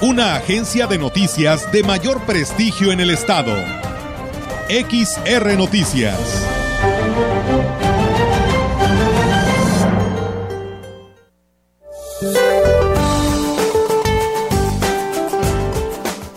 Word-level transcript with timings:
Una 0.00 0.36
agencia 0.36 0.86
de 0.86 0.96
noticias 0.96 1.72
de 1.72 1.82
mayor 1.82 2.20
prestigio 2.20 2.92
en 2.92 3.00
el 3.00 3.10
estado. 3.10 3.52
XR 4.68 5.56
Noticias. 5.56 6.16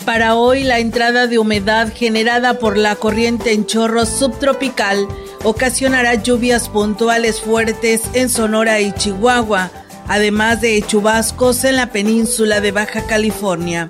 Para 0.05 0.33
hoy, 0.35 0.63
la 0.63 0.79
entrada 0.79 1.27
de 1.27 1.37
humedad 1.37 1.93
generada 1.93 2.57
por 2.57 2.77
la 2.77 2.95
corriente 2.95 3.53
en 3.53 3.67
chorro 3.67 4.07
subtropical 4.07 5.07
ocasionará 5.43 6.15
lluvias 6.15 6.67
puntuales 6.67 7.39
fuertes 7.41 8.01
en 8.13 8.27
Sonora 8.29 8.79
y 8.79 8.91
Chihuahua, 8.91 9.69
además 10.07 10.61
de 10.61 10.81
chubascos 10.81 11.63
en 11.63 11.75
la 11.75 11.91
península 11.91 12.61
de 12.61 12.71
Baja 12.71 13.05
California. 13.05 13.89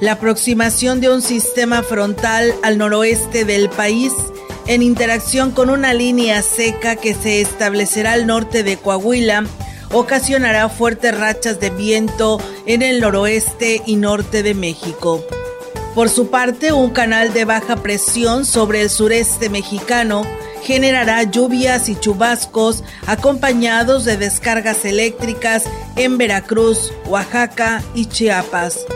La 0.00 0.12
aproximación 0.12 1.00
de 1.00 1.08
un 1.08 1.22
sistema 1.22 1.82
frontal 1.82 2.54
al 2.62 2.78
noroeste 2.78 3.44
del 3.44 3.70
país, 3.70 4.12
en 4.66 4.82
interacción 4.82 5.50
con 5.50 5.70
una 5.70 5.94
línea 5.94 6.42
seca 6.42 6.96
que 6.96 7.14
se 7.14 7.40
establecerá 7.40 8.12
al 8.12 8.26
norte 8.26 8.62
de 8.62 8.76
Coahuila, 8.76 9.44
ocasionará 9.92 10.68
fuertes 10.68 11.16
rachas 11.16 11.60
de 11.60 11.70
viento 11.70 12.40
en 12.66 12.82
el 12.82 13.00
noroeste 13.00 13.82
y 13.86 13.96
norte 13.96 14.42
de 14.42 14.54
México. 14.54 15.24
Por 15.94 16.08
su 16.08 16.28
parte, 16.28 16.72
un 16.72 16.90
canal 16.90 17.34
de 17.34 17.44
baja 17.44 17.76
presión 17.76 18.46
sobre 18.46 18.80
el 18.80 18.88
sureste 18.88 19.50
mexicano 19.50 20.24
generará 20.62 21.22
lluvias 21.24 21.88
y 21.88 21.96
chubascos 21.96 22.84
acompañados 23.06 24.04
de 24.04 24.16
descargas 24.16 24.84
eléctricas 24.84 25.64
en 25.96 26.18
Veracruz, 26.18 26.92
Oaxaca 27.06 27.82
y 27.94 28.06
Chiapas. 28.06 28.86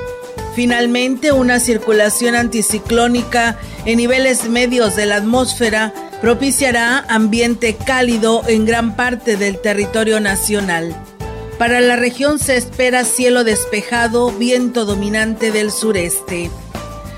Finalmente, 0.54 1.32
una 1.32 1.60
circulación 1.60 2.34
anticiclónica 2.34 3.58
en 3.84 3.98
niveles 3.98 4.48
medios 4.48 4.96
de 4.96 5.06
la 5.06 5.16
atmósfera 5.16 5.92
propiciará 6.20 7.04
ambiente 7.08 7.76
cálido 7.76 8.42
en 8.46 8.64
gran 8.64 8.96
parte 8.96 9.36
del 9.36 9.60
territorio 9.60 10.18
nacional. 10.18 10.96
Para 11.58 11.80
la 11.80 11.96
región 11.96 12.38
se 12.38 12.56
espera 12.56 13.04
cielo 13.04 13.44
despejado, 13.44 14.30
viento 14.30 14.84
dominante 14.84 15.50
del 15.52 15.70
sureste. 15.70 16.50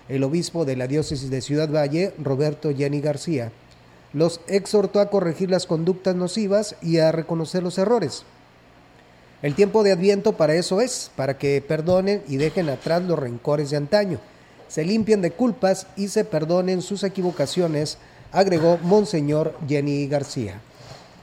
el 0.10 0.24
obispo 0.24 0.66
de 0.66 0.76
la 0.76 0.88
diócesis 0.88 1.30
de 1.30 1.42
Ciudad 1.42 1.70
Valle, 1.70 2.14
Roberto 2.22 2.72
Yani 2.72 3.02
García, 3.02 3.52
los 4.14 4.42
exhortó 4.48 5.00
a 5.00 5.10
corregir 5.10 5.50
las 5.50 5.66
conductas 5.66 6.16
nocivas 6.16 6.76
y 6.82 7.00
a 7.00 7.12
reconocer 7.12 7.64
los 7.64 7.78
errores. 7.78 8.24
El 9.42 9.56
tiempo 9.56 9.84
de 9.84 9.92
Adviento 9.92 10.34
para 10.34 10.56
eso 10.56 10.80
es, 10.80 11.12
para 11.16 11.38
que 11.38 11.62
perdonen 11.62 12.22
y 12.28 12.38
dejen 12.38 12.70
atrás 12.70 13.04
los 13.04 13.20
rencores 13.20 13.72
de 13.72 13.78
antaño, 13.78 14.20
se 14.68 14.86
limpien 14.86 15.22
de 15.22 15.32
culpas 15.32 15.88
y 15.98 16.08
se 16.08 16.24
perdonen 16.24 16.82
sus 16.82 17.04
equivocaciones, 17.04 17.98
agregó 18.32 18.78
Monseñor 18.84 19.56
Jenny 19.68 20.08
García. 20.08 20.62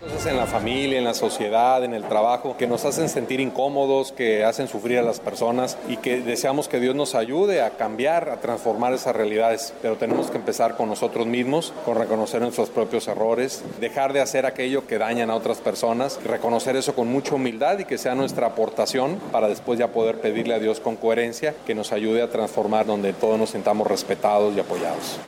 En 0.03 0.37
la 0.39 0.47
familia, 0.47 0.97
en 0.97 1.05
la 1.05 1.13
sociedad, 1.13 1.85
en 1.85 1.93
el 1.93 2.05
trabajo, 2.05 2.57
que 2.57 2.67
nos 2.67 2.87
hacen 2.87 3.11
sentir 3.11 3.39
incómodos, 3.39 4.13
que 4.13 4.45
hacen 4.45 4.67
sufrir 4.67 4.99
a 4.99 5.03
las 5.03 5.21
personas 5.21 5.77
y 5.89 5.99
que 5.99 6.23
deseamos 6.23 6.69
que 6.69 6.81
Dios 6.81 6.95
nos 6.95 7.15
ayude 7.15 7.61
a 7.61 7.71
cambiar, 7.71 8.31
a 8.31 8.41
transformar 8.41 8.95
esas 8.95 9.15
realidades. 9.15 9.75
Pero 9.83 9.97
tenemos 9.97 10.31
que 10.31 10.39
empezar 10.39 10.79
con 10.79 10.89
nosotros 10.89 11.27
mismos, 11.27 11.75
con 11.85 11.99
reconocer 11.99 12.41
nuestros 12.41 12.71
propios 12.71 13.09
errores, 13.09 13.63
dejar 13.79 14.15
de 14.15 14.23
hacer 14.23 14.47
aquello 14.47 14.87
que 14.87 14.97
dañan 14.97 15.29
a 15.29 15.35
otras 15.35 15.59
personas, 15.59 16.19
reconocer 16.25 16.77
eso 16.77 16.95
con 16.95 17.09
mucha 17.09 17.35
humildad 17.35 17.79
y 17.79 17.85
que 17.85 17.99
sea 17.99 18.15
nuestra 18.15 18.47
aportación 18.47 19.17
para 19.33 19.49
después 19.49 19.79
ya 19.79 19.89
poder 19.89 20.21
pedirle 20.23 20.55
a 20.55 20.59
Dios 20.59 20.81
con 20.81 20.97
coherencia 20.97 21.55
que 21.67 21.75
nos 21.75 21.93
ayude 21.93 22.23
a 22.23 22.31
transformar 22.31 22.87
donde 22.87 23.13
todos 23.13 23.39
nos 23.39 23.51
sintamos 23.51 23.87
respetados 23.87 24.57
y 24.57 24.61
apoyados. 24.61 25.21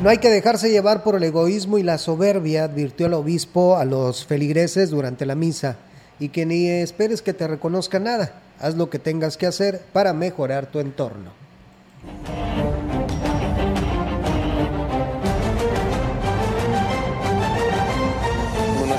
No 0.00 0.10
hay 0.10 0.18
que 0.18 0.30
dejarse 0.30 0.70
llevar 0.70 1.02
por 1.02 1.16
el 1.16 1.24
egoísmo 1.24 1.76
y 1.76 1.82
la 1.82 1.98
soberbia, 1.98 2.64
advirtió 2.64 3.06
el 3.06 3.14
obispo 3.14 3.76
a 3.76 3.84
los 3.84 4.24
feligreses 4.24 4.90
durante 4.90 5.26
la 5.26 5.34
misa, 5.34 5.76
y 6.20 6.28
que 6.28 6.46
ni 6.46 6.68
esperes 6.68 7.20
que 7.20 7.34
te 7.34 7.48
reconozca 7.48 7.98
nada, 7.98 8.40
haz 8.60 8.76
lo 8.76 8.90
que 8.90 9.00
tengas 9.00 9.36
que 9.36 9.46
hacer 9.46 9.80
para 9.92 10.12
mejorar 10.12 10.66
tu 10.66 10.78
entorno. 10.78 11.32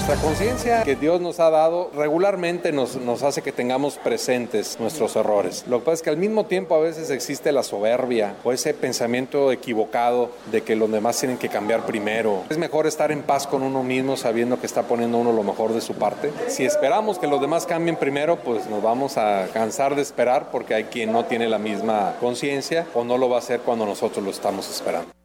La 0.09 0.15
conciencia 0.15 0.81
que 0.81 0.95
Dios 0.95 1.21
nos 1.21 1.39
ha 1.39 1.51
dado 1.51 1.91
regularmente 1.95 2.71
nos, 2.71 2.95
nos 2.95 3.21
hace 3.21 3.43
que 3.43 3.51
tengamos 3.51 3.97
presentes 3.97 4.79
nuestros 4.79 5.15
errores. 5.15 5.65
Lo 5.67 5.77
que 5.77 5.85
pasa 5.85 5.93
es 5.93 6.01
que 6.01 6.09
al 6.09 6.17
mismo 6.17 6.47
tiempo 6.47 6.73
a 6.73 6.79
veces 6.79 7.11
existe 7.11 7.51
la 7.51 7.61
soberbia 7.61 8.33
o 8.43 8.51
ese 8.51 8.73
pensamiento 8.73 9.51
equivocado 9.51 10.31
de 10.51 10.63
que 10.63 10.75
los 10.75 10.91
demás 10.91 11.19
tienen 11.19 11.37
que 11.37 11.47
cambiar 11.47 11.85
primero. 11.85 12.41
Es 12.49 12.57
mejor 12.57 12.87
estar 12.87 13.11
en 13.11 13.21
paz 13.21 13.45
con 13.45 13.61
uno 13.61 13.83
mismo 13.83 14.17
sabiendo 14.17 14.59
que 14.59 14.65
está 14.65 14.81
poniendo 14.81 15.19
uno 15.19 15.31
lo 15.31 15.43
mejor 15.43 15.73
de 15.73 15.81
su 15.81 15.93
parte. 15.93 16.31
Si 16.47 16.65
esperamos 16.65 17.19
que 17.19 17.27
los 17.27 17.39
demás 17.39 17.67
cambien 17.67 17.95
primero, 17.95 18.37
pues 18.37 18.65
nos 18.65 18.81
vamos 18.81 19.15
a 19.19 19.45
cansar 19.53 19.93
de 19.93 20.01
esperar 20.01 20.49
porque 20.49 20.73
hay 20.73 20.85
quien 20.85 21.11
no 21.11 21.25
tiene 21.25 21.47
la 21.47 21.59
misma 21.59 22.15
conciencia 22.19 22.87
o 22.95 23.03
no 23.03 23.19
lo 23.19 23.29
va 23.29 23.35
a 23.35 23.39
hacer 23.41 23.59
cuando 23.59 23.85
nosotros 23.85 24.25
lo 24.25 24.31
estamos 24.31 24.67
esperando. 24.71 25.18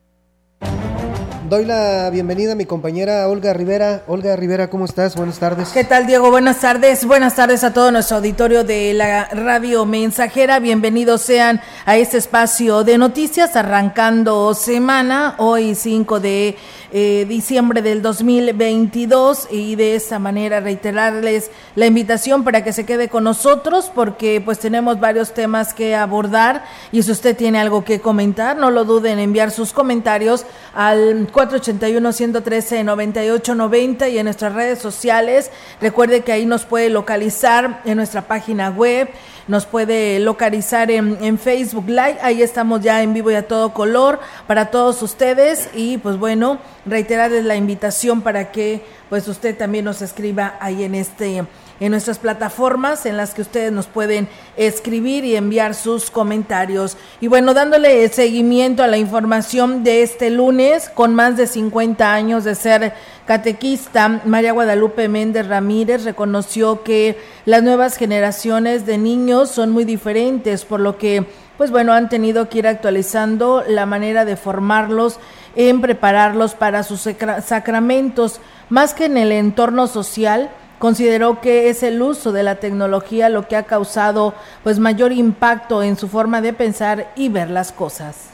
Doy 1.49 1.67
la 1.67 2.08
bienvenida 2.08 2.52
a 2.52 2.55
mi 2.55 2.64
compañera 2.64 3.29
Olga 3.29 3.52
Rivera. 3.52 4.02
Olga 4.06 4.35
Rivera, 4.35 4.70
¿cómo 4.70 4.87
estás? 4.87 5.14
Buenas 5.14 5.38
tardes. 5.38 5.69
¿Qué 5.75 5.85
tal, 5.85 6.06
Diego? 6.06 6.31
Buenas 6.31 6.61
tardes. 6.61 7.05
Buenas 7.05 7.37
tardes 7.37 7.62
a 7.64 7.75
todo 7.75 7.91
nuestro 7.91 8.17
auditorio 8.17 8.64
de 8.64 8.94
la 8.94 9.26
radio 9.26 9.85
mensajera. 9.85 10.58
Bienvenidos 10.58 11.20
sean 11.20 11.61
a 11.85 11.99
este 11.99 12.17
espacio 12.17 12.82
de 12.82 12.96
noticias 12.96 13.56
arrancando 13.56 14.55
semana, 14.55 15.35
hoy 15.37 15.75
5 15.75 16.19
de 16.19 16.56
eh, 16.96 17.26
diciembre 17.29 17.82
del 17.82 18.02
2022 18.02 19.49
y 19.50 19.75
de 19.75 19.96
esta 19.96 20.20
manera 20.20 20.61
reiterarles 20.61 21.50
la 21.75 21.87
invitación 21.87 22.44
para 22.44 22.62
que 22.62 22.73
se 22.73 22.87
quede 22.87 23.08
con 23.08 23.25
nosotros 23.25 23.91
porque 23.93 24.41
pues 24.41 24.61
tenemos 24.61 25.00
varios 25.00 25.35
temas 25.35 25.75
que 25.75 25.96
abordar 25.96 26.64
y 26.93 27.02
si 27.02 27.11
usted 27.11 27.37
tiene 27.37 27.58
algo 27.58 27.85
que 27.85 27.99
comentar, 27.99 28.56
no 28.56 28.70
lo 28.70 28.85
duden 28.85 29.14
en 29.14 29.25
enviar 29.25 29.50
sus 29.50 29.73
comentarios 29.73 30.46
al 30.73 31.26
481-113-9890 31.32 34.12
y 34.12 34.19
en 34.19 34.26
nuestras 34.26 34.55
redes 34.55 34.79
sociales. 34.79 35.50
Recuerde 35.81 36.20
que 36.20 36.31
ahí 36.31 36.46
nos 36.46 36.64
puede 36.64 36.91
localizar 36.91 37.82
en 37.85 37.96
nuestra 37.96 38.29
página 38.29 38.70
web 38.70 39.08
nos 39.49 39.67
puede 39.67 40.19
localizar 40.20 40.91
en, 40.91 41.19
en, 41.20 41.38
Facebook 41.38 41.88
Live, 41.88 42.19
ahí 42.23 42.43
estamos 42.43 42.81
ya 42.81 43.02
en 43.02 43.12
vivo 43.12 43.31
y 43.31 43.35
a 43.35 43.46
todo 43.46 43.75
color 43.75 44.20
para 44.46 44.70
todos 44.70 45.02
ustedes. 45.02 45.69
Y 45.75 45.99
pues 45.99 46.19
bueno, 46.19 46.58
reiterarles 46.87 47.44
la 47.44 47.56
invitación 47.56 48.23
para 48.23 48.50
que 48.52 48.82
pues 49.08 49.29
usted 49.29 49.56
también 49.56 49.85
nos 49.85 50.02
escriba 50.02 50.56
ahí 50.61 50.85
en 50.85 50.94
este 50.94 51.44
en 51.80 51.90
nuestras 51.90 52.18
plataformas 52.18 53.06
en 53.06 53.16
las 53.16 53.34
que 53.34 53.42
ustedes 53.42 53.72
nos 53.72 53.86
pueden 53.86 54.28
escribir 54.56 55.24
y 55.24 55.36
enviar 55.36 55.74
sus 55.74 56.10
comentarios. 56.10 56.96
Y 57.20 57.28
bueno, 57.28 57.54
dándole 57.54 58.08
seguimiento 58.08 58.82
a 58.82 58.86
la 58.86 58.96
información 58.96 59.82
de 59.84 60.02
este 60.02 60.30
lunes, 60.30 60.88
con 60.88 61.14
más 61.14 61.36
de 61.36 61.46
50 61.46 62.12
años 62.12 62.44
de 62.44 62.54
ser 62.54 62.94
catequista, 63.26 64.20
María 64.24 64.52
Guadalupe 64.52 65.08
Méndez 65.08 65.46
Ramírez 65.48 66.04
reconoció 66.04 66.82
que 66.82 67.18
las 67.46 67.62
nuevas 67.62 67.96
generaciones 67.96 68.86
de 68.86 68.98
niños 68.98 69.50
son 69.50 69.70
muy 69.70 69.84
diferentes, 69.84 70.64
por 70.64 70.80
lo 70.80 70.98
que, 70.98 71.26
pues 71.56 71.70
bueno, 71.70 71.92
han 71.92 72.08
tenido 72.08 72.48
que 72.48 72.58
ir 72.58 72.66
actualizando 72.66 73.64
la 73.66 73.86
manera 73.86 74.24
de 74.24 74.36
formarlos 74.36 75.18
en 75.56 75.80
prepararlos 75.80 76.54
para 76.54 76.82
sus 76.82 77.08
sacramentos, 77.44 78.40
más 78.68 78.94
que 78.94 79.06
en 79.06 79.16
el 79.16 79.32
entorno 79.32 79.86
social. 79.86 80.50
Consideró 80.84 81.40
que 81.40 81.70
es 81.70 81.82
el 81.82 82.02
uso 82.02 82.31
de 82.31 82.42
la 82.42 82.56
tecnología 82.56 83.31
lo 83.31 83.48
que 83.48 83.56
ha 83.56 83.62
causado 83.62 84.34
pues 84.62 84.78
mayor 84.78 85.12
impacto 85.12 85.82
en 85.82 85.96
su 85.96 86.08
forma 86.08 86.42
de 86.42 86.52
pensar 86.52 87.10
y 87.16 87.31
ver 87.31 87.48
las 87.48 87.72
cosas. 87.72 88.33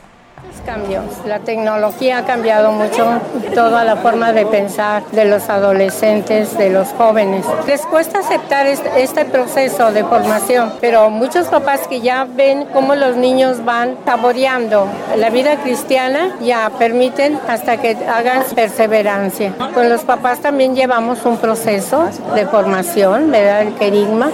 Cambios. 0.65 1.05
La 1.27 1.41
tecnología 1.41 2.19
ha 2.19 2.25
cambiado 2.25 2.71
mucho 2.71 3.21
toda 3.55 3.83
la 3.85 3.97
forma 3.97 4.33
de 4.33 4.47
pensar 4.47 5.03
de 5.11 5.25
los 5.25 5.49
adolescentes, 5.49 6.57
de 6.57 6.71
los 6.71 6.89
jóvenes. 6.89 7.47
Les 7.67 7.81
cuesta 7.83 8.21
aceptar 8.21 8.67
este, 8.67 9.25
proceso 9.25 9.91
de 9.91 10.05
formación, 10.05 10.73
pero 10.81 11.09
muchos 11.11 11.47
papás 11.49 11.89
que 11.89 12.01
ya 12.01 12.25
ven 12.25 12.67
cómo 12.73 12.95
los 12.95 13.17
niños 13.17 13.65
van 13.65 13.97
saboreando 14.05 14.87
la 15.17 15.31
vida 15.31 15.57
cristiana 15.63 16.37
ya 16.41 16.71
permiten 16.79 17.39
hasta 17.49 17.79
que 17.79 17.97
hagan 18.07 18.45
perseverancia. 18.55 19.55
Con 19.75 19.89
los 19.89 20.03
papás 20.03 20.41
también 20.41 20.75
llevamos 20.75 21.25
un 21.25 21.39
proceso 21.39 22.09
de 22.35 22.47
formación, 22.47 23.31
¿verdad? 23.31 23.63
El 23.63 23.75
querigma. 23.75 24.31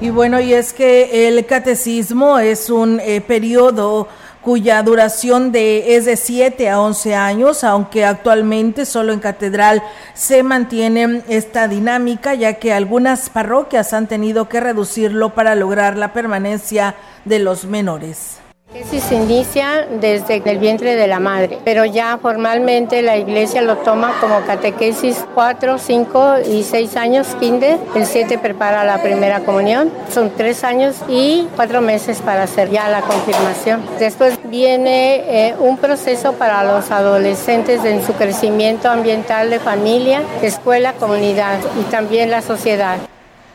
Y 0.00 0.10
bueno, 0.10 0.40
y 0.40 0.52
es 0.52 0.72
que 0.72 1.28
el 1.28 1.46
catecismo 1.46 2.40
es 2.40 2.70
un 2.70 2.98
eh, 2.98 3.20
periodo 3.20 4.08
cuya 4.42 4.82
duración 4.82 5.52
de, 5.52 5.96
es 5.96 6.04
de 6.04 6.16
7 6.16 6.68
a 6.68 6.80
11 6.80 7.14
años, 7.14 7.64
aunque 7.64 8.04
actualmente 8.04 8.84
solo 8.84 9.12
en 9.12 9.20
catedral 9.20 9.82
se 10.14 10.42
mantiene 10.42 11.22
esta 11.28 11.68
dinámica, 11.68 12.34
ya 12.34 12.54
que 12.54 12.72
algunas 12.72 13.30
parroquias 13.30 13.92
han 13.92 14.08
tenido 14.08 14.48
que 14.48 14.60
reducirlo 14.60 15.30
para 15.30 15.54
lograr 15.54 15.96
la 15.96 16.12
permanencia 16.12 16.96
de 17.24 17.38
los 17.38 17.64
menores. 17.64 18.41
Se 18.72 19.14
inicia 19.16 19.86
desde 20.00 20.42
el 20.44 20.58
vientre 20.58 20.96
de 20.96 21.06
la 21.06 21.20
madre, 21.20 21.58
pero 21.62 21.84
ya 21.84 22.16
formalmente 22.16 23.02
la 23.02 23.18
iglesia 23.18 23.60
lo 23.60 23.76
toma 23.76 24.14
como 24.18 24.40
catequesis 24.46 25.26
4, 25.34 25.78
5 25.78 26.34
y 26.50 26.62
6 26.62 26.96
años, 26.96 27.26
kinder. 27.38 27.78
El 27.94 28.06
7 28.06 28.38
prepara 28.38 28.84
la 28.84 29.02
primera 29.02 29.40
comunión. 29.40 29.92
Son 30.10 30.30
3 30.34 30.64
años 30.64 30.96
y 31.06 31.46
4 31.56 31.82
meses 31.82 32.22
para 32.22 32.44
hacer 32.44 32.70
ya 32.70 32.88
la 32.88 33.02
confirmación. 33.02 33.82
Después 33.98 34.38
viene 34.44 35.16
eh, 35.26 35.54
un 35.58 35.76
proceso 35.76 36.32
para 36.32 36.64
los 36.64 36.90
adolescentes 36.90 37.84
en 37.84 38.02
su 38.02 38.14
crecimiento 38.14 38.88
ambiental 38.88 39.50
de 39.50 39.58
familia, 39.58 40.22
escuela, 40.40 40.94
comunidad 40.94 41.58
y 41.78 41.90
también 41.90 42.30
la 42.30 42.40
sociedad. 42.40 42.96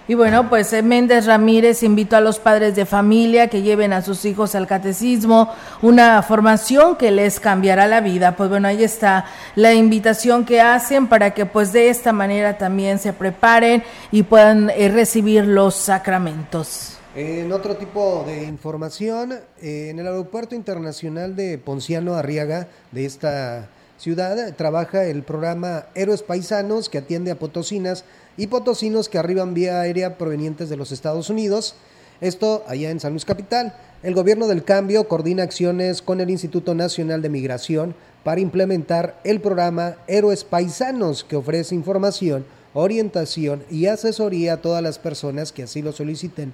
Y 0.09 0.13
bueno, 0.13 0.47
pues 0.47 0.71
eh, 0.71 0.81
Méndez 0.81 1.25
Ramírez 1.25 1.83
invitó 1.83 2.15
a 2.15 2.21
los 2.21 2.39
padres 2.39 2.77
de 2.77 2.85
familia 2.85 3.49
que 3.49 3.61
lleven 3.61 3.91
a 3.91 4.01
sus 4.01 4.23
hijos 4.23 4.55
al 4.55 4.65
catecismo, 4.65 5.53
una 5.81 6.21
formación 6.23 6.95
que 6.95 7.11
les 7.11 7.41
cambiará 7.41 7.87
la 7.87 7.99
vida. 7.99 8.37
Pues 8.37 8.49
bueno, 8.49 8.69
ahí 8.69 8.85
está 8.85 9.25
la 9.55 9.73
invitación 9.73 10.45
que 10.45 10.61
hacen 10.61 11.07
para 11.07 11.31
que 11.31 11.45
pues 11.45 11.73
de 11.73 11.89
esta 11.89 12.13
manera 12.13 12.57
también 12.57 12.99
se 12.99 13.11
preparen 13.11 13.83
y 14.09 14.23
puedan 14.23 14.69
eh, 14.69 14.87
recibir 14.87 15.45
los 15.45 15.75
sacramentos. 15.75 16.97
En 17.13 17.51
otro 17.51 17.75
tipo 17.75 18.23
de 18.25 18.43
información, 18.43 19.33
eh, 19.61 19.89
en 19.89 19.99
el 19.99 20.07
Aeropuerto 20.07 20.55
Internacional 20.55 21.35
de 21.35 21.57
Ponciano 21.57 22.13
Arriaga 22.13 22.67
de 22.93 23.05
esta 23.05 23.67
ciudad 23.97 24.53
trabaja 24.55 25.05
el 25.05 25.23
programa 25.23 25.85
Héroes 25.95 26.21
Paisanos 26.21 26.87
que 26.87 26.99
atiende 26.99 27.31
a 27.31 27.39
potosinas 27.39 28.05
y 28.37 28.47
potosinos 28.47 29.09
que 29.09 29.17
arriban 29.17 29.53
vía 29.53 29.81
aérea 29.81 30.17
provenientes 30.17 30.69
de 30.69 30.77
los 30.77 30.91
Estados 30.91 31.29
Unidos. 31.29 31.75
Esto 32.21 32.63
allá 32.67 32.91
en 32.91 32.99
San 32.99 33.11
Luis 33.11 33.25
Capital. 33.25 33.75
El 34.03 34.13
gobierno 34.13 34.47
del 34.47 34.63
cambio 34.63 35.07
coordina 35.07 35.43
acciones 35.43 36.01
con 36.01 36.21
el 36.21 36.29
Instituto 36.29 36.75
Nacional 36.75 37.21
de 37.21 37.29
Migración 37.29 37.95
para 38.23 38.41
implementar 38.41 39.19
el 39.23 39.41
programa 39.41 39.95
Héroes 40.07 40.43
Paisanos 40.43 41.23
que 41.23 41.35
ofrece 41.35 41.75
información, 41.75 42.45
orientación 42.73 43.63
y 43.71 43.87
asesoría 43.87 44.53
a 44.53 44.61
todas 44.61 44.83
las 44.83 44.99
personas 44.99 45.51
que 45.51 45.63
así 45.63 45.81
lo 45.81 45.91
soliciten 45.91 46.53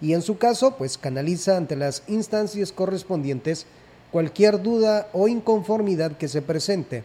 y 0.00 0.12
en 0.12 0.22
su 0.22 0.38
caso 0.38 0.76
pues 0.76 0.98
canaliza 0.98 1.56
ante 1.56 1.76
las 1.76 2.02
instancias 2.08 2.72
correspondientes 2.72 3.66
cualquier 4.10 4.62
duda 4.62 5.08
o 5.12 5.28
inconformidad 5.28 6.16
que 6.16 6.28
se 6.28 6.42
presente. 6.42 7.04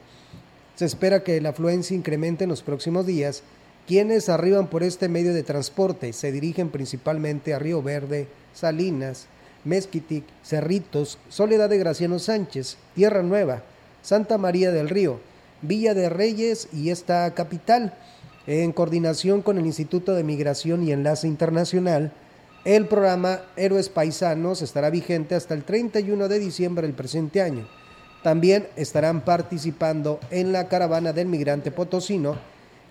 Se 0.76 0.86
espera 0.86 1.24
que 1.24 1.42
la 1.42 1.50
afluencia 1.50 1.96
incremente 1.96 2.44
en 2.44 2.50
los 2.50 2.62
próximos 2.62 3.06
días 3.06 3.42
quienes 3.90 4.30
arriban 4.30 4.68
por 4.68 4.84
este 4.84 5.10
medio 5.10 5.34
de 5.34 5.42
transporte 5.42 6.14
se 6.14 6.32
dirigen 6.32 6.70
principalmente 6.70 7.56
a 7.56 7.58
Río 7.58 7.82
Verde, 7.82 8.28
Salinas, 8.54 9.26
Mezquitic, 9.64 10.26
Cerritos, 10.44 11.18
Soledad 11.28 11.70
de 11.70 11.80
Graciano 11.80 12.20
Sánchez, 12.20 12.78
Tierra 12.94 13.24
Nueva, 13.24 13.64
Santa 14.04 14.38
María 14.38 14.72
del 14.72 14.90
Río, 14.90 15.20
Villa 15.64 15.96
de 15.96 16.08
Reyes 16.08 16.68
y 16.72 16.92
esta 16.92 17.34
capital. 17.34 17.96
En 18.46 18.74
coordinación 18.74 19.42
con 19.42 19.58
el 19.58 19.66
Instituto 19.66 20.14
de 20.14 20.24
Migración 20.24 20.84
y 20.84 20.92
Enlace 20.92 21.28
Internacional, 21.28 22.12
el 22.66 22.86
programa 22.86 23.42
Héroes 23.56 23.90
Paisanos 23.90 24.62
estará 24.62 24.92
vigente 24.92 25.34
hasta 25.34 25.56
el 25.56 25.64
31 25.64 26.28
de 26.28 26.38
diciembre 26.38 26.86
del 26.86 26.96
presente 26.96 27.42
año. 27.42 27.68
También 28.22 28.68
estarán 28.76 29.22
participando 29.22 30.20
en 30.30 30.52
la 30.52 30.68
caravana 30.68 31.12
del 31.12 31.26
migrante 31.26 31.72
potosino 31.72 32.38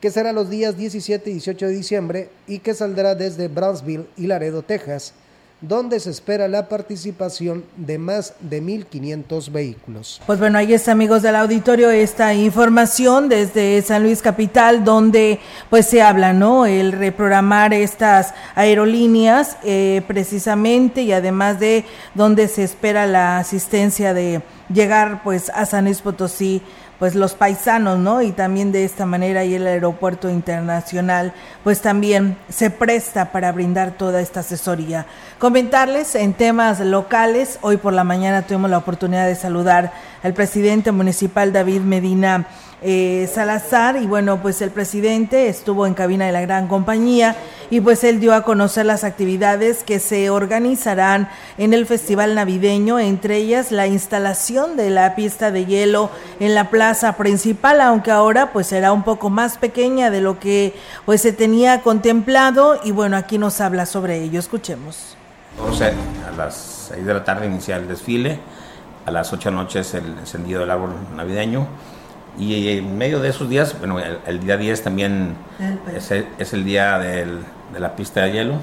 que 0.00 0.10
será 0.10 0.32
los 0.32 0.48
días 0.48 0.76
17 0.76 1.30
y 1.30 1.32
18 1.34 1.66
de 1.66 1.72
diciembre 1.72 2.30
y 2.46 2.60
que 2.60 2.74
saldrá 2.74 3.14
desde 3.14 3.48
Brownsville 3.48 4.06
y 4.16 4.26
Laredo, 4.26 4.62
Texas, 4.62 5.12
donde 5.60 5.98
se 5.98 6.10
espera 6.10 6.46
la 6.46 6.68
participación 6.68 7.64
de 7.76 7.98
más 7.98 8.34
de 8.38 8.62
1.500 8.62 9.50
vehículos. 9.50 10.20
Pues 10.24 10.38
bueno, 10.38 10.56
ahí 10.56 10.72
está, 10.72 10.92
amigos 10.92 11.22
del 11.22 11.34
auditorio, 11.34 11.90
esta 11.90 12.32
información 12.32 13.28
desde 13.28 13.82
San 13.82 14.04
Luis 14.04 14.22
Capital, 14.22 14.84
donde 14.84 15.40
pues 15.68 15.86
se 15.86 16.00
habla, 16.00 16.32
¿no? 16.32 16.64
El 16.64 16.92
reprogramar 16.92 17.74
estas 17.74 18.34
aerolíneas 18.54 19.56
eh, 19.64 20.02
precisamente 20.06 21.02
y 21.02 21.12
además 21.12 21.58
de 21.58 21.84
donde 22.14 22.46
se 22.46 22.62
espera 22.62 23.06
la 23.06 23.38
asistencia 23.38 24.14
de 24.14 24.42
llegar 24.72 25.22
pues 25.24 25.50
a 25.52 25.66
San 25.66 25.86
Luis 25.86 26.00
Potosí 26.00 26.62
pues 26.98 27.14
los 27.14 27.34
paisanos, 27.34 27.98
¿no? 27.98 28.22
Y 28.22 28.32
también 28.32 28.72
de 28.72 28.84
esta 28.84 29.06
manera 29.06 29.44
y 29.44 29.54
el 29.54 29.66
aeropuerto 29.66 30.28
internacional, 30.28 31.32
pues 31.62 31.80
también 31.80 32.36
se 32.48 32.70
presta 32.70 33.32
para 33.32 33.52
brindar 33.52 33.92
toda 33.92 34.20
esta 34.20 34.40
asesoría. 34.40 35.06
Comentarles 35.38 36.14
en 36.14 36.34
temas 36.34 36.80
locales, 36.80 37.58
hoy 37.62 37.76
por 37.76 37.92
la 37.92 38.04
mañana 38.04 38.42
tuvimos 38.42 38.70
la 38.70 38.78
oportunidad 38.78 39.26
de 39.26 39.36
saludar 39.36 39.92
al 40.22 40.34
presidente 40.34 40.92
municipal 40.92 41.52
David 41.52 41.80
Medina 41.80 42.46
eh, 42.80 43.28
Salazar. 43.32 43.96
Y 43.96 44.06
bueno, 44.06 44.40
pues 44.40 44.62
el 44.62 44.70
presidente 44.70 45.48
estuvo 45.48 45.86
en 45.86 45.94
cabina 45.94 46.26
de 46.26 46.32
la 46.32 46.40
gran 46.40 46.68
compañía 46.68 47.36
y 47.70 47.80
pues 47.80 48.04
él 48.04 48.20
dio 48.20 48.34
a 48.34 48.42
conocer 48.42 48.86
las 48.86 49.04
actividades 49.04 49.82
que 49.82 49.98
se 49.98 50.30
organizarán 50.30 51.28
en 51.58 51.74
el 51.74 51.86
festival 51.86 52.34
navideño, 52.34 52.98
entre 52.98 53.36
ellas 53.36 53.72
la 53.72 53.86
instalación 53.86 54.76
de 54.76 54.90
la 54.90 55.14
pista 55.16 55.50
de 55.50 55.66
hielo 55.66 56.10
en 56.40 56.54
la 56.54 56.70
plaza 56.70 57.16
principal, 57.16 57.80
aunque 57.80 58.10
ahora 58.10 58.52
pues 58.52 58.68
será 58.68 58.92
un 58.92 59.02
poco 59.02 59.28
más 59.28 59.58
pequeña 59.58 60.10
de 60.10 60.20
lo 60.20 60.38
que 60.38 60.74
pues 61.04 61.20
se 61.20 61.32
tenía 61.32 61.82
contemplado. 61.82 62.80
Y 62.84 62.92
bueno, 62.92 63.16
aquí 63.16 63.38
nos 63.38 63.60
habla 63.60 63.86
sobre 63.86 64.22
ello, 64.22 64.38
escuchemos. 64.38 65.16
a 66.26 66.36
las 66.36 66.90
6 66.90 67.04
de 67.04 67.14
la 67.14 67.24
tarde 67.24 67.46
inicia 67.46 67.76
el 67.76 67.88
desfile, 67.88 68.38
a 69.08 69.10
las 69.10 69.32
8 69.32 69.48
de 69.48 69.56
la 69.56 69.62
noche 69.62 69.80
es 69.80 69.94
el 69.94 70.06
encendido 70.18 70.60
del 70.60 70.70
árbol 70.70 70.90
navideño 71.16 71.66
y 72.38 72.68
en 72.78 72.96
medio 72.96 73.20
de 73.20 73.30
esos 73.30 73.48
días, 73.48 73.76
bueno, 73.78 73.98
el, 73.98 74.40
día 74.40 74.56
10 74.56 74.82
también 74.84 75.34
es 75.92 76.10
el, 76.12 76.28
es 76.38 76.52
el 76.52 76.64
día 76.64 76.98
del, 76.98 77.40
de 77.72 77.80
la 77.80 77.96
pista 77.96 78.22
de 78.22 78.32
hielo. 78.32 78.54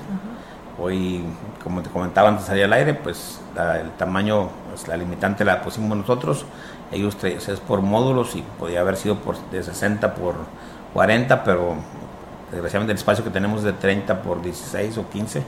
Hoy, 0.80 1.24
como 1.62 1.82
te 1.82 1.90
comentaba 1.90 2.30
antes 2.30 2.46
salir 2.46 2.64
al 2.64 2.74
aire, 2.74 2.94
pues 2.94 3.42
el 3.82 3.92
tamaño, 3.92 4.50
pues, 4.70 4.88
la 4.88 4.96
limitante 4.96 5.44
la 5.44 5.62
pusimos 5.62 5.98
nosotros. 5.98 6.46
Ellos 6.92 7.22
es 7.24 7.60
por 7.60 7.82
módulos 7.82 8.36
y 8.38 8.44
podía 8.58 8.80
haber 8.80 8.96
sido 8.96 9.18
por, 9.18 9.38
de 9.50 9.62
60 9.62 10.16
por 10.16 10.36
40, 10.94 11.44
pero 11.44 11.76
desgraciadamente 12.52 12.94
el 12.94 12.98
espacio 12.98 13.26
que 13.26 13.32
tenemos 13.32 13.60
es 13.60 13.66
de 13.66 13.74
30 13.74 14.22
por 14.22 14.42
16 14.42 14.98
o 15.00 15.10
15. 15.10 15.44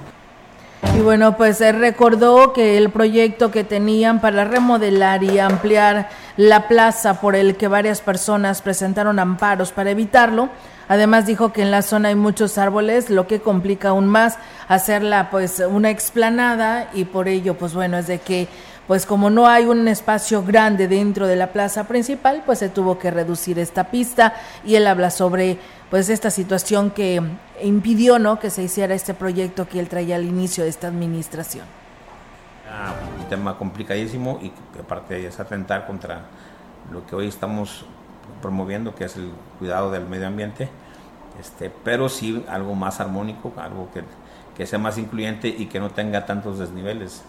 Y 0.96 1.00
bueno, 1.02 1.38
pues 1.38 1.60
recordó 1.60 2.54
que 2.54 2.78
el 2.78 2.90
proyecto 2.90 3.52
que 3.52 3.64
tenían 3.64 4.22
para 4.22 4.46
remodelar 4.46 5.24
y 5.24 5.40
ampliar 5.40 6.10
la 6.38 6.68
plaza 6.68 7.20
por 7.22 7.36
el 7.36 7.56
que 7.56 7.68
varias 7.68 8.02
personas 8.02 8.62
presentaron 8.62 9.20
amparos 9.20 9.72
para 9.72 9.92
evitarlo, 9.92 10.50
Además 10.90 11.26
dijo 11.26 11.52
que 11.52 11.62
en 11.62 11.72
la 11.72 11.82
zona 11.82 12.10
hay 12.10 12.16
muchos 12.16 12.58
árboles, 12.58 13.10
lo 13.10 13.28
que 13.28 13.42
complica 13.42 13.90
aún 13.90 14.08
más 14.08 14.38
hacerla 14.68 15.30
pues 15.30 15.60
una 15.60 15.90
explanada 15.90 16.90
y 16.94 17.06
por 17.06 17.28
ello 17.28 17.58
pues 17.58 17.74
bueno 17.74 17.98
es 17.98 18.08
de 18.08 18.20
que 18.20 18.48
pues 18.88 19.06
como 19.06 19.30
no 19.30 19.48
hay 19.48 19.66
un 19.66 19.88
espacio 19.88 20.44
grande 20.44 20.88
dentro 20.88 21.28
de 21.28 21.36
la 21.36 21.52
plaza 21.52 21.88
principal, 21.88 22.44
pues 22.46 22.60
se 22.60 22.70
tuvo 22.70 22.98
que 22.98 23.12
reducir 23.12 23.60
esta 23.60 23.92
pista 23.92 24.34
y 24.64 24.76
él 24.76 24.88
habla 24.88 25.12
sobre 25.12 25.60
pues 25.90 26.10
esta 26.10 26.32
situación 26.32 26.92
que 26.92 27.22
impidió 27.62 28.18
no 28.18 28.40
que 28.40 28.50
se 28.50 28.64
hiciera 28.64 28.96
este 28.96 29.14
proyecto 29.14 29.68
que 29.68 29.80
él 29.80 29.90
traía 29.90 30.16
al 30.16 30.24
inicio 30.24 30.64
de 30.64 30.70
esta 30.70 30.88
administración. 30.88 31.66
Un 33.20 33.30
tema 33.30 33.58
complicadísimo 33.58 34.40
y 34.42 34.50
que 34.50 34.80
aparte 34.80 35.26
es 35.26 35.40
atentar 35.40 35.86
contra 35.86 36.22
lo 36.92 37.06
que 37.06 37.16
hoy 37.16 37.28
estamos 37.28 37.86
promoviendo, 38.42 38.96
que 38.96 39.06
es 39.06 39.18
el 39.18 39.32
cuidado 39.60 39.92
del 39.92 40.06
medio 40.06 40.28
ambiente, 40.28 40.70
este, 41.40 41.70
pero 41.70 42.08
sí 42.08 42.46
algo 42.48 42.76
más 42.76 43.00
armónico, 43.02 43.52
algo 43.58 43.90
que, 43.92 44.04
que 44.56 44.66
sea 44.66 44.80
más 44.80 44.98
incluyente 44.98 45.48
y 45.50 45.66
que 45.66 45.80
no 45.80 45.90
tenga 45.90 46.26
tantos 46.26 46.60
desniveles. 46.60 47.24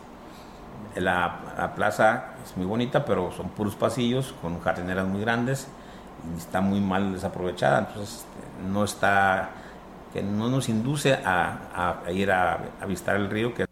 La, 1.00 1.72
plaza 1.74 2.34
es 2.44 2.56
muy 2.56 2.66
bonita, 2.66 3.04
pero 3.04 3.30
son 3.32 3.48
puros 3.50 3.74
pasillos 3.76 4.34
con 4.40 4.60
jardineras 4.60 5.06
muy 5.06 5.20
grandes 5.20 5.68
y 6.34 6.38
está 6.38 6.60
muy 6.60 6.80
mal 6.80 7.12
desaprovechada, 7.12 7.78
entonces 7.80 8.24
este, 8.26 8.68
no 8.68 8.84
está, 8.84 9.50
que 10.12 10.22
no 10.22 10.48
nos 10.48 10.68
induce 10.68 11.14
a, 11.14 12.00
ir 12.12 12.30
a, 12.32 12.58
a 12.80 12.86
visitar 12.86 13.16
el 13.16 13.30
río, 13.30 13.54
que 13.54 13.66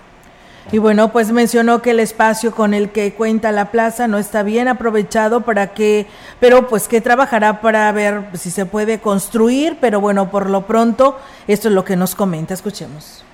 y 0.72 0.78
bueno, 0.78 1.12
pues 1.12 1.30
mencionó 1.30 1.80
que 1.80 1.92
el 1.92 2.00
espacio 2.00 2.50
con 2.50 2.74
el 2.74 2.90
que 2.90 3.14
cuenta 3.14 3.52
la 3.52 3.70
plaza 3.70 4.08
no 4.08 4.18
está 4.18 4.42
bien 4.42 4.66
aprovechado 4.66 5.42
para 5.42 5.68
que, 5.68 6.06
pero 6.40 6.66
pues 6.66 6.88
que 6.88 7.00
trabajará 7.00 7.60
para 7.60 7.90
ver 7.92 8.24
si 8.34 8.50
se 8.50 8.66
puede 8.66 8.98
construir, 8.98 9.78
pero 9.80 10.00
bueno, 10.00 10.28
por 10.28 10.50
lo 10.50 10.66
pronto, 10.66 11.18
esto 11.46 11.68
es 11.68 11.74
lo 11.74 11.84
que 11.84 11.94
nos 11.94 12.16
comenta, 12.16 12.52
escuchemos. 12.52 13.24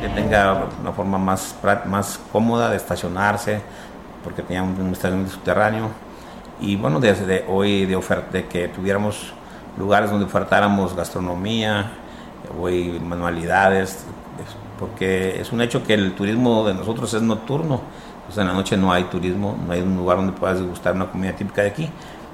Que 0.00 0.08
tenga 0.08 0.66
una 0.80 0.92
forma 0.92 1.18
más, 1.18 1.54
más 1.86 2.20
cómoda 2.32 2.70
de 2.70 2.76
estacionarse, 2.76 3.60
porque 4.22 4.42
tenía 4.42 4.62
un 4.62 4.90
estacionamiento 4.92 5.34
subterráneo. 5.34 5.88
Y 6.60 6.76
bueno, 6.76 7.00
desde 7.00 7.44
hoy 7.48 7.86
de 7.86 7.96
oferta, 7.96 8.32
de 8.32 8.46
que 8.46 8.68
tuviéramos 8.68 9.32
lugares 9.78 10.10
donde 10.10 10.26
ofertáramos 10.26 10.94
gastronomía, 10.94 11.90
hoy 12.60 13.00
manualidades, 13.00 14.04
porque 14.78 15.40
es 15.40 15.52
un 15.52 15.60
hecho 15.60 15.82
que 15.82 15.94
el 15.94 16.14
turismo 16.14 16.66
de 16.66 16.74
nosotros 16.74 17.12
es 17.14 17.22
nocturno, 17.22 17.80
pues 18.26 18.38
en 18.38 18.46
la 18.46 18.52
noche 18.52 18.76
no 18.76 18.92
hay 18.92 19.04
turismo, 19.04 19.56
no 19.66 19.72
hay 19.72 19.80
un 19.80 19.96
lugar 19.96 20.16
donde 20.18 20.32
puedas 20.32 20.58
degustar 20.58 20.94
una 20.94 21.06
comida 21.06 21.32
típica 21.32 21.62
de 21.62 21.68
aquí. 21.68 21.90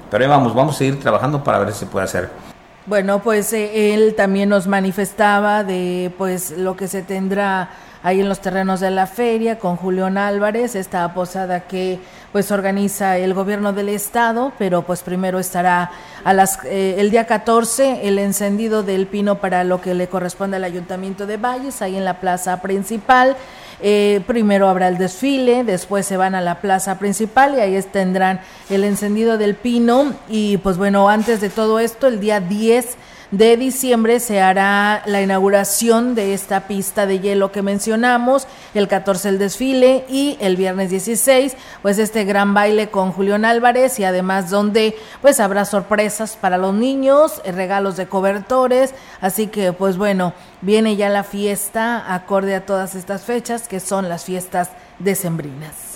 Pero 0.09 0.23
ahí 0.23 0.29
vamos, 0.29 0.53
vamos 0.53 0.75
a 0.75 0.77
seguir 0.77 0.99
trabajando 0.99 1.43
para 1.43 1.59
ver 1.59 1.71
si 1.71 1.79
se 1.79 1.85
puede 1.85 2.05
hacer. 2.05 2.50
Bueno, 2.87 3.21
pues 3.21 3.53
eh, 3.53 3.93
él 3.93 4.15
también 4.15 4.49
nos 4.49 4.65
manifestaba 4.65 5.63
de 5.63 6.11
pues 6.17 6.49
lo 6.51 6.75
que 6.75 6.87
se 6.87 7.03
tendrá 7.03 7.69
ahí 8.01 8.19
en 8.19 8.27
los 8.27 8.39
terrenos 8.39 8.79
de 8.79 8.89
la 8.89 9.05
feria 9.05 9.59
con 9.59 9.75
Julián 9.75 10.17
Álvarez, 10.17 10.73
esta 10.73 11.13
posada 11.13 11.67
que 11.67 11.99
pues 12.31 12.51
organiza 12.51 13.19
el 13.19 13.35
gobierno 13.35 13.71
del 13.71 13.89
estado, 13.89 14.51
pero 14.57 14.81
pues 14.81 15.03
primero 15.03 15.37
estará 15.37 15.91
a 16.23 16.33
las 16.33 16.57
eh, 16.65 16.95
el 16.97 17.11
día 17.11 17.27
14 17.27 18.07
el 18.07 18.17
encendido 18.17 18.81
del 18.81 19.05
pino 19.05 19.35
para 19.35 19.63
lo 19.63 19.79
que 19.79 19.93
le 19.93 20.07
corresponde 20.07 20.57
al 20.57 20.63
Ayuntamiento 20.63 21.27
de 21.27 21.37
Valles, 21.37 21.83
ahí 21.83 21.95
en 21.95 22.05
la 22.05 22.19
plaza 22.19 22.63
principal. 22.63 23.37
Eh, 23.83 24.21
primero 24.27 24.67
habrá 24.67 24.87
el 24.87 24.97
desfile, 24.97 25.63
después 25.63 26.05
se 26.05 26.17
van 26.17 26.35
a 26.35 26.41
la 26.41 26.61
plaza 26.61 26.99
principal 26.99 27.55
y 27.55 27.59
ahí 27.59 27.81
tendrán 27.91 28.41
el 28.69 28.83
encendido 28.83 29.37
del 29.37 29.55
pino. 29.55 30.13
Y 30.29 30.57
pues 30.57 30.77
bueno, 30.77 31.09
antes 31.09 31.41
de 31.41 31.49
todo 31.49 31.79
esto, 31.79 32.07
el 32.07 32.19
día 32.19 32.39
10 32.39 32.97
de 33.31 33.55
diciembre 33.55 34.19
se 34.19 34.41
hará 34.41 35.03
la 35.05 35.21
inauguración 35.21 36.15
de 36.15 36.33
esta 36.33 36.67
pista 36.67 37.05
de 37.05 37.19
hielo 37.19 37.51
que 37.51 37.61
mencionamos, 37.61 38.45
el 38.73 38.87
14 38.87 39.29
el 39.29 39.39
desfile 39.39 40.05
y 40.09 40.37
el 40.41 40.57
viernes 40.57 40.89
16 40.89 41.55
pues 41.81 41.97
este 41.97 42.25
gran 42.25 42.53
baile 42.53 42.89
con 42.89 43.13
Julián 43.13 43.45
Álvarez 43.45 43.99
y 43.99 44.03
además 44.03 44.49
donde 44.49 44.95
pues 45.21 45.39
habrá 45.39 45.63
sorpresas 45.65 46.35
para 46.35 46.57
los 46.57 46.73
niños, 46.73 47.41
eh, 47.45 47.51
regalos 47.51 47.95
de 47.95 48.07
cobertores, 48.07 48.93
así 49.21 49.47
que 49.47 49.71
pues 49.71 49.97
bueno, 49.97 50.33
viene 50.61 50.97
ya 50.97 51.09
la 51.09 51.23
fiesta 51.23 52.13
acorde 52.13 52.55
a 52.55 52.65
todas 52.65 52.95
estas 52.95 53.23
fechas 53.23 53.67
que 53.67 53.79
son 53.79 54.09
las 54.09 54.25
fiestas 54.25 54.69
decembrinas. 54.99 55.90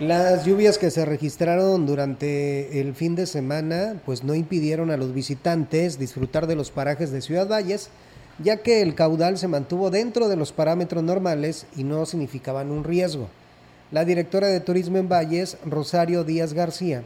Las 0.00 0.44
lluvias 0.44 0.78
que 0.78 0.92
se 0.92 1.04
registraron 1.04 1.84
durante 1.84 2.80
el 2.80 2.94
fin 2.94 3.16
de 3.16 3.26
semana 3.26 4.00
pues 4.06 4.22
no 4.22 4.36
impidieron 4.36 4.92
a 4.92 4.96
los 4.96 5.12
visitantes 5.12 5.98
disfrutar 5.98 6.46
de 6.46 6.54
los 6.54 6.70
parajes 6.70 7.10
de 7.10 7.20
Ciudad 7.20 7.48
Valles, 7.48 7.90
ya 8.38 8.58
que 8.58 8.80
el 8.80 8.94
caudal 8.94 9.38
se 9.38 9.48
mantuvo 9.48 9.90
dentro 9.90 10.28
de 10.28 10.36
los 10.36 10.52
parámetros 10.52 11.02
normales 11.02 11.66
y 11.76 11.82
no 11.82 12.06
significaban 12.06 12.70
un 12.70 12.84
riesgo. 12.84 13.28
La 13.90 14.04
directora 14.04 14.46
de 14.46 14.60
Turismo 14.60 14.98
en 14.98 15.08
Valles, 15.08 15.56
Rosario 15.64 16.22
Díaz 16.22 16.52
García, 16.52 17.02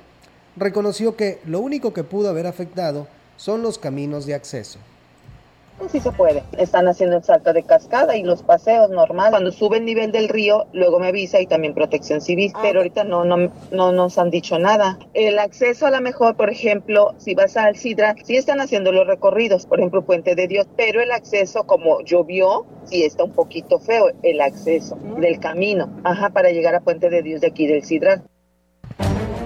reconoció 0.57 1.17
que 1.17 1.39
lo 1.47 1.61
único 1.61 1.95
que 1.95 2.05
pudo 2.05 2.29
haber 2.29 2.47
afectado 2.47 3.09
son 3.39 3.63
los 3.63 3.79
caminos 3.79 4.27
de 4.27 4.35
acceso. 4.35 4.79
Sí 5.91 6.01
se 6.01 6.13
puede. 6.13 6.43
Están 6.59 6.87
haciendo 6.89 7.17
el 7.17 7.25
salto 7.25 7.53
de 7.53 7.63
cascada 7.65 8.17
y 8.17 8.23
los 8.23 8.43
paseos 8.43 8.91
normal. 8.91 9.31
Cuando 9.31 9.53
sube 9.53 9.79
el 9.79 9.85
nivel 9.85 10.13
del 10.13 10.29
río, 10.29 10.67
luego 10.73 10.99
me 10.99 11.09
avisa 11.09 11.41
y 11.41 11.47
también 11.47 11.75
protección 11.75 12.21
civil. 12.21 12.53
Ah, 12.55 12.61
pero 12.63 12.81
ahorita 12.81 13.05
no, 13.05 13.25
no, 13.25 13.53
no 13.71 13.93
nos 13.93 14.19
han 14.19 14.31
dicho 14.31 14.59
nada. 14.59 14.99
El 15.15 15.39
acceso 15.39 15.87
a 15.87 15.91
la 15.91 16.01
mejor, 16.01 16.37
por 16.37 16.51
ejemplo, 16.51 17.15
si 17.19 17.35
vas 17.35 17.57
al 17.57 17.77
Sidra, 17.77 18.15
sí 18.25 18.37
están 18.37 18.61
haciendo 18.61 18.93
los 18.93 19.07
recorridos, 19.07 19.67
por 19.67 19.81
ejemplo, 19.81 20.03
Puente 20.03 20.35
de 20.35 20.47
Dios, 20.47 20.67
pero 20.77 21.01
el 21.01 21.11
acceso, 21.13 21.65
como 21.65 22.03
llovió, 22.03 22.67
sí 22.85 23.03
está 23.05 23.25
un 23.25 23.33
poquito 23.33 23.79
feo 23.79 24.11
el 24.23 24.41
acceso 24.41 24.97
mm. 24.97 25.21
del 25.21 25.41
camino. 25.41 25.91
Ajá, 26.05 26.31
para 26.31 26.51
llegar 26.51 26.75
a 26.75 26.81
Puente 26.81 27.11
de 27.11 27.23
Dios 27.23 27.41
de 27.41 27.49
aquí 27.49 27.67
del 27.67 27.85
Sidra. 27.85 28.23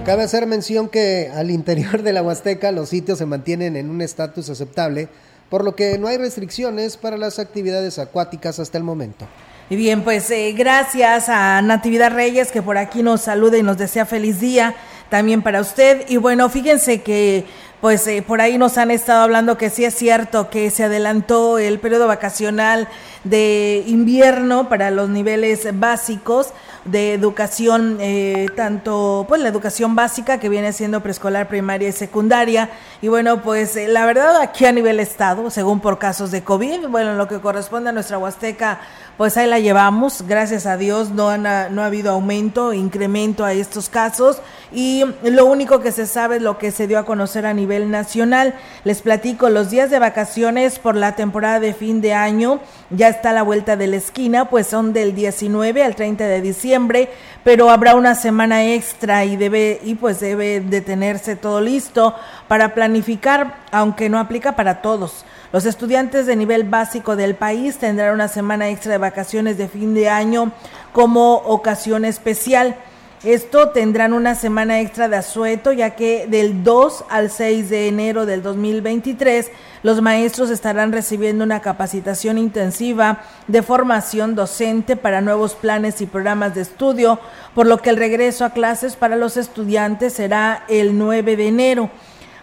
Cabe 0.05 0.23
hacer 0.23 0.45
mención 0.45 0.87
que 0.87 1.29
al 1.33 1.51
interior 1.51 2.01
de 2.01 2.13
la 2.13 2.23
Huasteca 2.23 2.71
los 2.71 2.89
sitios 2.89 3.17
se 3.17 3.25
mantienen 3.25 3.75
en 3.75 3.89
un 3.89 4.01
estatus 4.01 4.49
aceptable 4.49 5.09
por 5.49 5.63
lo 5.63 5.75
que 5.75 5.97
no 5.97 6.07
hay 6.07 6.17
restricciones 6.17 6.97
para 6.97 7.17
las 7.17 7.39
actividades 7.39 7.99
acuáticas 7.99 8.59
hasta 8.59 8.77
el 8.77 8.83
momento. 8.83 9.27
Y 9.69 9.75
bien, 9.75 10.03
pues 10.03 10.31
eh, 10.31 10.53
gracias 10.57 11.27
a 11.27 11.61
Natividad 11.61 12.13
Reyes 12.13 12.51
que 12.51 12.61
por 12.61 12.77
aquí 12.77 13.03
nos 13.03 13.21
saluda 13.21 13.57
y 13.57 13.63
nos 13.63 13.77
desea 13.77 14.05
feliz 14.05 14.39
día 14.39 14.75
también 15.09 15.41
para 15.41 15.59
usted. 15.59 16.05
Y 16.07 16.17
bueno, 16.17 16.49
fíjense 16.49 17.01
que 17.01 17.45
pues 17.81 18.07
eh, 18.07 18.23
por 18.25 18.41
ahí 18.41 18.57
nos 18.57 18.77
han 18.77 18.89
estado 18.89 19.21
hablando 19.21 19.57
que 19.57 19.69
sí 19.69 19.85
es 19.85 19.93
cierto 19.93 20.49
que 20.49 20.69
se 20.71 20.83
adelantó 20.83 21.59
el 21.59 21.79
periodo 21.79 22.07
vacacional 22.07 22.87
de 23.23 23.83
invierno 23.85 24.67
para 24.67 24.89
los 24.89 25.09
niveles 25.09 25.67
básicos 25.77 26.53
de 26.85 27.13
educación, 27.13 27.97
eh, 27.99 28.47
tanto 28.55 29.25
pues 29.27 29.41
la 29.41 29.49
educación 29.49 29.95
básica 29.95 30.39
que 30.39 30.49
viene 30.49 30.71
siendo 30.73 31.01
preescolar, 31.01 31.47
primaria 31.49 31.89
y 31.89 31.91
secundaria. 31.91 32.69
Y 33.01 33.09
bueno, 33.09 33.41
pues 33.43 33.75
eh, 33.75 33.87
la 33.87 34.05
verdad 34.05 34.41
aquí 34.41 34.65
a 34.65 34.71
nivel 34.71 34.99
estado, 34.99 35.49
según 35.49 35.79
por 35.81 35.99
casos 35.99 36.31
de 36.31 36.43
COVID, 36.43 36.87
bueno, 36.87 37.13
lo 37.15 37.27
que 37.27 37.39
corresponde 37.39 37.89
a 37.89 37.93
nuestra 37.93 38.17
Huasteca, 38.17 38.79
pues 39.17 39.35
ahí 39.35 39.47
la 39.47 39.59
llevamos, 39.59 40.23
gracias 40.27 40.65
a 40.65 40.77
Dios 40.77 41.09
no, 41.09 41.29
han, 41.29 41.43
no 41.43 41.81
ha 41.81 41.87
habido 41.87 42.11
aumento, 42.11 42.71
incremento 42.71 43.43
a 43.43 43.53
estos 43.53 43.89
casos 43.89 44.39
y 44.71 45.03
lo 45.23 45.45
único 45.45 45.81
que 45.81 45.91
se 45.91 46.05
sabe 46.05 46.37
es 46.37 46.41
lo 46.41 46.57
que 46.57 46.71
se 46.71 46.87
dio 46.87 46.99
a 46.99 47.05
conocer 47.05 47.45
a 47.45 47.53
nivel 47.53 47.66
nacional. 47.67 48.55
Les 48.83 49.01
platico, 49.01 49.49
los 49.49 49.69
días 49.69 49.89
de 49.89 49.99
vacaciones 49.99 50.79
por 50.79 50.95
la 50.95 51.15
temporada 51.15 51.59
de 51.59 51.73
fin 51.73 52.01
de 52.01 52.13
año 52.13 52.59
ya 52.89 53.09
está 53.09 53.29
a 53.29 53.33
la 53.33 53.43
vuelta 53.43 53.75
de 53.75 53.87
la 53.87 53.97
esquina, 53.97 54.49
pues 54.49 54.67
son 54.67 54.93
del 54.93 55.13
19 55.13 55.83
al 55.83 55.95
30 55.95 56.25
de 56.25 56.41
diciembre, 56.41 57.09
pero 57.43 57.69
habrá 57.69 57.95
una 57.95 58.15
semana 58.15 58.65
extra 58.65 59.25
y 59.25 59.35
debe 59.35 59.79
y 59.83 59.95
pues 59.95 60.19
debe 60.19 60.61
de 60.61 60.81
tenerse 60.81 61.35
todo 61.35 61.61
listo 61.61 62.15
para 62.47 62.73
planificar, 62.73 63.57
aunque 63.71 64.09
no 64.09 64.19
aplica 64.19 64.55
para 64.55 64.81
todos. 64.81 65.25
Los 65.53 65.65
estudiantes 65.65 66.25
de 66.25 66.35
nivel 66.35 66.63
básico 66.63 67.15
del 67.15 67.35
país 67.35 67.77
tendrán 67.77 68.13
una 68.13 68.27
semana 68.27 68.69
extra 68.69 68.91
de 68.91 68.97
vacaciones 68.97 69.57
de 69.57 69.67
fin 69.67 69.93
de 69.93 70.09
año 70.09 70.51
como 70.91 71.35
ocasión 71.35 72.05
especial. 72.05 72.75
Esto 73.23 73.69
tendrán 73.69 74.13
una 74.13 74.35
semana 74.35 74.79
extra 74.79 75.07
de 75.09 75.15
asueto, 75.15 75.71
ya 75.71 75.95
que 75.95 76.27
del 76.27 76.63
2 76.63 77.05
al 77.09 77.31
6 77.31 77.67
de 77.67 77.87
enero 77.87 78.27
del 78.27 78.43
2023 78.43 79.49
los 79.81 80.03
maestros 80.03 80.51
estarán 80.51 80.91
recibiendo 80.91 81.43
una 81.43 81.59
capacitación 81.59 82.37
intensiva 82.37 83.23
de 83.47 83.63
formación 83.63 84.35
docente 84.35 84.95
para 84.97 85.21
nuevos 85.21 85.55
planes 85.55 85.99
y 86.01 86.05
programas 86.05 86.53
de 86.53 86.61
estudio, 86.61 87.19
por 87.55 87.65
lo 87.65 87.79
que 87.79 87.89
el 87.89 87.97
regreso 87.97 88.45
a 88.45 88.51
clases 88.51 88.95
para 88.95 89.15
los 89.15 89.35
estudiantes 89.35 90.13
será 90.13 90.63
el 90.67 90.95
9 90.99 91.35
de 91.37 91.47
enero. 91.47 91.89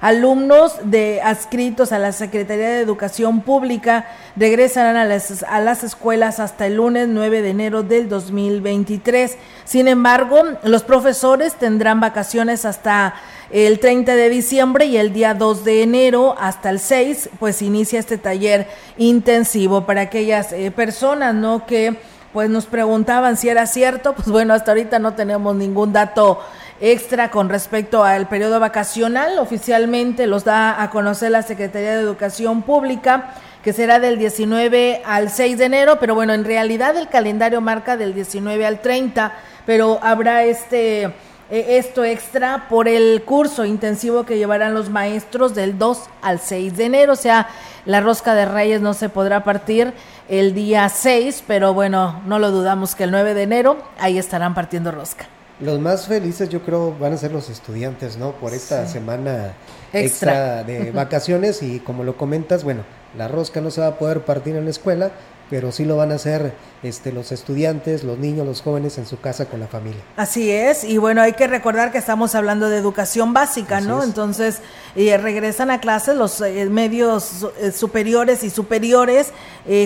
Alumnos 0.04 0.74
de 0.82 1.22
adscritos 1.22 1.90
a 1.90 1.98
la 1.98 2.12
Secretaría 2.12 2.68
de 2.68 2.80
Educación 2.80 3.40
Pública 3.40 4.06
regresarán 4.36 4.96
a 4.96 5.06
las, 5.06 5.42
a 5.44 5.60
las 5.60 5.82
escuelas 5.82 6.40
hasta 6.40 6.66
el 6.66 6.74
lunes 6.74 7.08
9 7.08 7.40
de 7.40 7.48
enero 7.48 7.82
del 7.82 8.10
2023. 8.10 9.38
Sin 9.64 9.88
embargo, 9.88 10.42
los 10.62 10.82
profesores 10.82 11.54
tendrán 11.54 12.00
vacaciones 12.00 12.66
hasta 12.66 13.14
el 13.50 13.80
30 13.80 14.14
de 14.14 14.28
diciembre 14.28 14.84
y 14.84 14.98
el 14.98 15.14
día 15.14 15.32
2 15.32 15.64
de 15.64 15.82
enero 15.82 16.34
hasta 16.38 16.68
el 16.68 16.80
6, 16.80 17.30
pues 17.38 17.62
inicia 17.62 17.98
este 17.98 18.18
taller 18.18 18.68
intensivo 18.98 19.86
para 19.86 20.02
aquellas 20.02 20.52
eh, 20.52 20.70
personas, 20.70 21.34
¿no? 21.34 21.64
Que 21.64 21.96
pues 22.34 22.50
nos 22.50 22.66
preguntaban 22.66 23.38
si 23.38 23.48
era 23.48 23.64
cierto, 23.64 24.12
pues 24.12 24.28
bueno, 24.28 24.52
hasta 24.52 24.72
ahorita 24.72 24.98
no 24.98 25.14
tenemos 25.14 25.56
ningún 25.56 25.94
dato 25.94 26.40
extra 26.80 27.30
con 27.30 27.48
respecto 27.48 28.04
al 28.04 28.28
periodo 28.28 28.60
vacacional. 28.60 29.38
Oficialmente 29.38 30.26
los 30.26 30.44
da 30.44 30.82
a 30.82 30.90
conocer 30.90 31.30
la 31.30 31.42
Secretaría 31.42 31.94
de 31.94 32.02
Educación 32.02 32.62
Pública, 32.62 33.34
que 33.62 33.72
será 33.72 33.98
del 33.98 34.18
19 34.18 35.02
al 35.06 35.30
6 35.30 35.58
de 35.58 35.64
enero, 35.64 35.98
pero 35.98 36.14
bueno, 36.14 36.34
en 36.34 36.44
realidad 36.44 36.96
el 36.96 37.08
calendario 37.08 37.60
marca 37.60 37.96
del 37.96 38.14
19 38.14 38.66
al 38.66 38.80
30, 38.80 39.32
pero 39.64 39.98
habrá 40.02 40.44
este 40.44 41.12
e, 41.50 41.78
esto 41.78 42.04
extra 42.04 42.68
por 42.68 42.88
el 42.88 43.22
curso 43.24 43.64
intensivo 43.64 44.24
que 44.24 44.38
llevarán 44.38 44.74
los 44.74 44.90
maestros 44.90 45.54
del 45.54 45.78
2 45.78 46.02
al 46.22 46.40
6 46.40 46.76
de 46.76 46.84
enero, 46.84 47.12
o 47.12 47.16
sea, 47.16 47.48
la 47.86 48.00
rosca 48.00 48.34
de 48.34 48.46
Reyes 48.46 48.80
no 48.80 48.94
se 48.94 49.08
podrá 49.08 49.44
partir 49.44 49.92
el 50.28 50.54
día 50.54 50.88
6, 50.88 51.44
pero 51.46 51.74
bueno, 51.74 52.22
no 52.26 52.38
lo 52.38 52.50
dudamos 52.50 52.94
que 52.94 53.04
el 53.04 53.10
9 53.10 53.34
de 53.34 53.42
enero 53.42 53.76
ahí 53.98 54.18
estarán 54.18 54.54
partiendo 54.54 54.90
rosca. 54.90 55.26
Los 55.60 55.78
más 55.78 56.06
felices 56.06 56.48
yo 56.48 56.62
creo 56.62 56.96
van 56.98 57.12
a 57.12 57.16
ser 57.16 57.30
los 57.32 57.48
estudiantes, 57.48 58.16
¿no? 58.16 58.32
Por 58.32 58.52
esta 58.52 58.86
semana 58.88 59.54
extra 59.92 60.64
de 60.64 60.90
vacaciones 60.92 61.62
y 61.62 61.78
como 61.78 62.02
lo 62.02 62.16
comentas, 62.16 62.64
bueno, 62.64 62.82
la 63.16 63.28
rosca 63.28 63.60
no 63.60 63.70
se 63.70 63.80
va 63.80 63.88
a 63.88 63.98
poder 63.98 64.24
partir 64.24 64.56
en 64.56 64.64
la 64.64 64.70
escuela, 64.70 65.12
pero 65.50 65.70
sí 65.70 65.84
lo 65.84 65.96
van 65.96 66.10
a 66.10 66.16
hacer 66.16 66.54
este, 66.84 67.12
los 67.12 67.32
estudiantes, 67.32 68.04
los 68.04 68.18
niños, 68.18 68.46
los 68.46 68.62
jóvenes 68.62 68.98
en 68.98 69.06
su 69.06 69.20
casa 69.20 69.46
con 69.46 69.60
la 69.60 69.66
familia. 69.66 70.00
Así 70.16 70.50
es, 70.50 70.84
y 70.84 70.98
bueno, 70.98 71.22
hay 71.22 71.32
que 71.32 71.46
recordar 71.46 71.92
que 71.92 71.98
estamos 71.98 72.34
hablando 72.34 72.68
de 72.68 72.78
educación 72.78 73.32
básica, 73.32 73.80
¿no? 73.80 74.02
Entonces, 74.02 74.60
eh, 74.96 75.16
regresan 75.16 75.70
a 75.70 75.80
clases 75.80 76.16
los 76.16 76.40
eh, 76.40 76.66
medios 76.66 77.46
eh, 77.58 77.72
superiores 77.72 78.44
y 78.44 78.50
superiores, 78.50 79.32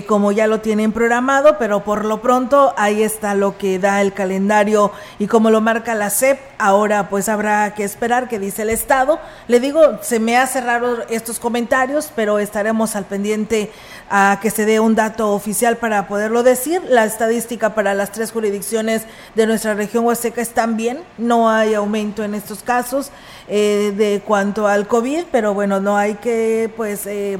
como 0.08 0.32
ya 0.32 0.48
lo 0.48 0.60
tienen 0.60 0.90
programado, 0.90 1.56
pero 1.56 1.84
por 1.84 2.04
lo 2.04 2.20
pronto 2.20 2.74
ahí 2.76 3.04
está 3.04 3.36
lo 3.36 3.56
que 3.58 3.78
da 3.78 4.00
el 4.00 4.12
calendario 4.12 4.90
y 5.20 5.28
como 5.28 5.50
lo 5.50 5.60
marca 5.60 5.94
la 5.94 6.10
SEP, 6.10 6.36
ahora 6.58 7.08
pues 7.08 7.28
habrá 7.28 7.74
que 7.74 7.84
esperar 7.84 8.28
que 8.28 8.40
dice 8.40 8.62
el 8.62 8.70
Estado. 8.70 9.20
Le 9.46 9.60
digo, 9.60 9.98
se 10.02 10.18
me 10.18 10.36
hace 10.36 10.60
raro 10.60 11.06
estos 11.08 11.38
comentarios, 11.38 12.10
pero 12.16 12.40
estaremos 12.40 12.96
al 12.96 13.04
pendiente 13.04 13.70
a 14.10 14.38
que 14.42 14.50
se 14.50 14.64
dé 14.64 14.80
un 14.80 14.94
dato 14.96 15.32
oficial 15.32 15.76
para 15.76 16.08
poderlo 16.08 16.42
decir. 16.42 16.82
La 16.88 17.04
estadística 17.04 17.74
para 17.74 17.94
las 17.94 18.12
tres 18.12 18.32
jurisdicciones 18.32 19.02
de 19.34 19.46
nuestra 19.46 19.74
región 19.74 20.04
huasteca 20.04 20.40
están 20.40 20.76
bien, 20.76 21.00
no 21.18 21.50
hay 21.50 21.74
aumento 21.74 22.24
en 22.24 22.34
estos 22.34 22.62
casos 22.62 23.10
eh, 23.48 23.92
de 23.96 24.22
cuanto 24.24 24.66
al 24.66 24.88
COVID, 24.88 25.24
pero 25.30 25.54
bueno, 25.54 25.80
no 25.80 25.96
hay 25.96 26.14
que 26.14 26.70
pues 26.76 27.06
eh, 27.06 27.38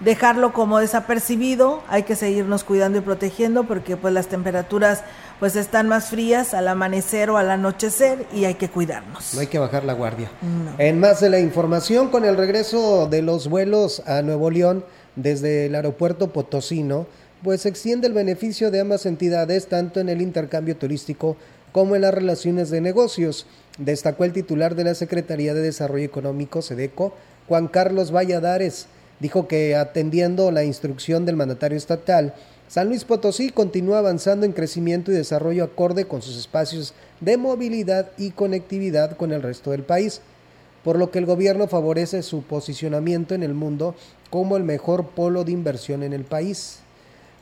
dejarlo 0.00 0.52
como 0.52 0.78
desapercibido, 0.78 1.82
hay 1.88 2.04
que 2.04 2.16
seguirnos 2.16 2.64
cuidando 2.64 2.98
y 2.98 3.00
protegiendo 3.00 3.64
porque 3.64 3.96
pues 3.96 4.14
las 4.14 4.28
temperaturas 4.28 5.02
pues 5.40 5.56
están 5.56 5.88
más 5.88 6.08
frías 6.08 6.54
al 6.54 6.68
amanecer 6.68 7.30
o 7.30 7.36
al 7.36 7.50
anochecer 7.50 8.26
y 8.32 8.44
hay 8.44 8.54
que 8.54 8.68
cuidarnos. 8.68 9.34
No 9.34 9.40
hay 9.40 9.46
que 9.46 9.58
bajar 9.58 9.84
la 9.84 9.92
guardia. 9.92 10.30
En 10.78 11.00
más 11.00 11.20
de 11.20 11.30
la 11.30 11.38
información, 11.38 12.08
con 12.08 12.24
el 12.24 12.36
regreso 12.36 13.06
de 13.08 13.22
los 13.22 13.48
vuelos 13.48 14.02
a 14.06 14.22
Nuevo 14.22 14.50
León, 14.50 14.84
desde 15.16 15.66
el 15.66 15.74
aeropuerto 15.74 16.32
Potosino, 16.32 17.06
pues 17.42 17.66
extiende 17.66 18.06
el 18.06 18.12
beneficio 18.12 18.70
de 18.70 18.80
ambas 18.80 19.06
entidades 19.06 19.66
tanto 19.66 20.00
en 20.00 20.08
el 20.08 20.20
intercambio 20.20 20.76
turístico 20.76 21.36
como 21.72 21.94
en 21.94 22.02
las 22.02 22.14
relaciones 22.14 22.70
de 22.70 22.80
negocios, 22.80 23.46
destacó 23.78 24.24
el 24.24 24.32
titular 24.32 24.74
de 24.74 24.84
la 24.84 24.94
Secretaría 24.94 25.54
de 25.54 25.60
Desarrollo 25.60 26.04
Económico, 26.04 26.62
SEDECO, 26.62 27.14
Juan 27.46 27.68
Carlos 27.68 28.12
Valladares. 28.12 28.86
Dijo 29.20 29.48
que 29.48 29.76
atendiendo 29.76 30.50
la 30.50 30.64
instrucción 30.64 31.26
del 31.26 31.36
mandatario 31.36 31.76
estatal, 31.76 32.34
San 32.68 32.88
Luis 32.88 33.04
Potosí 33.04 33.50
continúa 33.50 33.98
avanzando 33.98 34.44
en 34.44 34.52
crecimiento 34.52 35.10
y 35.10 35.14
desarrollo 35.14 35.64
acorde 35.64 36.04
con 36.06 36.22
sus 36.22 36.36
espacios 36.36 36.94
de 37.20 37.36
movilidad 37.36 38.10
y 38.18 38.30
conectividad 38.30 39.16
con 39.16 39.32
el 39.32 39.42
resto 39.42 39.70
del 39.70 39.82
país, 39.82 40.20
por 40.84 40.98
lo 40.98 41.10
que 41.10 41.18
el 41.18 41.26
gobierno 41.26 41.66
favorece 41.66 42.22
su 42.22 42.42
posicionamiento 42.42 43.34
en 43.34 43.42
el 43.42 43.54
mundo 43.54 43.94
como 44.30 44.56
el 44.56 44.64
mejor 44.64 45.08
polo 45.08 45.44
de 45.44 45.52
inversión 45.52 46.02
en 46.02 46.12
el 46.12 46.24
país. 46.24 46.80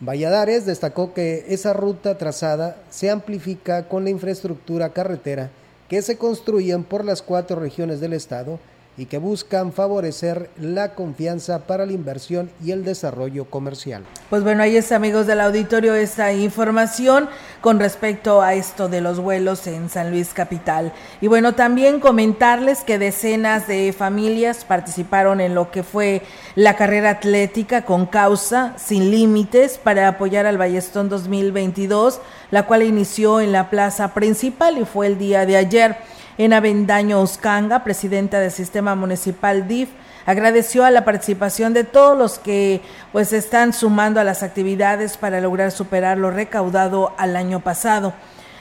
Valladares 0.01 0.67
destacó 0.67 1.15
que 1.15 1.47
esa 1.49 1.73
ruta 1.73 2.19
trazada 2.19 2.77
se 2.91 3.11
amplifica 3.11 3.89
con 3.89 4.05
la 4.05 4.11
infraestructura 4.11 4.91
carretera 4.91 5.51
que 5.89 6.03
se 6.03 6.19
construyen 6.19 6.85
por 6.85 7.05
las 7.05 7.23
cuatro 7.23 7.59
regiones 7.59 8.01
del 8.01 8.13
estado 8.13 8.59
y 8.99 9.07
que 9.07 9.19
buscan 9.19 9.73
favorecer 9.73 10.51
la 10.59 10.95
confianza 10.95 11.67
para 11.67 11.85
la 11.85 11.93
inversión 11.93 12.51
y 12.65 12.71
el 12.71 12.85
desarrollo 12.85 13.45
comercial. 13.45 14.05
Pues 14.31 14.43
bueno, 14.43 14.63
ahí 14.63 14.77
está 14.77 14.97
amigos 14.97 15.27
del 15.27 15.41
auditorio 15.41 15.95
esta 15.95 16.33
información 16.33 17.29
con 17.61 17.79
respecto 17.79 18.41
a 18.41 18.55
esto 18.55 18.89
de 18.89 19.01
los 19.01 19.21
vuelos 19.21 19.67
en 19.67 19.91
San 19.91 20.11
Luis 20.11 20.33
Capital. 20.33 20.93
Y 21.21 21.27
bueno, 21.27 21.55
también 21.55 22.01
comentarles 22.01 22.83
que 22.85 22.99
decenas 22.99 23.67
de 23.67 23.93
familias 23.93 24.65
participaron 24.65 25.41
en 25.41 25.55
lo 25.55 25.71
que 25.71 25.83
fue 25.83 26.23
la 26.55 26.77
carrera 26.77 27.11
atlética 27.11 27.83
con 27.83 28.07
causa 28.07 28.75
sin 28.79 29.11
límites 29.11 29.79
para 29.79 30.09
apoyar 30.09 30.47
al 30.47 30.59
Ballestón 30.59 31.09
2022, 31.09 32.21
la 32.51 32.67
cual 32.67 32.83
inició 32.83 33.41
en 33.41 33.53
la 33.53 33.69
plaza 33.69 34.15
principal 34.15 34.79
y 34.79 34.85
fue 34.85 35.09
el 35.09 35.19
día 35.19 35.45
de 35.45 35.57
ayer. 35.57 35.97
En 36.39 36.53
Avendaño 36.53 37.21
Oscanga, 37.21 37.83
presidenta 37.83 38.41
del 38.41 38.51
Sistema 38.51 38.95
Municipal 38.95 39.67
DIF, 39.67 39.89
agradeció 40.27 40.85
a 40.85 40.91
la 40.91 41.05
participación 41.07 41.73
de 41.73 41.85
todos 41.85 42.19
los 42.19 42.39
que 42.39 42.83
pues 43.11 43.33
están 43.33 43.73
sumando 43.73 44.21
a 44.21 44.25
las 44.25 44.43
actividades 44.43 45.17
para 45.17 45.41
lograr 45.41 45.71
superar 45.71 46.19
lo 46.19 46.31
recaudado 46.31 47.15
al 47.17 47.37
año 47.37 47.61
pasado. 47.61 48.13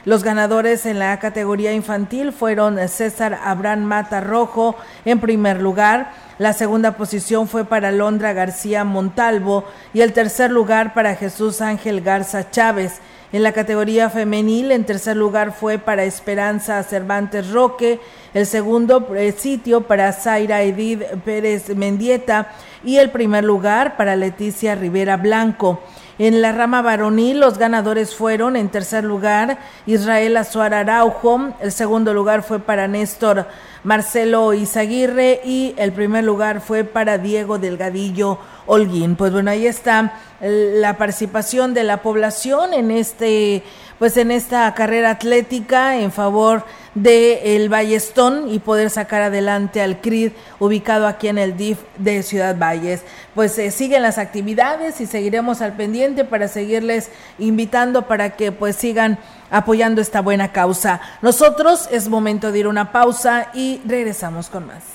Los 0.06 0.24
ganadores 0.24 0.86
en 0.86 1.00
la 1.00 1.20
categoría 1.20 1.74
infantil 1.74 2.32
fueron 2.32 2.78
César 2.88 3.40
Abraham 3.44 3.84
Mata 3.84 4.22
Rojo 4.22 4.78
en 5.04 5.20
primer 5.20 5.60
lugar, 5.60 6.12
la 6.38 6.52
segunda 6.52 6.92
posición 6.92 7.48
fue 7.48 7.64
para 7.64 7.92
Londra 7.92 8.34
García 8.34 8.84
Montalvo 8.84 9.64
y 9.94 10.02
el 10.02 10.12
tercer 10.12 10.52
lugar 10.52 10.94
para 10.94 11.16
Jesús 11.16 11.62
Ángel 11.62 12.02
Garza 12.02 12.52
Chávez. 12.52 13.00
En 13.36 13.44
la 13.44 13.52
categoría 13.52 14.10
femenil, 14.10 14.72
en 14.72 14.86
tercer 14.86 15.18
lugar 15.18 15.52
fue 15.52 15.78
para 15.78 16.06
Esperanza 16.06 16.82
Cervantes 16.84 17.52
Roque, 17.52 18.00
el 18.34 18.46
segundo 18.46 19.14
eh, 19.14 19.34
sitio 19.34 19.82
para 19.82 20.14
Zaira 20.14 20.64
Edith 20.64 21.02
Pérez 21.26 21.76
Mendieta 21.76 22.54
y 22.82 22.96
el 22.96 23.10
primer 23.10 23.44
lugar 23.44 23.98
para 23.98 24.16
Leticia 24.16 24.76
Rivera 24.76 25.18
Blanco. 25.18 25.82
En 26.18 26.42
la 26.42 26.54
rama 26.54 26.82
varonil, 26.82 27.42
los 27.42 27.58
ganadores 27.58 28.16
fueron, 28.16 28.56
en 28.56 28.70
tercer 28.70 29.04
lugar, 29.04 29.58
Israel 29.86 30.38
Azuar 30.38 30.74
Araujo, 30.74 31.50
el 31.60 31.74
segundo 31.74 32.14
lugar 32.14 32.42
fue 32.42 32.60
para 32.60 32.88
Néstor 32.88 33.48
Marcelo 33.86 34.54
Izaguirre 34.54 35.42
y 35.46 35.76
el 35.78 35.92
primer 35.92 36.24
lugar 36.24 36.60
fue 36.60 36.84
para 36.84 37.20
Diego 37.20 37.60
Delgadillo 37.60 38.40
Holguín. 38.66 39.16
Pues 39.16 39.32
bueno, 39.32 39.52
ahí 39.52 39.68
está 39.68 40.20
la 40.42 40.98
participación 40.98 41.76
de 41.76 41.84
la 41.84 42.02
población 42.02 42.74
en 42.74 42.90
este 42.90 43.64
pues 44.00 44.18
en 44.18 44.32
esta 44.32 44.74
carrera 44.74 45.12
atlética 45.12 45.98
en 45.98 46.12
favor 46.12 46.66
de 46.66 46.66
el 47.04 47.70
Ballestón 47.70 48.50
y 48.50 48.60
poder 48.60 48.90
sacar 48.90 49.22
adelante 49.22 49.82
al 49.82 50.00
CRID 50.00 50.32
ubicado 50.60 51.08
aquí 51.08 51.28
en 51.28 51.38
el 51.38 51.58
DIF 51.58 51.80
de 51.98 52.24
Ciudad 52.24 52.58
Valles. 52.58 53.02
Pues 53.34 53.58
eh, 53.60 53.72
siguen 53.72 54.02
las 54.02 54.18
actividades 54.18 55.02
y 55.02 55.06
seguiremos 55.06 55.62
al 55.62 55.74
pendiente 55.74 56.24
para 56.24 56.48
seguirles 56.48 57.12
invitando 57.38 58.04
para 58.04 58.32
que 58.32 58.52
pues 58.52 58.78
sigan 58.78 59.20
apoyando 59.52 60.02
esta 60.02 60.22
buena 60.22 60.52
causa. 60.52 61.02
Nosotros 61.22 61.90
es 61.92 62.08
momento 62.08 62.52
de 62.52 62.60
ir 62.60 62.68
una 62.68 62.92
pausa 62.92 63.50
y 63.54 63.82
regresamos 63.86 64.50
con 64.50 64.68
más. 64.68 64.95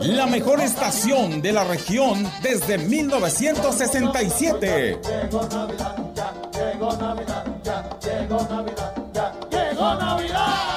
la 0.00 0.26
mejor 0.26 0.60
estación 0.60 1.40
de 1.42 1.52
la 1.52 1.64
región 1.64 2.24
desde 2.42 2.78
1967. 2.78 5.00
Llegó 5.02 5.42
Navidad, 5.48 5.96
ya 6.14 6.32
llegó 6.52 6.96
Navidad, 6.96 7.44
ya 7.62 7.90
llegó 8.00 8.38
Navidad, 8.48 8.94
ya 9.12 9.34
llegó 9.50 9.94
Navidad. 9.94 10.75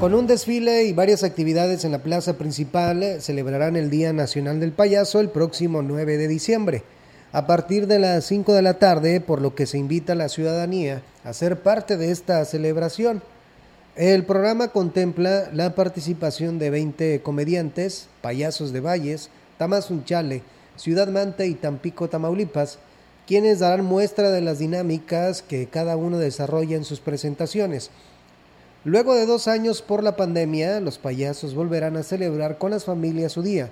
Con 0.00 0.14
un 0.14 0.28
desfile 0.28 0.84
y 0.84 0.92
varias 0.92 1.24
actividades 1.24 1.84
en 1.84 1.90
la 1.90 2.04
plaza 2.04 2.38
principal, 2.38 3.20
celebrarán 3.20 3.74
el 3.74 3.90
Día 3.90 4.12
Nacional 4.12 4.60
del 4.60 4.70
Payaso 4.70 5.18
el 5.18 5.28
próximo 5.28 5.82
9 5.82 6.18
de 6.18 6.28
diciembre, 6.28 6.84
a 7.32 7.48
partir 7.48 7.88
de 7.88 7.98
las 7.98 8.24
5 8.26 8.52
de 8.52 8.62
la 8.62 8.74
tarde, 8.74 9.20
por 9.20 9.42
lo 9.42 9.56
que 9.56 9.66
se 9.66 9.76
invita 9.76 10.12
a 10.12 10.16
la 10.16 10.28
ciudadanía 10.28 11.02
a 11.24 11.32
ser 11.32 11.62
parte 11.62 11.96
de 11.96 12.12
esta 12.12 12.44
celebración. 12.44 13.22
El 13.96 14.24
programa 14.24 14.68
contempla 14.68 15.50
la 15.52 15.74
participación 15.74 16.60
de 16.60 16.70
20 16.70 17.20
comediantes, 17.22 18.06
payasos 18.20 18.72
de 18.72 18.78
Valles, 18.78 19.30
Tamazunchale, 19.56 20.42
Ciudad 20.76 21.08
Manta 21.08 21.44
y 21.44 21.54
Tampico, 21.54 22.08
Tamaulipas, 22.08 22.78
quienes 23.26 23.58
darán 23.58 23.84
muestra 23.84 24.30
de 24.30 24.42
las 24.42 24.60
dinámicas 24.60 25.42
que 25.42 25.66
cada 25.66 25.96
uno 25.96 26.18
desarrolla 26.18 26.76
en 26.76 26.84
sus 26.84 27.00
presentaciones. 27.00 27.90
Luego 28.84 29.14
de 29.14 29.26
dos 29.26 29.48
años 29.48 29.82
por 29.82 30.04
la 30.04 30.14
pandemia, 30.14 30.80
los 30.80 30.98
payasos 30.98 31.54
volverán 31.54 31.96
a 31.96 32.04
celebrar 32.04 32.58
con 32.58 32.70
las 32.70 32.84
familias 32.84 33.32
su 33.32 33.42
día, 33.42 33.70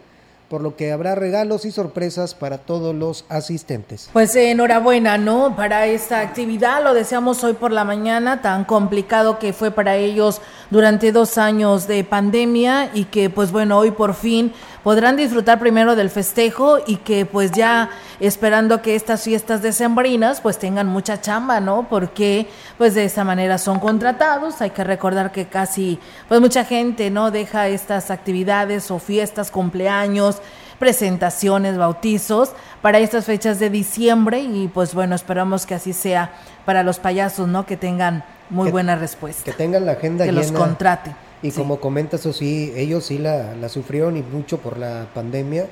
por 0.48 0.62
lo 0.62 0.74
que 0.74 0.90
habrá 0.90 1.14
regalos 1.14 1.64
y 1.64 1.70
sorpresas 1.70 2.34
para 2.34 2.58
todos 2.58 2.92
los 2.92 3.24
asistentes. 3.28 4.10
Pues 4.12 4.34
enhorabuena, 4.34 5.16
¿no? 5.16 5.54
Para 5.54 5.86
esta 5.86 6.20
actividad, 6.20 6.82
lo 6.82 6.92
deseamos 6.92 7.44
hoy 7.44 7.52
por 7.52 7.70
la 7.70 7.84
mañana, 7.84 8.42
tan 8.42 8.64
complicado 8.64 9.38
que 9.38 9.52
fue 9.52 9.70
para 9.70 9.94
ellos 9.94 10.40
durante 10.70 11.12
dos 11.12 11.38
años 11.38 11.86
de 11.86 12.02
pandemia 12.02 12.90
y 12.92 13.04
que 13.04 13.30
pues 13.30 13.52
bueno, 13.52 13.78
hoy 13.78 13.92
por 13.92 14.12
fin 14.12 14.52
podrán 14.86 15.16
disfrutar 15.16 15.58
primero 15.58 15.96
del 15.96 16.10
festejo 16.10 16.78
y 16.86 16.98
que 16.98 17.26
pues 17.26 17.50
ya 17.50 17.90
esperando 18.20 18.82
que 18.82 18.94
estas 18.94 19.24
fiestas 19.24 19.60
decembrinas 19.60 20.40
pues 20.40 20.58
tengan 20.58 20.86
mucha 20.86 21.20
chamba, 21.20 21.58
¿no? 21.58 21.88
Porque 21.90 22.46
pues 22.78 22.94
de 22.94 23.04
esa 23.04 23.24
manera 23.24 23.58
son 23.58 23.80
contratados, 23.80 24.60
hay 24.60 24.70
que 24.70 24.84
recordar 24.84 25.32
que 25.32 25.46
casi 25.46 25.98
pues 26.28 26.40
mucha 26.40 26.64
gente, 26.64 27.10
¿no? 27.10 27.32
Deja 27.32 27.66
estas 27.66 28.12
actividades 28.12 28.92
o 28.92 29.00
fiestas, 29.00 29.50
cumpleaños, 29.50 30.40
presentaciones, 30.78 31.76
bautizos 31.76 32.52
para 32.80 33.00
estas 33.00 33.24
fechas 33.24 33.58
de 33.58 33.70
diciembre 33.70 34.38
y 34.38 34.68
pues 34.68 34.94
bueno, 34.94 35.16
esperamos 35.16 35.66
que 35.66 35.74
así 35.74 35.92
sea 35.92 36.30
para 36.64 36.84
los 36.84 37.00
payasos, 37.00 37.48
¿no? 37.48 37.66
Que 37.66 37.76
tengan 37.76 38.22
muy 38.50 38.70
buena 38.70 38.94
respuesta. 38.94 39.42
Que 39.42 39.52
tengan 39.52 39.84
la 39.84 39.92
agenda 39.92 40.24
que 40.24 40.30
los 40.30 40.52
contrate. 40.52 41.25
Y 41.42 41.50
como 41.50 41.80
comentas, 41.80 42.20
eso 42.20 42.32
sí, 42.32 42.72
ellos 42.76 43.04
sí 43.04 43.18
la, 43.18 43.54
la 43.54 43.68
sufrieron 43.68 44.16
y 44.16 44.22
mucho 44.22 44.58
por 44.58 44.78
la 44.78 45.06
pandemia, 45.14 45.66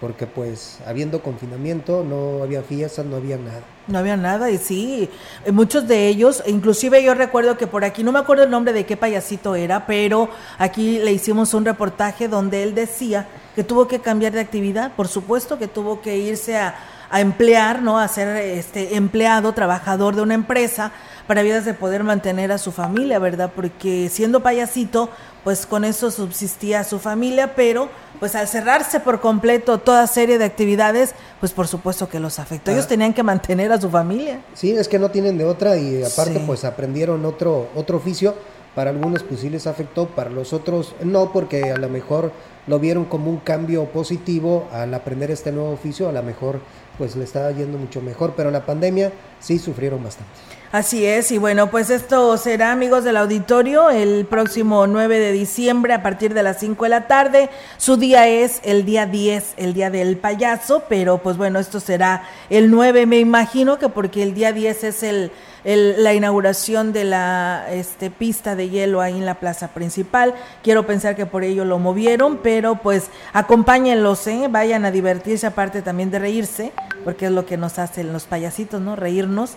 porque 0.00 0.26
pues 0.26 0.78
habiendo 0.86 1.22
confinamiento 1.22 2.04
no 2.04 2.42
había 2.42 2.62
fiestas, 2.62 3.04
no 3.04 3.16
había 3.16 3.36
nada. 3.36 3.62
No 3.88 3.98
había 3.98 4.16
nada 4.16 4.50
y 4.50 4.58
sí, 4.58 5.10
eh, 5.44 5.52
muchos 5.52 5.88
de 5.88 6.06
ellos, 6.08 6.42
inclusive 6.46 7.02
yo 7.02 7.14
recuerdo 7.14 7.56
que 7.56 7.66
por 7.66 7.84
aquí, 7.84 8.04
no 8.04 8.12
me 8.12 8.20
acuerdo 8.20 8.44
el 8.44 8.50
nombre 8.50 8.72
de 8.72 8.86
qué 8.86 8.96
payasito 8.96 9.54
era, 9.56 9.86
pero 9.86 10.28
aquí 10.58 10.98
le 10.98 11.12
hicimos 11.12 11.52
un 11.54 11.64
reportaje 11.64 12.28
donde 12.28 12.62
él 12.62 12.74
decía 12.74 13.26
que 13.56 13.64
tuvo 13.64 13.88
que 13.88 13.98
cambiar 13.98 14.32
de 14.32 14.40
actividad, 14.40 14.92
por 14.94 15.08
supuesto 15.08 15.58
que 15.58 15.66
tuvo 15.66 16.00
que 16.00 16.16
irse 16.16 16.56
a, 16.56 16.76
a 17.10 17.20
emplear, 17.20 17.82
¿no? 17.82 17.98
A 17.98 18.08
ser 18.08 18.36
este 18.36 18.96
empleado, 18.96 19.52
trabajador 19.52 20.14
de 20.14 20.22
una 20.22 20.34
empresa 20.34 20.92
para 21.26 21.42
vidas 21.42 21.64
de 21.64 21.74
poder 21.74 22.04
mantener 22.04 22.52
a 22.52 22.58
su 22.58 22.72
familia, 22.72 23.18
¿verdad? 23.18 23.52
Porque 23.54 24.08
siendo 24.08 24.40
payasito, 24.40 25.10
pues 25.44 25.66
con 25.66 25.84
eso 25.84 26.10
subsistía 26.10 26.84
su 26.84 26.98
familia, 26.98 27.54
pero 27.54 27.88
pues 28.18 28.34
al 28.34 28.48
cerrarse 28.48 29.00
por 29.00 29.20
completo 29.20 29.78
toda 29.78 30.06
serie 30.06 30.38
de 30.38 30.44
actividades, 30.44 31.14
pues 31.40 31.52
por 31.52 31.68
supuesto 31.68 32.08
que 32.08 32.18
los 32.18 32.38
afectó. 32.38 32.70
Ellos 32.70 32.86
ah. 32.86 32.88
tenían 32.88 33.14
que 33.14 33.22
mantener 33.22 33.72
a 33.72 33.80
su 33.80 33.90
familia. 33.90 34.40
Sí, 34.54 34.72
es 34.72 34.88
que 34.88 34.98
no 34.98 35.10
tienen 35.10 35.38
de 35.38 35.44
otra 35.44 35.76
y 35.76 36.02
aparte 36.02 36.40
pues 36.46 36.64
aprendieron 36.64 37.24
otro 37.24 37.68
otro 37.74 37.98
oficio. 37.98 38.34
Para 38.74 38.90
algunos 38.90 39.22
pues 39.22 39.40
sí 39.40 39.50
les 39.50 39.66
afectó, 39.66 40.06
para 40.06 40.30
los 40.30 40.52
otros 40.52 40.94
no, 41.02 41.32
porque 41.32 41.72
a 41.72 41.76
lo 41.78 41.88
mejor 41.88 42.32
lo 42.66 42.78
vieron 42.78 43.06
como 43.06 43.30
un 43.30 43.38
cambio 43.38 43.86
positivo 43.86 44.68
al 44.72 44.94
aprender 44.94 45.30
este 45.30 45.50
nuevo 45.50 45.72
oficio, 45.72 46.08
a 46.08 46.12
lo 46.12 46.22
mejor 46.22 46.60
pues 46.98 47.16
le 47.16 47.24
estaba 47.24 47.50
yendo 47.52 47.78
mucho 47.78 48.02
mejor, 48.02 48.34
pero 48.36 48.50
la 48.50 48.66
pandemia 48.66 49.12
sí 49.38 49.58
sufrieron 49.58 50.02
bastante. 50.02 50.57
Así 50.70 51.06
es, 51.06 51.32
y 51.32 51.38
bueno, 51.38 51.70
pues 51.70 51.88
esto 51.88 52.36
será, 52.36 52.72
amigos 52.72 53.02
del 53.02 53.16
auditorio, 53.16 53.88
el 53.88 54.26
próximo 54.26 54.86
9 54.86 55.18
de 55.18 55.32
diciembre 55.32 55.94
a 55.94 56.02
partir 56.02 56.34
de 56.34 56.42
las 56.42 56.58
5 56.58 56.84
de 56.84 56.88
la 56.90 57.06
tarde. 57.06 57.48
Su 57.78 57.96
día 57.96 58.28
es 58.28 58.60
el 58.64 58.84
día 58.84 59.06
10, 59.06 59.54
el 59.56 59.72
día 59.72 59.88
del 59.88 60.18
payaso, 60.18 60.82
pero 60.86 61.22
pues 61.22 61.38
bueno, 61.38 61.58
esto 61.58 61.80
será 61.80 62.24
el 62.50 62.70
9, 62.70 63.06
me 63.06 63.18
imagino 63.18 63.78
que 63.78 63.88
porque 63.88 64.22
el 64.22 64.34
día 64.34 64.52
10 64.52 64.84
es 64.84 65.02
el, 65.02 65.32
la 65.64 66.12
inauguración 66.12 66.92
de 66.92 67.04
la 67.04 67.64
este, 67.70 68.10
pista 68.10 68.54
de 68.54 68.68
hielo 68.68 69.00
ahí 69.00 69.16
en 69.16 69.24
la 69.24 69.40
plaza 69.40 69.68
principal. 69.68 70.34
Quiero 70.62 70.86
pensar 70.86 71.16
que 71.16 71.24
por 71.24 71.44
ello 71.44 71.64
lo 71.64 71.78
movieron, 71.78 72.40
pero 72.42 72.74
pues 72.74 73.08
acompáñenlos, 73.32 74.26
¿eh? 74.26 74.48
vayan 74.50 74.84
a 74.84 74.90
divertirse, 74.90 75.46
aparte 75.46 75.80
también 75.80 76.10
de 76.10 76.18
reírse, 76.18 76.72
porque 77.04 77.24
es 77.24 77.32
lo 77.32 77.46
que 77.46 77.56
nos 77.56 77.78
hacen 77.78 78.12
los 78.12 78.24
payasitos, 78.24 78.82
¿no? 78.82 78.96
Reírnos 78.96 79.56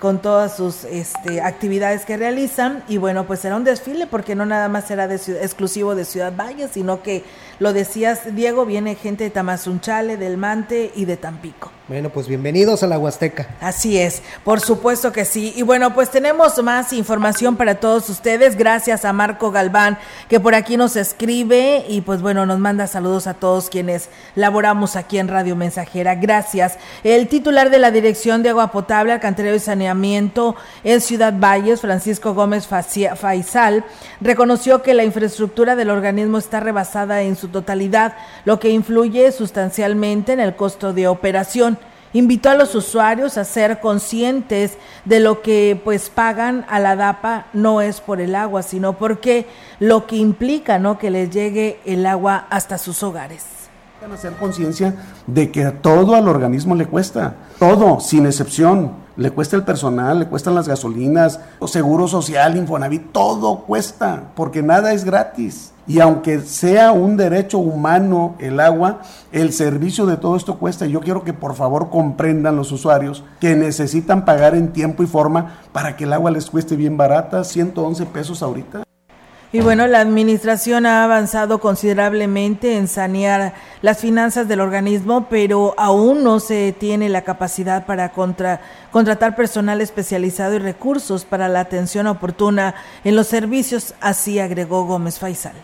con 0.00 0.20
todas 0.20 0.56
sus 0.56 0.84
este, 0.84 1.40
actividades 1.40 2.04
que 2.04 2.16
realizan. 2.16 2.82
Y 2.88 2.98
bueno 2.98 3.26
pues 3.26 3.40
será 3.40 3.56
un 3.56 3.64
desfile 3.64 4.06
porque 4.06 4.34
no 4.34 4.46
nada 4.46 4.68
más 4.68 4.86
será 4.86 5.08
de, 5.08 5.16
exclusivo 5.16 5.94
de 5.94 6.04
Ciudad 6.04 6.32
Valle 6.36 6.68
sino 6.68 7.02
que 7.02 7.24
lo 7.58 7.72
decías 7.72 8.34
Diego 8.34 8.66
viene 8.66 8.94
gente 8.94 9.24
de 9.24 9.30
Tamazunchale 9.30 10.16
del 10.16 10.36
Mante 10.36 10.92
y 10.94 11.04
de 11.04 11.16
Tampico 11.16 11.70
bueno, 11.88 12.10
pues 12.10 12.26
bienvenidos 12.26 12.82
a 12.82 12.88
la 12.88 12.98
Huasteca. 12.98 13.46
Así 13.60 13.96
es, 13.96 14.20
por 14.42 14.58
supuesto 14.58 15.12
que 15.12 15.24
sí. 15.24 15.52
Y 15.54 15.62
bueno, 15.62 15.94
pues 15.94 16.10
tenemos 16.10 16.60
más 16.60 16.92
información 16.92 17.54
para 17.54 17.76
todos 17.76 18.10
ustedes. 18.10 18.56
Gracias 18.56 19.04
a 19.04 19.12
Marco 19.12 19.52
Galván, 19.52 19.96
que 20.28 20.40
por 20.40 20.56
aquí 20.56 20.76
nos 20.76 20.96
escribe 20.96 21.84
y 21.88 22.00
pues 22.00 22.22
bueno, 22.22 22.44
nos 22.44 22.58
manda 22.58 22.88
saludos 22.88 23.28
a 23.28 23.34
todos 23.34 23.70
quienes 23.70 24.08
laboramos 24.34 24.96
aquí 24.96 25.18
en 25.20 25.28
Radio 25.28 25.54
Mensajera. 25.54 26.16
Gracias. 26.16 26.76
El 27.04 27.28
titular 27.28 27.70
de 27.70 27.78
la 27.78 27.92
Dirección 27.92 28.42
de 28.42 28.48
Agua 28.48 28.72
Potable, 28.72 29.12
Alcantarillado 29.12 29.56
y 29.56 29.60
Saneamiento 29.60 30.56
en 30.82 31.00
Ciudad 31.00 31.34
Valles, 31.38 31.82
Francisco 31.82 32.34
Gómez 32.34 32.66
Faisal, 32.66 33.84
reconoció 34.20 34.82
que 34.82 34.92
la 34.92 35.04
infraestructura 35.04 35.76
del 35.76 35.90
organismo 35.90 36.38
está 36.38 36.58
rebasada 36.58 37.22
en 37.22 37.36
su 37.36 37.45
totalidad, 37.48 38.14
lo 38.44 38.58
que 38.58 38.70
influye 38.70 39.32
sustancialmente 39.32 40.32
en 40.32 40.40
el 40.40 40.56
costo 40.56 40.92
de 40.92 41.08
operación 41.08 41.78
invitó 42.18 42.50
a 42.50 42.54
los 42.54 42.74
usuarios 42.74 43.36
a 43.36 43.44
ser 43.44 43.80
conscientes 43.80 44.78
de 45.04 45.20
lo 45.20 45.42
que 45.42 45.80
pues 45.82 46.08
pagan 46.08 46.64
a 46.68 46.78
la 46.78 46.96
DAPA 46.96 47.46
no 47.52 47.80
es 47.80 48.00
por 48.00 48.20
el 48.20 48.34
agua, 48.34 48.62
sino 48.62 48.94
porque 48.94 49.46
lo 49.80 50.06
que 50.06 50.16
implica, 50.16 50.78
¿no? 50.78 50.98
que 50.98 51.10
les 51.10 51.30
llegue 51.30 51.80
el 51.84 52.06
agua 52.06 52.46
hasta 52.50 52.78
sus 52.78 53.02
hogares. 53.02 53.44
Hacer 54.12 54.34
conciencia 54.34 54.94
de 55.26 55.50
que 55.50 55.64
todo 55.72 56.14
al 56.14 56.28
organismo 56.28 56.76
le 56.76 56.86
cuesta, 56.86 57.34
todo, 57.58 57.98
sin 57.98 58.24
excepción. 58.26 59.04
Le 59.16 59.30
cuesta 59.30 59.56
el 59.56 59.64
personal, 59.64 60.20
le 60.20 60.26
cuestan 60.26 60.54
las 60.54 60.68
gasolinas, 60.68 61.40
seguro 61.66 62.06
social, 62.06 62.56
Infonavit, 62.56 63.10
todo 63.10 63.64
cuesta, 63.64 64.30
porque 64.36 64.62
nada 64.62 64.92
es 64.92 65.04
gratis. 65.04 65.72
Y 65.86 66.00
aunque 66.00 66.40
sea 66.40 66.90
un 66.90 67.16
derecho 67.16 67.58
humano 67.58 68.34
el 68.40 68.58
agua, 68.58 69.02
el 69.30 69.52
servicio 69.52 70.04
de 70.06 70.16
todo 70.16 70.36
esto 70.36 70.58
cuesta. 70.58 70.86
Yo 70.86 71.00
quiero 71.00 71.22
que 71.22 71.32
por 71.32 71.54
favor 71.54 71.90
comprendan 71.90 72.56
los 72.56 72.72
usuarios 72.72 73.22
que 73.40 73.54
necesitan 73.54 74.24
pagar 74.24 74.54
en 74.54 74.72
tiempo 74.72 75.02
y 75.02 75.06
forma 75.06 75.60
para 75.72 75.96
que 75.96 76.04
el 76.04 76.12
agua 76.12 76.30
les 76.30 76.50
cueste 76.50 76.74
bien 76.74 76.96
barata, 76.96 77.44
111 77.44 78.06
pesos 78.06 78.42
ahorita. 78.42 78.82
Y 79.52 79.60
bueno, 79.60 79.86
la 79.86 80.00
administración 80.00 80.86
ha 80.86 81.04
avanzado 81.04 81.60
considerablemente 81.60 82.76
en 82.76 82.88
sanear 82.88 83.54
las 83.80 83.98
finanzas 83.98 84.48
del 84.48 84.60
organismo, 84.60 85.28
pero 85.30 85.72
aún 85.78 86.24
no 86.24 86.40
se 86.40 86.74
tiene 86.78 87.08
la 87.08 87.22
capacidad 87.22 87.86
para 87.86 88.10
contra, 88.10 88.60
contratar 88.90 89.36
personal 89.36 89.80
especializado 89.80 90.54
y 90.54 90.58
recursos 90.58 91.24
para 91.24 91.48
la 91.48 91.60
atención 91.60 92.08
oportuna 92.08 92.74
en 93.04 93.14
los 93.14 93.28
servicios, 93.28 93.94
así 94.00 94.40
agregó 94.40 94.84
Gómez 94.84 95.20
Faisal. 95.20 95.54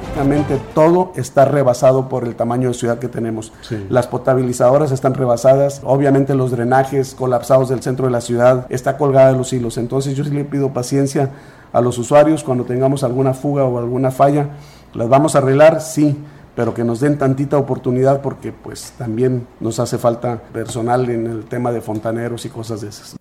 Prácticamente 0.00 0.60
todo 0.74 1.12
está 1.16 1.44
rebasado 1.44 2.08
por 2.08 2.24
el 2.24 2.34
tamaño 2.34 2.68
de 2.68 2.74
ciudad 2.74 2.98
que 2.98 3.08
tenemos. 3.08 3.52
Las 3.88 4.06
potabilizadoras 4.06 4.92
están 4.92 5.14
rebasadas, 5.14 5.80
obviamente 5.84 6.34
los 6.34 6.50
drenajes 6.50 7.14
colapsados 7.14 7.68
del 7.68 7.82
centro 7.82 8.06
de 8.06 8.12
la 8.12 8.20
ciudad 8.20 8.66
está 8.68 8.98
colgada 8.98 9.32
de 9.32 9.38
los 9.38 9.52
hilos. 9.52 9.78
Entonces 9.78 10.14
yo 10.14 10.24
sí 10.24 10.30
le 10.30 10.44
pido 10.44 10.72
paciencia 10.72 11.30
a 11.72 11.80
los 11.80 11.98
usuarios 11.98 12.44
cuando 12.44 12.64
tengamos 12.64 13.04
alguna 13.04 13.32
fuga 13.32 13.64
o 13.64 13.78
alguna 13.78 14.10
falla, 14.10 14.50
las 14.94 15.08
vamos 15.08 15.34
a 15.34 15.38
arreglar, 15.38 15.80
sí, 15.80 16.16
pero 16.54 16.74
que 16.74 16.84
nos 16.84 17.00
den 17.00 17.16
tantita 17.16 17.56
oportunidad 17.56 18.20
porque 18.20 18.52
pues 18.52 18.92
también 18.98 19.46
nos 19.60 19.78
hace 19.78 19.98
falta 19.98 20.42
personal 20.52 21.08
en 21.08 21.26
el 21.26 21.44
tema 21.44 21.72
de 21.72 21.80
fontaneros 21.80 22.44
y 22.44 22.50
cosas 22.50 22.82
de 22.82 22.88
esas. 22.88 23.16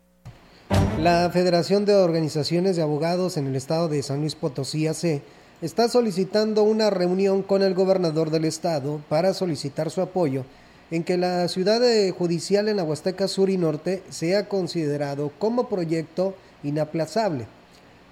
La 1.00 1.30
Federación 1.32 1.86
de 1.86 1.96
Organizaciones 1.96 2.76
de 2.76 2.82
Abogados 2.82 3.38
en 3.38 3.48
el 3.48 3.56
estado 3.56 3.88
de 3.88 4.04
San 4.04 4.20
Luis 4.20 4.36
Potosí 4.36 4.88
hace 4.88 5.24
está 5.62 5.88
solicitando 5.88 6.64
una 6.64 6.90
reunión 6.90 7.44
con 7.44 7.62
el 7.62 7.76
gobernador 7.76 8.32
del 8.32 8.46
estado 8.46 9.00
para 9.10 9.34
solicitar 9.36 9.92
su 9.92 10.02
apoyo 10.02 10.44
en 10.90 11.04
que 11.04 11.18
la 11.18 11.48
ciudad 11.48 11.82
judicial 12.18 12.68
en 12.68 12.80
Aguasteca 12.80 13.28
Sur 13.28 13.50
y 13.50 13.58
Norte 13.58 14.02
sea 14.10 14.50
considerado 14.50 15.32
como 15.38 15.70
proyecto 15.70 16.36
inaplazable. 16.64 17.46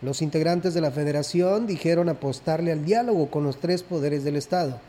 Los 0.02 0.22
integrantes 0.22 0.74
de 0.74 0.82
la 0.82 0.92
federación 0.92 1.68
dijeron 1.68 2.08
apostarle 2.08 2.72
al 2.72 2.86
diálogo 2.86 3.30
con 3.30 3.44
los 3.44 3.58
tres 3.60 3.84
poderes 3.84 4.24
del 4.24 4.38
Estado, 4.38 4.80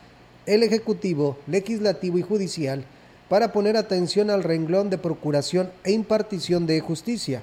el 0.47 0.63
Ejecutivo, 0.63 1.37
Legislativo 1.47 2.19
y 2.19 2.23
Judicial, 2.23 2.85
para 3.29 3.53
poner 3.53 3.77
atención 3.77 4.31
al 4.31 4.45
renglón 4.45 4.91
de 4.91 4.99
procuración 4.99 5.71
e 5.83 5.93
impartición 5.93 6.67
de 6.67 6.81
justicia. 6.81 7.43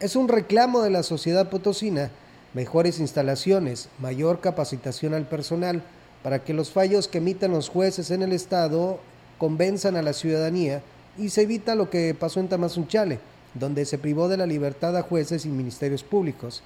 Es 0.00 0.16
un 0.16 0.28
reclamo 0.28 0.82
de 0.82 0.90
la 0.90 1.02
sociedad 1.02 1.48
potosina 1.48 2.10
mejores 2.54 3.00
instalaciones, 3.00 3.88
mayor 3.98 4.40
capacitación 4.40 5.14
al 5.14 5.26
personal, 5.26 5.82
para 6.22 6.44
que 6.44 6.54
los 6.54 6.70
fallos 6.70 7.08
que 7.08 7.18
emitan 7.18 7.50
los 7.50 7.68
jueces 7.68 8.10
en 8.10 8.22
el 8.22 8.32
Estado 8.32 9.00
convenzan 9.38 9.96
a 9.96 10.02
la 10.02 10.12
ciudadanía 10.12 10.82
y 11.18 11.30
se 11.30 11.42
evita 11.42 11.74
lo 11.74 11.90
que 11.90 12.14
pasó 12.14 12.40
en 12.40 12.48
Tamazunchale, 12.48 13.18
donde 13.54 13.84
se 13.84 13.98
privó 13.98 14.28
de 14.28 14.36
la 14.36 14.46
libertad 14.46 14.96
a 14.96 15.02
jueces 15.02 15.44
y 15.44 15.48
ministerios 15.48 16.02
públicos. 16.02 16.62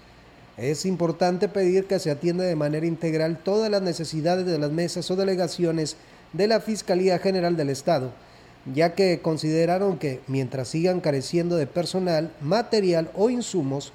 Es 0.57 0.87
importante 0.87 1.49
pedir 1.49 1.87
que 1.87 1.99
se 1.99 2.11
atienda 2.11 2.45
de 2.45 2.57
manera 2.57 2.87
integral 2.87 3.39
todas 3.39 3.71
las 3.71 3.83
necesidades 3.83 4.47
de 4.47 4.59
las 4.59 4.71
mesas 4.71 5.11
o 5.11 5.17
delegaciones 5.17 5.97
de 6.33 6.49
la 6.49 6.61
Fiscalía 6.61 7.19
General 7.19 7.57
del 7.57 7.71
Estado, 7.71 8.11
ya 8.75 8.95
que 8.95 9.21
consideraron 9.21 9.99
que 9.99 10.21
mientras 10.27 10.69
sigan 10.69 11.01
careciendo 11.01 11.57
de 11.57 11.67
personal, 11.67 12.33
material 12.41 13.11
o 13.15 13.31
insumos, 13.31 13.93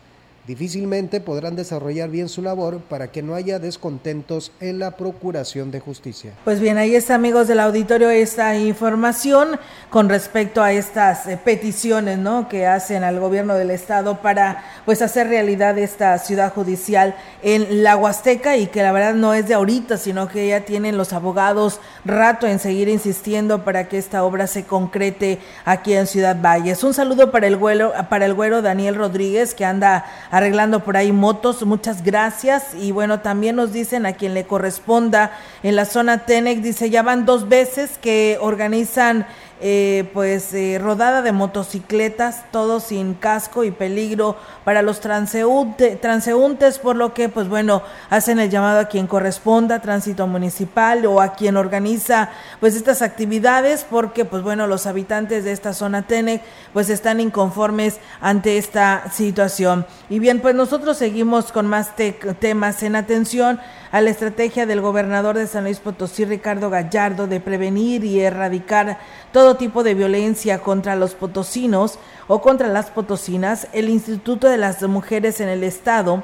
difícilmente 0.47 1.21
podrán 1.21 1.55
desarrollar 1.55 2.09
bien 2.09 2.27
su 2.27 2.41
labor 2.41 2.79
para 2.79 3.11
que 3.11 3.21
no 3.21 3.35
haya 3.35 3.59
descontentos 3.59 4.51
en 4.59 4.79
la 4.79 4.97
procuración 4.97 5.71
de 5.71 5.79
justicia. 5.79 6.33
Pues 6.43 6.59
bien, 6.59 6.77
ahí 6.77 6.95
está 6.95 7.15
amigos 7.15 7.47
del 7.47 7.59
auditorio 7.59 8.09
esta 8.09 8.57
información 8.57 9.59
con 9.89 10.09
respecto 10.09 10.63
a 10.63 10.73
estas 10.73 11.27
eh, 11.27 11.37
peticiones, 11.37 12.17
¿no? 12.17 12.49
que 12.49 12.65
hacen 12.65 13.03
al 13.03 13.19
gobierno 13.19 13.55
del 13.55 13.71
estado 13.71 14.21
para 14.21 14.63
pues 14.85 15.01
hacer 15.01 15.27
realidad 15.27 15.77
esta 15.77 16.17
ciudad 16.17 16.53
judicial 16.53 17.15
en 17.43 17.83
la 17.83 17.95
Huasteca 17.95 18.57
y 18.57 18.67
que 18.67 18.81
la 18.81 18.91
verdad 18.91 19.13
no 19.13 19.33
es 19.33 19.47
de 19.47 19.53
ahorita, 19.53 19.97
sino 19.97 20.27
que 20.27 20.47
ya 20.47 20.61
tienen 20.61 20.97
los 20.97 21.13
abogados 21.13 21.79
rato 22.05 22.47
en 22.47 22.59
seguir 22.59 22.89
insistiendo 22.89 23.63
para 23.63 23.87
que 23.87 23.97
esta 23.97 24.23
obra 24.23 24.47
se 24.47 24.63
concrete 24.63 25.39
aquí 25.65 25.93
en 25.93 26.07
Ciudad 26.07 26.37
Valles. 26.41 26.83
Un 26.83 26.93
saludo 26.93 27.31
para 27.31 27.47
el 27.47 27.57
güero 27.57 27.93
para 28.09 28.25
el 28.25 28.33
güero 28.33 28.61
Daniel 28.61 28.95
Rodríguez 28.95 29.53
que 29.53 29.65
anda 29.65 30.05
arreglando 30.31 30.83
por 30.83 30.97
ahí 30.97 31.11
motos. 31.11 31.63
Muchas 31.63 32.03
gracias. 32.03 32.73
Y 32.73 32.91
bueno, 32.91 33.19
también 33.19 33.57
nos 33.57 33.73
dicen 33.73 34.05
a 34.05 34.13
quien 34.13 34.33
le 34.33 34.45
corresponda 34.45 35.31
en 35.61 35.75
la 35.75 35.85
zona 35.85 36.25
Tenec, 36.25 36.61
dice, 36.61 36.89
ya 36.89 37.03
van 37.03 37.25
dos 37.25 37.47
veces 37.47 37.99
que 38.01 38.37
organizan 38.41 39.27
eh, 39.63 40.09
pues 40.13 40.53
eh, 40.55 40.79
rodada 40.81 41.21
de 41.21 41.31
motocicletas, 41.31 42.45
todo 42.51 42.79
sin 42.79 43.13
casco 43.13 43.63
y 43.63 43.69
peligro 43.69 44.35
para 44.65 44.81
los 44.81 45.01
transeúnte, 45.01 45.97
transeúntes, 45.97 46.79
por 46.79 46.95
lo 46.95 47.13
que 47.13 47.29
pues 47.29 47.47
bueno, 47.47 47.83
hacen 48.09 48.39
el 48.39 48.49
llamado 48.49 48.79
a 48.79 48.85
quien 48.85 49.05
corresponda, 49.05 49.79
tránsito 49.79 50.25
municipal 50.25 51.05
o 51.05 51.21
a 51.21 51.33
quien 51.33 51.57
organiza 51.57 52.29
pues 52.59 52.75
estas 52.75 53.03
actividades, 53.03 53.85
porque 53.87 54.25
pues 54.25 54.41
bueno, 54.41 54.65
los 54.65 54.87
habitantes 54.87 55.43
de 55.43 55.51
esta 55.51 55.73
zona 55.73 56.07
Tenec 56.07 56.41
pues 56.73 56.89
están 56.89 57.19
inconformes 57.19 57.99
ante 58.19 58.57
esta 58.57 59.11
situación. 59.11 59.85
Y 60.09 60.17
bien, 60.17 60.39
pues 60.39 60.55
nosotros 60.55 60.97
seguimos 60.97 61.51
con 61.51 61.67
más 61.67 61.91
temas 62.39 62.81
en 62.81 62.95
atención 62.95 63.59
a 63.91 64.01
la 64.01 64.09
estrategia 64.09 64.65
del 64.65 64.81
gobernador 64.81 65.37
de 65.37 65.47
San 65.47 65.65
Luis 65.65 65.79
Potosí, 65.79 66.25
Ricardo 66.25 66.69
Gallardo, 66.69 67.27
de 67.27 67.41
prevenir 67.41 68.05
y 68.05 68.21
erradicar 68.21 68.97
todo 69.33 69.50
tipo 69.55 69.83
de 69.83 69.93
violencia 69.93 70.59
contra 70.59 70.95
los 70.95 71.13
potosinos 71.13 71.99
o 72.27 72.41
contra 72.41 72.67
las 72.67 72.89
potosinas, 72.89 73.67
el 73.73 73.89
Instituto 73.89 74.47
de 74.47 74.57
las 74.57 74.81
Mujeres 74.83 75.41
en 75.41 75.49
el 75.49 75.63
Estado, 75.63 76.23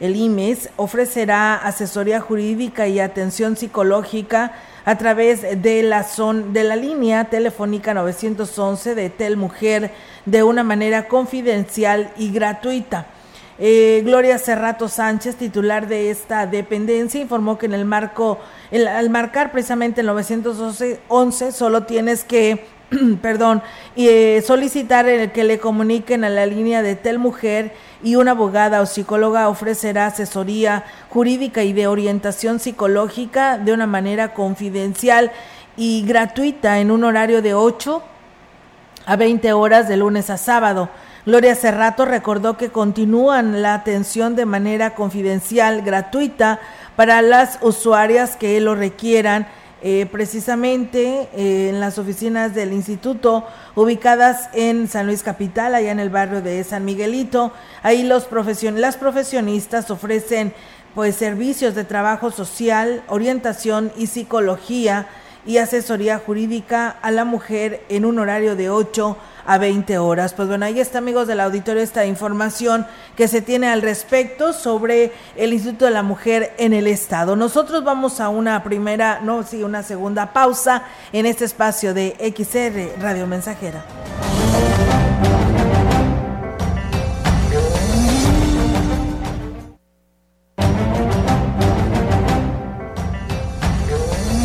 el 0.00 0.16
IMES, 0.16 0.70
ofrecerá 0.76 1.54
asesoría 1.54 2.20
jurídica 2.20 2.86
y 2.86 3.00
atención 3.00 3.56
psicológica 3.56 4.52
a 4.84 4.98
través 4.98 5.42
de 5.62 5.82
la, 5.82 6.04
son, 6.04 6.52
de 6.52 6.64
la 6.64 6.76
línea 6.76 7.24
telefónica 7.24 7.94
911 7.94 8.94
de 8.94 9.10
Tel 9.10 9.36
Mujer 9.36 9.90
de 10.26 10.42
una 10.42 10.62
manera 10.62 11.08
confidencial 11.08 12.12
y 12.16 12.30
gratuita. 12.30 13.06
Eh, 13.58 14.02
Gloria 14.04 14.38
Cerrato 14.38 14.88
Sánchez, 14.88 15.36
titular 15.36 15.88
de 15.88 16.10
esta 16.10 16.46
dependencia, 16.46 17.20
informó 17.20 17.56
que 17.56 17.66
en 17.66 17.72
el 17.72 17.86
marco, 17.86 18.38
al 18.72 19.10
marcar 19.10 19.52
precisamente 19.52 20.00
el 20.00 20.06
911, 20.08 21.52
solo 21.52 21.84
tienes 21.84 22.24
que 22.24 22.66
perdón, 23.22 23.62
eh, 23.96 24.42
solicitar 24.46 25.08
el 25.08 25.32
que 25.32 25.44
le 25.44 25.58
comuniquen 25.58 26.24
a 26.24 26.30
la 26.30 26.46
línea 26.46 26.82
de 26.82 26.94
Tel 26.94 27.18
Mujer 27.18 27.72
y 28.02 28.14
una 28.14 28.32
abogada 28.32 28.80
o 28.80 28.86
psicóloga 28.86 29.48
ofrecerá 29.48 30.06
asesoría 30.06 30.84
jurídica 31.08 31.64
y 31.64 31.72
de 31.72 31.88
orientación 31.88 32.60
psicológica 32.60 33.58
de 33.58 33.72
una 33.72 33.86
manera 33.86 34.34
confidencial 34.34 35.32
y 35.76 36.04
gratuita 36.06 36.78
en 36.78 36.90
un 36.90 37.04
horario 37.04 37.42
de 37.42 37.54
8 37.54 38.02
a 39.06 39.16
20 39.16 39.52
horas 39.52 39.88
de 39.88 39.96
lunes 39.96 40.30
a 40.30 40.36
sábado. 40.36 40.88
Gloria 41.26 41.56
Cerrato 41.56 42.04
recordó 42.04 42.56
que 42.56 42.70
continúan 42.70 43.60
la 43.60 43.74
atención 43.74 44.36
de 44.36 44.46
manera 44.46 44.94
confidencial, 44.94 45.82
gratuita, 45.82 46.60
para 46.96 47.22
las 47.22 47.58
usuarias 47.60 48.36
que 48.36 48.60
lo 48.60 48.74
requieran, 48.74 49.46
eh, 49.82 50.06
precisamente 50.10 51.28
eh, 51.34 51.68
en 51.68 51.80
las 51.80 51.98
oficinas 51.98 52.54
del 52.54 52.72
instituto 52.72 53.46
ubicadas 53.74 54.48
en 54.54 54.88
San 54.88 55.06
Luis 55.06 55.22
Capital, 55.22 55.74
allá 55.74 55.92
en 55.92 56.00
el 56.00 56.08
barrio 56.08 56.40
de 56.40 56.64
San 56.64 56.84
Miguelito. 56.86 57.52
Ahí 57.82 58.02
los 58.02 58.24
profesion 58.24 58.80
las 58.80 58.96
profesionistas 58.96 59.90
ofrecen 59.90 60.54
pues 60.94 61.14
servicios 61.14 61.74
de 61.74 61.84
trabajo 61.84 62.30
social, 62.30 63.04
orientación 63.08 63.92
y 63.98 64.06
psicología 64.06 65.08
y 65.44 65.58
asesoría 65.58 66.18
jurídica 66.18 66.88
a 66.88 67.10
la 67.10 67.26
mujer 67.26 67.84
en 67.90 68.06
un 68.06 68.18
horario 68.18 68.56
de 68.56 68.70
8 68.70 69.16
a 69.46 69.58
20 69.58 69.98
horas. 69.98 70.34
Pues 70.34 70.48
bueno, 70.48 70.66
ahí 70.66 70.80
está, 70.80 70.98
amigos 70.98 71.26
del 71.26 71.40
auditorio, 71.40 71.82
esta 71.82 72.06
información 72.06 72.86
que 73.16 73.28
se 73.28 73.42
tiene 73.42 73.68
al 73.68 73.82
respecto 73.82 74.52
sobre 74.52 75.12
el 75.36 75.52
Instituto 75.52 75.86
de 75.86 75.90
la 75.92 76.02
Mujer 76.02 76.54
en 76.58 76.72
el 76.72 76.86
Estado. 76.86 77.36
Nosotros 77.36 77.84
vamos 77.84 78.20
a 78.20 78.28
una 78.28 78.62
primera, 78.62 79.20
no, 79.20 79.42
sí, 79.42 79.62
una 79.62 79.82
segunda 79.82 80.32
pausa 80.32 80.82
en 81.12 81.26
este 81.26 81.44
espacio 81.44 81.94
de 81.94 82.16
XR 82.36 83.00
Radio 83.00 83.26
Mensajera. 83.26 83.84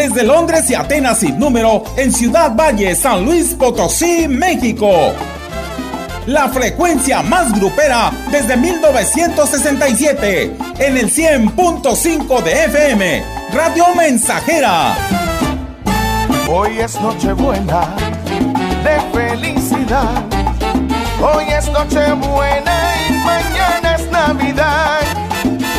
desde 0.00 0.22
Londres 0.22 0.70
y 0.70 0.74
Atenas 0.74 1.18
sin 1.18 1.38
número 1.38 1.84
en 1.98 2.10
Ciudad 2.10 2.56
Valle, 2.56 2.94
San 2.94 3.22
Luis 3.22 3.52
Potosí, 3.52 4.26
México. 4.28 5.12
La 6.24 6.48
frecuencia 6.48 7.20
más 7.20 7.52
grupera 7.52 8.10
desde 8.32 8.56
1967 8.56 10.56
en 10.78 10.96
el 10.96 11.12
100.5 11.12 12.42
de 12.42 12.64
FM, 12.64 13.22
Radio 13.52 13.94
Mensajera. 13.94 14.96
Hoy 16.48 16.78
es 16.78 16.98
Nochebuena 17.02 17.94
de 18.82 18.98
felicidad. 19.12 20.24
Hoy 21.20 21.44
es 21.50 21.70
Nochebuena 21.70 22.94
y 23.06 23.12
mañana 23.12 23.96
es 23.96 24.10
Navidad. 24.10 25.19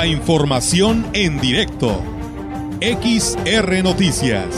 La 0.00 0.06
información 0.06 1.04
en 1.12 1.38
directo. 1.42 1.88
XR 2.80 3.82
Noticias. 3.82 4.48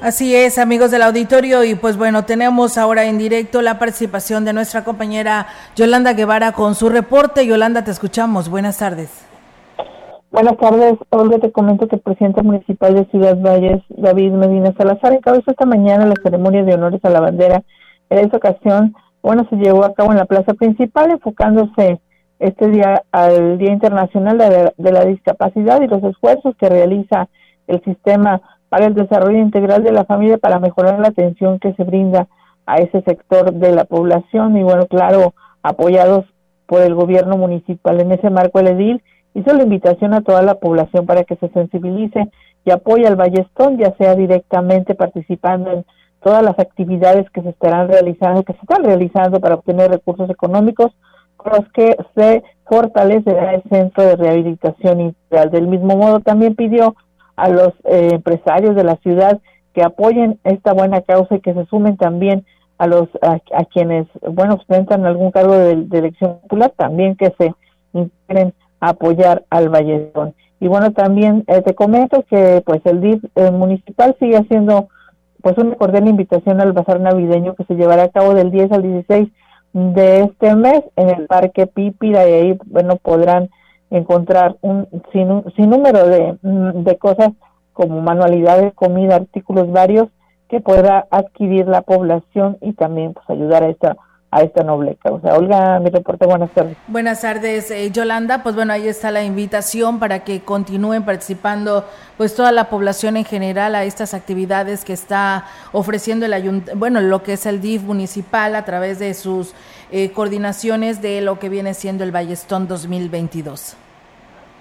Así 0.00 0.34
es, 0.34 0.56
amigos 0.58 0.90
del 0.92 1.02
auditorio, 1.02 1.62
y 1.62 1.74
pues 1.74 1.98
bueno, 1.98 2.24
tenemos 2.24 2.78
ahora 2.78 3.04
en 3.04 3.18
directo 3.18 3.60
la 3.60 3.78
participación 3.78 4.46
de 4.46 4.54
nuestra 4.54 4.82
compañera 4.82 5.48
Yolanda 5.76 6.14
Guevara 6.14 6.52
con 6.52 6.74
su 6.74 6.88
reporte. 6.88 7.46
Yolanda, 7.46 7.84
te 7.84 7.90
escuchamos. 7.90 8.48
Buenas 8.48 8.78
tardes. 8.78 9.10
Buenas 10.30 10.56
tardes, 10.56 10.94
Olga, 11.10 11.38
te 11.38 11.52
comento 11.52 11.86
que 11.86 11.96
el 11.96 12.00
presidente 12.00 12.40
municipal 12.42 12.94
de 12.94 13.04
Ciudad 13.10 13.36
Valles, 13.36 13.82
David 13.90 14.30
Medina 14.30 14.72
Salazar, 14.78 15.12
encabezó 15.12 15.50
esta 15.50 15.66
mañana 15.66 16.06
la 16.06 16.14
ceremonia 16.22 16.62
de 16.62 16.72
honores 16.72 17.04
a 17.04 17.10
la 17.10 17.20
bandera. 17.20 17.62
En 18.08 18.20
esta 18.20 18.38
ocasión, 18.38 18.94
bueno, 19.22 19.46
se 19.50 19.56
llevó 19.56 19.84
a 19.84 19.94
cabo 19.94 20.12
en 20.12 20.18
la 20.18 20.24
plaza 20.24 20.54
principal, 20.54 21.10
enfocándose 21.10 22.00
este 22.38 22.68
día 22.68 23.02
al 23.12 23.58
Día 23.58 23.72
Internacional 23.72 24.38
de, 24.38 24.72
de 24.76 24.92
la 24.92 25.04
Discapacidad 25.04 25.80
y 25.82 25.88
los 25.88 26.02
esfuerzos 26.02 26.56
que 26.56 26.68
realiza 26.68 27.28
el 27.66 27.82
sistema 27.84 28.40
para 28.70 28.86
el 28.86 28.94
desarrollo 28.94 29.38
integral 29.38 29.82
de 29.82 29.92
la 29.92 30.04
familia 30.04 30.38
para 30.38 30.58
mejorar 30.58 30.98
la 31.00 31.08
atención 31.08 31.58
que 31.58 31.74
se 31.74 31.84
brinda 31.84 32.28
a 32.66 32.76
ese 32.76 33.02
sector 33.02 33.52
de 33.52 33.72
la 33.72 33.84
población 33.84 34.56
y 34.56 34.62
bueno, 34.62 34.86
claro, 34.86 35.34
apoyados 35.62 36.24
por 36.66 36.82
el 36.82 36.94
gobierno 36.94 37.36
municipal. 37.36 38.00
En 38.00 38.12
ese 38.12 38.30
marco 38.30 38.60
el 38.60 38.68
edil 38.68 39.02
hizo 39.34 39.52
la 39.52 39.64
invitación 39.64 40.14
a 40.14 40.22
toda 40.22 40.42
la 40.42 40.54
población 40.54 41.04
para 41.04 41.24
que 41.24 41.36
se 41.36 41.48
sensibilice 41.48 42.30
y 42.64 42.70
apoye 42.70 43.06
al 43.06 43.16
Ballestón, 43.16 43.76
ya 43.76 43.92
sea 43.96 44.14
directamente 44.14 44.94
participando 44.94 45.72
en 45.72 45.84
todas 46.22 46.42
las 46.42 46.58
actividades 46.58 47.28
que 47.30 47.42
se 47.42 47.50
estarán 47.50 47.88
realizando, 47.88 48.42
que 48.42 48.52
se 48.52 48.60
están 48.60 48.84
realizando 48.84 49.40
para 49.40 49.56
obtener 49.56 49.90
recursos 49.90 50.28
económicos 50.30 50.92
con 51.36 51.52
los 51.52 51.68
que 51.72 51.96
se 52.14 52.42
fortalecerá 52.64 53.54
el 53.54 53.62
centro 53.70 54.04
de 54.04 54.16
rehabilitación 54.16 55.00
integral. 55.00 55.50
Del 55.50 55.66
mismo 55.66 55.96
modo, 55.96 56.20
también 56.20 56.54
pidió 56.54 56.94
a 57.36 57.48
los 57.48 57.72
eh, 57.84 58.10
empresarios 58.12 58.76
de 58.76 58.84
la 58.84 58.96
ciudad 58.96 59.40
que 59.72 59.82
apoyen 59.82 60.38
esta 60.44 60.72
buena 60.72 61.00
causa 61.00 61.36
y 61.36 61.40
que 61.40 61.54
se 61.54 61.64
sumen 61.66 61.96
también 61.96 62.44
a 62.78 62.86
los 62.86 63.08
a, 63.22 63.38
quienes 63.66 64.06
bueno 64.22 64.54
ostentan 64.54 65.04
algún 65.04 65.30
cargo 65.30 65.54
de, 65.54 65.72
elección 65.92 66.40
popular 66.40 66.72
también 66.76 67.14
que 67.14 67.32
se 67.38 67.54
a 68.80 68.88
apoyar 68.88 69.44
al 69.50 69.68
Valledón 69.68 70.34
y 70.60 70.66
bueno 70.66 70.92
también 70.92 71.44
eh, 71.46 71.60
te 71.60 71.74
comento 71.74 72.24
que 72.28 72.62
pues 72.64 72.80
el 72.84 73.02
DIF 73.02 73.22
eh, 73.34 73.50
municipal 73.50 74.16
sigue 74.18 74.38
haciendo 74.38 74.88
pues 75.42 75.58
una 75.58 75.76
cordial 75.76 76.08
invitación 76.08 76.60
al 76.60 76.72
bazar 76.72 77.00
navideño 77.00 77.54
que 77.54 77.64
se 77.64 77.74
llevará 77.74 78.04
a 78.04 78.08
cabo 78.10 78.34
del 78.34 78.50
10 78.50 78.72
al 78.72 78.82
16 78.82 79.28
de 79.72 80.20
este 80.20 80.54
mes 80.56 80.82
en 80.96 81.10
el 81.10 81.26
Parque 81.26 81.66
Pípira 81.66 82.28
y 82.28 82.32
ahí 82.32 82.58
bueno 82.66 82.96
podrán 82.96 83.50
encontrar 83.90 84.56
un 84.60 84.88
sin, 85.12 85.70
número 85.70 86.06
de, 86.06 86.36
mm, 86.42 86.84
de 86.84 86.98
cosas 86.98 87.30
como 87.72 88.00
manualidades, 88.00 88.74
comida, 88.74 89.16
artículos 89.16 89.70
varios 89.70 90.08
que 90.48 90.60
pueda 90.60 91.06
adquirir 91.10 91.66
la 91.66 91.82
población 91.82 92.58
y 92.60 92.72
también 92.72 93.14
pues 93.14 93.28
ayudar 93.30 93.62
a 93.62 93.68
esta 93.68 93.96
a 94.30 94.42
esta 94.42 94.62
noble 94.62 94.96
causa. 94.96 95.36
Olga, 95.36 95.80
mi 95.80 95.90
reporte, 95.90 96.24
buenas 96.24 96.50
tardes. 96.50 96.76
Buenas 96.86 97.20
tardes, 97.20 97.70
eh, 97.70 97.90
Yolanda. 97.90 98.42
Pues 98.42 98.54
bueno, 98.54 98.72
ahí 98.72 98.86
está 98.86 99.10
la 99.10 99.24
invitación 99.24 99.98
para 99.98 100.20
que 100.20 100.40
continúen 100.40 101.04
participando 101.04 101.84
pues 102.16 102.36
toda 102.36 102.52
la 102.52 102.68
población 102.70 103.16
en 103.16 103.24
general 103.24 103.74
a 103.74 103.84
estas 103.84 104.14
actividades 104.14 104.84
que 104.84 104.92
está 104.92 105.46
ofreciendo 105.72 106.26
el 106.26 106.32
ayuntamiento, 106.32 106.78
bueno, 106.78 107.00
lo 107.00 107.22
que 107.22 107.32
es 107.32 107.46
el 107.46 107.60
DIF 107.60 107.82
municipal 107.82 108.54
a 108.54 108.64
través 108.64 108.98
de 108.98 109.14
sus 109.14 109.54
eh, 109.90 110.12
coordinaciones 110.12 111.02
de 111.02 111.20
lo 111.22 111.38
que 111.38 111.48
viene 111.48 111.74
siendo 111.74 112.04
el 112.04 112.12
Ballestón 112.12 112.68
2022. 112.68 113.76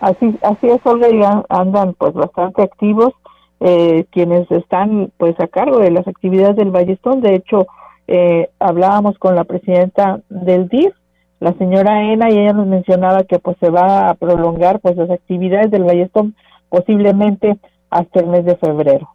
Así, 0.01 0.39
así 0.41 0.67
es, 0.67 0.79
Olga, 0.85 1.09
y 1.09 1.21
andan 1.49 1.93
pues 1.93 2.13
bastante 2.13 2.63
activos 2.63 3.13
eh, 3.59 4.05
quienes 4.11 4.49
están 4.51 5.11
pues 5.17 5.37
a 5.39 5.47
cargo 5.47 5.79
de 5.79 5.91
las 5.91 6.07
actividades 6.07 6.55
del 6.55 6.71
Ballestón. 6.71 7.21
De 7.21 7.35
hecho, 7.35 7.67
eh, 8.11 8.49
hablábamos 8.59 9.19
con 9.19 9.35
la 9.35 9.43
presidenta 9.43 10.19
del 10.29 10.67
DIF, 10.67 10.95
la 11.39 11.53
señora 11.53 12.11
Ena, 12.11 12.31
y 12.31 12.39
ella 12.39 12.53
nos 12.53 12.65
mencionaba 12.65 13.23
que 13.23 13.37
pues 13.37 13.55
se 13.59 13.69
va 13.69 14.09
a 14.09 14.15
prolongar 14.15 14.79
pues 14.79 14.97
las 14.97 15.11
actividades 15.11 15.69
del 15.69 15.83
Ballestón 15.83 16.35
posiblemente 16.69 17.59
hasta 17.91 18.19
el 18.19 18.25
mes 18.25 18.45
de 18.45 18.55
febrero. 18.55 19.09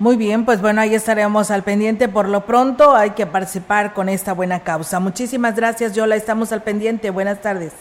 Muy 0.00 0.16
bien, 0.16 0.44
pues 0.44 0.60
bueno, 0.60 0.80
ahí 0.80 0.96
estaremos 0.96 1.52
al 1.52 1.62
pendiente. 1.62 2.08
Por 2.08 2.28
lo 2.28 2.40
pronto 2.40 2.96
hay 2.96 3.10
que 3.10 3.26
participar 3.26 3.94
con 3.94 4.08
esta 4.08 4.32
buena 4.32 4.64
causa. 4.64 4.98
Muchísimas 4.98 5.54
gracias, 5.54 5.94
Yola. 5.94 6.16
Estamos 6.16 6.50
al 6.50 6.64
pendiente. 6.64 7.10
Buenas 7.10 7.40
tardes. 7.40 7.72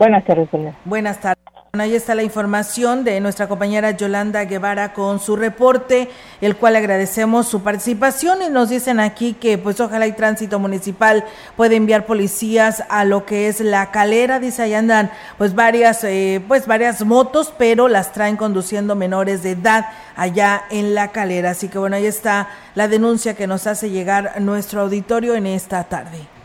Buenas 0.00 0.24
tardes, 0.24 0.48
Buenas 0.84 1.20
tardes. 1.20 1.55
Ahí 1.80 1.94
está 1.94 2.14
la 2.14 2.22
información 2.22 3.04
de 3.04 3.20
nuestra 3.20 3.48
compañera 3.48 3.90
Yolanda 3.90 4.44
Guevara 4.44 4.92
con 4.92 5.20
su 5.20 5.36
reporte, 5.36 6.08
el 6.40 6.56
cual 6.56 6.76
agradecemos 6.76 7.46
su 7.46 7.62
participación 7.62 8.42
y 8.42 8.50
nos 8.50 8.68
dicen 8.68 9.00
aquí 9.00 9.34
que 9.34 9.58
pues 9.58 9.80
ojalá 9.80 10.06
y 10.06 10.12
tránsito 10.12 10.58
municipal 10.58 11.24
puede 11.56 11.76
enviar 11.76 12.06
policías 12.06 12.84
a 12.88 13.04
lo 13.04 13.26
que 13.26 13.48
es 13.48 13.60
la 13.60 13.90
calera, 13.90 14.40
dice 14.40 14.62
ahí 14.62 14.74
andan 14.74 15.10
pues 15.38 15.54
varias 15.54 16.04
eh, 16.04 16.42
pues 16.46 16.66
varias 16.66 17.04
motos, 17.04 17.52
pero 17.56 17.88
las 17.88 18.12
traen 18.12 18.36
conduciendo 18.36 18.94
menores 18.94 19.42
de 19.42 19.52
edad 19.52 19.86
allá 20.16 20.64
en 20.70 20.94
la 20.94 21.12
calera. 21.12 21.50
Así 21.50 21.68
que 21.68 21.78
bueno, 21.78 21.96
ahí 21.96 22.06
está 22.06 22.48
la 22.74 22.88
denuncia 22.88 23.34
que 23.34 23.46
nos 23.46 23.66
hace 23.66 23.90
llegar 23.90 24.40
nuestro 24.40 24.82
auditorio 24.82 25.34
en 25.34 25.46
esta 25.46 25.84
tarde. 25.84 26.35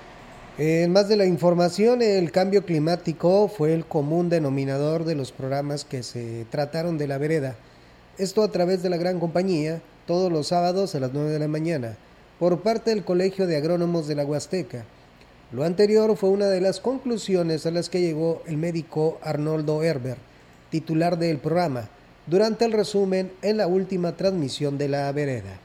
En 0.58 0.92
más 0.92 1.08
de 1.08 1.16
la 1.16 1.26
información, 1.26 2.02
el 2.02 2.30
cambio 2.30 2.66
climático 2.66 3.48
fue 3.48 3.74
el 3.74 3.86
común 3.86 4.28
denominador 4.28 5.06
de 5.06 5.16
los 5.16 5.32
programas 5.32 5.86
que 5.86 6.04
se 6.04 6.46
trataron 6.50 6.98
de 6.98 7.08
la 7.08 7.18
vereda. 7.18 7.56
Esto 8.18 8.44
a 8.44 8.52
través 8.52 8.84
de 8.84 8.90
la 8.90 8.98
gran 8.98 9.22
compañía, 9.22 9.82
todos 10.06 10.30
los 10.30 10.48
sábados 10.48 10.94
a 10.94 11.00
las 11.00 11.14
9 11.14 11.30
de 11.30 11.40
la 11.40 11.48
mañana, 11.48 11.96
por 12.38 12.60
parte 12.64 12.90
del 12.90 13.06
Colegio 13.06 13.48
de 13.48 13.56
Agrónomos 13.56 14.10
de 14.10 14.16
la 14.16 14.26
Huasteca. 14.26 14.84
Lo 15.54 15.64
anterior 15.64 16.18
fue 16.18 16.30
una 16.30 16.48
de 16.48 16.60
las 16.60 16.82
conclusiones 16.82 17.66
a 17.66 17.72
las 17.72 17.90
que 17.90 18.02
llegó 18.02 18.44
el 18.46 18.58
médico 18.58 19.20
Arnoldo 19.24 19.82
Herber, 19.84 20.18
titular 20.70 21.18
del 21.18 21.38
programa, 21.38 21.88
durante 22.28 22.66
el 22.66 22.74
resumen 22.74 23.32
en 23.42 23.56
la 23.56 23.68
última 23.68 24.18
transmisión 24.18 24.78
de 24.78 24.90
la 24.90 25.10
vereda. 25.14 25.60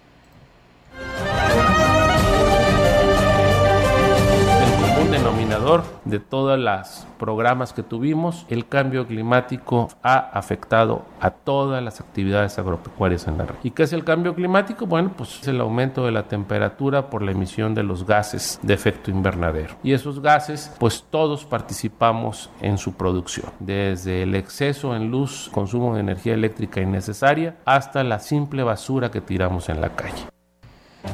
De 6.04 6.18
todos 6.18 6.58
los 6.58 7.06
programas 7.18 7.72
que 7.72 7.82
tuvimos, 7.82 8.44
el 8.50 8.68
cambio 8.68 9.06
climático 9.06 9.88
ha 10.02 10.16
afectado 10.16 11.06
a 11.18 11.30
todas 11.30 11.82
las 11.82 11.98
actividades 11.98 12.58
agropecuarias 12.58 13.26
en 13.26 13.38
la 13.38 13.44
región. 13.44 13.60
¿Y 13.62 13.70
qué 13.70 13.84
es 13.84 13.94
el 13.94 14.04
cambio 14.04 14.34
climático? 14.34 14.84
Bueno, 14.86 15.12
pues 15.16 15.40
es 15.40 15.48
el 15.48 15.60
aumento 15.62 16.04
de 16.04 16.12
la 16.12 16.24
temperatura 16.24 17.08
por 17.08 17.22
la 17.22 17.30
emisión 17.30 17.74
de 17.74 17.84
los 17.84 18.06
gases 18.06 18.60
de 18.62 18.74
efecto 18.74 19.10
invernadero. 19.10 19.76
Y 19.82 19.94
esos 19.94 20.20
gases, 20.20 20.70
pues 20.78 21.06
todos 21.08 21.46
participamos 21.46 22.50
en 22.60 22.76
su 22.76 22.92
producción, 22.92 23.50
desde 23.58 24.24
el 24.24 24.34
exceso 24.34 24.94
en 24.94 25.10
luz, 25.10 25.48
consumo 25.54 25.94
de 25.94 26.00
energía 26.00 26.34
eléctrica 26.34 26.82
innecesaria, 26.82 27.56
hasta 27.64 28.04
la 28.04 28.18
simple 28.18 28.62
basura 28.62 29.10
que 29.10 29.22
tiramos 29.22 29.70
en 29.70 29.80
la 29.80 29.88
calle. 29.88 30.26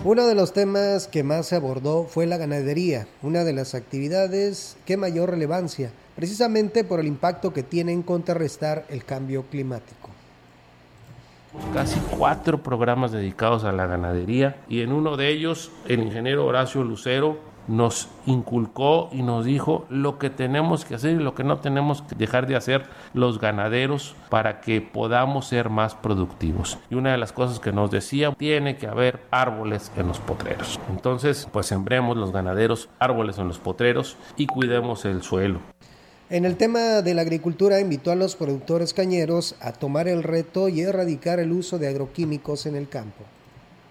Uno 0.04 0.26
de 0.26 0.34
los 0.34 0.52
temas 0.52 1.06
que 1.06 1.22
más 1.22 1.46
se 1.46 1.56
abordó 1.56 2.04
fue 2.04 2.26
la 2.26 2.36
ganadería, 2.36 3.06
una 3.22 3.44
de 3.44 3.52
las 3.52 3.76
actividades 3.76 4.76
que 4.84 4.96
mayor 4.96 5.30
relevancia, 5.30 5.92
precisamente 6.16 6.82
por 6.82 6.98
el 6.98 7.06
impacto 7.06 7.52
que 7.52 7.62
tiene 7.62 7.92
en 7.92 8.02
contrarrestar 8.02 8.84
el 8.88 9.04
cambio 9.04 9.44
climático. 9.44 10.08
Casi 11.72 12.00
cuatro 12.18 12.62
programas 12.62 13.12
dedicados 13.12 13.62
a 13.64 13.72
la 13.72 13.86
ganadería 13.86 14.56
y 14.68 14.80
en 14.80 14.92
uno 14.92 15.16
de 15.16 15.28
ellos 15.28 15.70
el 15.86 16.02
ingeniero 16.02 16.46
Horacio 16.46 16.82
Lucero 16.82 17.51
nos 17.68 18.08
inculcó 18.26 19.08
y 19.12 19.22
nos 19.22 19.44
dijo 19.44 19.86
lo 19.88 20.18
que 20.18 20.30
tenemos 20.30 20.84
que 20.84 20.94
hacer 20.94 21.12
y 21.12 21.22
lo 21.22 21.34
que 21.34 21.44
no 21.44 21.58
tenemos 21.58 22.02
que 22.02 22.14
dejar 22.14 22.46
de 22.46 22.56
hacer 22.56 22.84
los 23.14 23.40
ganaderos 23.40 24.14
para 24.30 24.60
que 24.60 24.80
podamos 24.80 25.48
ser 25.48 25.70
más 25.70 25.94
productivos. 25.94 26.78
Y 26.90 26.94
una 26.94 27.12
de 27.12 27.18
las 27.18 27.32
cosas 27.32 27.60
que 27.60 27.72
nos 27.72 27.90
decía, 27.90 28.32
tiene 28.36 28.76
que 28.76 28.86
haber 28.86 29.20
árboles 29.30 29.92
en 29.96 30.08
los 30.08 30.18
potreros. 30.18 30.80
Entonces, 30.90 31.48
pues 31.52 31.66
sembremos 31.66 32.16
los 32.16 32.32
ganaderos 32.32 32.88
árboles 32.98 33.38
en 33.38 33.48
los 33.48 33.58
potreros 33.58 34.16
y 34.36 34.46
cuidemos 34.46 35.04
el 35.04 35.22
suelo. 35.22 35.60
En 36.30 36.46
el 36.46 36.56
tema 36.56 37.02
de 37.02 37.14
la 37.14 37.22
agricultura 37.22 37.80
invitó 37.80 38.10
a 38.10 38.16
los 38.16 38.36
productores 38.36 38.94
cañeros 38.94 39.54
a 39.60 39.72
tomar 39.72 40.08
el 40.08 40.22
reto 40.22 40.68
y 40.68 40.80
erradicar 40.80 41.40
el 41.40 41.52
uso 41.52 41.78
de 41.78 41.88
agroquímicos 41.88 42.64
en 42.64 42.76
el 42.76 42.88
campo 42.88 43.24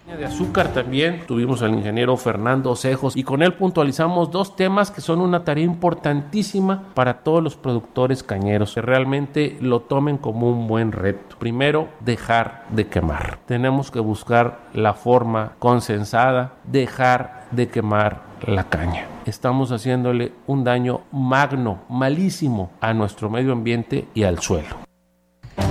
De 0.08 0.26
azúcar 0.26 0.74
también 0.74 1.22
tuvimos 1.28 1.62
al 1.62 1.74
ingeniero 1.74 2.18
Fernando 2.18 2.76
Cejos 2.76 3.16
y 3.16 3.24
con 3.24 3.44
él 3.44 3.54
puntualizamos 3.54 4.32
dos 4.32 4.56
temas 4.56 4.92
que 4.92 5.00
son 5.00 5.22
una 5.22 5.44
tarea 5.44 5.64
importantísima 5.64 6.84
para 6.96 7.20
todos 7.20 7.42
los 7.42 7.56
productores 7.56 8.24
cañeros 8.24 8.74
que 8.74 8.82
realmente 8.82 9.58
lo 9.62 9.82
tomen 9.82 10.18
como 10.18 10.50
un 10.50 10.68
buen 10.68 10.92
reto. 10.92 11.38
Primero, 11.38 11.88
dejar 12.00 12.66
de 12.70 12.88
quemar. 12.88 13.40
Tenemos 13.46 13.90
que 13.90 14.00
buscar 14.00 14.60
la 14.74 14.94
forma 14.96 15.54
consensada, 15.60 16.54
dejar 16.66 17.46
de 17.52 17.70
quemar 17.70 18.24
la 18.46 18.66
caña. 18.66 19.06
Estamos 19.26 19.72
haciéndole 19.72 20.34
un 20.48 20.64
daño 20.64 21.02
magno, 21.12 21.82
malísimo 21.90 22.72
a 22.82 22.94
nuestro 22.94 23.30
medio 23.30 23.54
ambiente 23.54 24.08
y 24.14 24.24
al 24.24 24.40
suelo. 24.40 24.91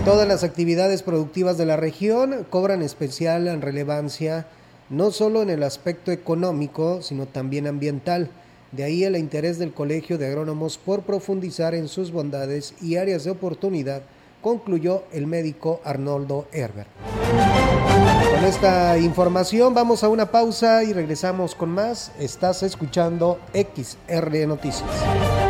Todas 0.05 0.27
las 0.27 0.45
actividades 0.45 1.03
productivas 1.03 1.59
de 1.59 1.67
la 1.67 1.77
región 1.77 2.47
cobran 2.49 2.81
especial 2.81 3.61
relevancia 3.61 4.47
no 4.89 5.11
solo 5.11 5.43
en 5.43 5.51
el 5.51 5.63
aspecto 5.63 6.11
económico, 6.11 7.03
sino 7.03 7.27
también 7.27 7.67
ambiental. 7.67 8.31
De 8.73 8.85
ahí 8.85 9.05
el 9.05 9.17
interés 9.17 9.59
del 9.59 9.73
Colegio 9.73 10.17
de 10.17 10.27
Agrónomos 10.27 10.79
por 10.79 11.03
profundizar 11.03 11.75
en 11.75 11.87
sus 11.87 12.13
bondades 12.13 12.75
y 12.81 12.97
áreas 12.97 13.25
de 13.25 13.31
oportunidad, 13.31 14.03
concluyó 14.41 15.05
el 15.13 15.27
médico 15.27 15.81
Arnoldo 15.85 16.47
Herber. 16.51 16.87
Con 18.35 18.45
esta 18.45 18.97
información 18.99 19.75
vamos 19.75 20.03
a 20.03 20.09
una 20.09 20.31
pausa 20.31 20.83
y 20.83 20.93
regresamos 20.93 21.55
con 21.55 21.71
más. 21.71 22.11
Estás 22.19 22.63
escuchando 22.63 23.39
XR 23.53 24.47
Noticias. 24.47 25.50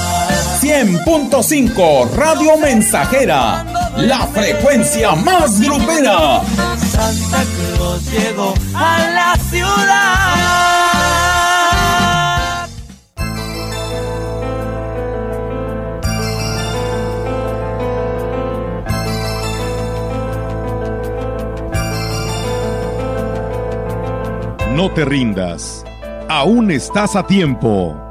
100.5 0.61 2.11
Radio 2.11 2.55
Mensajera, 2.55 3.65
la 3.97 4.27
frecuencia 4.27 5.15
más 5.15 5.59
grupera. 5.59 6.43
Santa 6.77 7.43
Claus 7.73 8.05
llegó 8.11 8.53
a 8.75 8.99
la 9.09 9.35
ciudad. 9.49 10.51
No 24.75 24.91
te 24.93 25.05
rindas. 25.05 25.83
Aún 26.29 26.69
estás 26.69 27.15
a 27.15 27.25
tiempo 27.25 28.10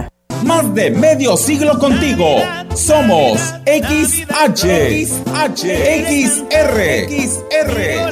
Más 0.43 0.73
de 0.73 0.91
medio 0.91 1.37
siglo 1.37 1.77
contigo. 1.77 2.37
Somos 2.75 3.39
XH, 3.65 4.65
XH, 5.05 5.63
XR, 6.07 7.07
XR, 7.09 8.11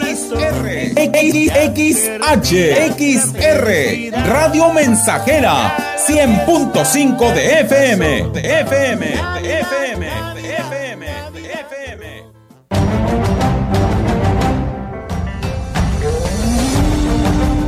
XH, 1.76 2.52
XR, 2.98 4.12
Radio 4.28 4.72
Mensajera, 4.74 5.76
100.5 6.08 7.34
de 7.34 7.60
FM, 7.62 8.30
de 8.34 8.60
FM, 8.62 9.06
de 9.42 9.60
FM, 9.60 10.06
de 10.36 10.56
FM, 10.56 11.06
de 11.34 11.52
FM. 11.52 12.24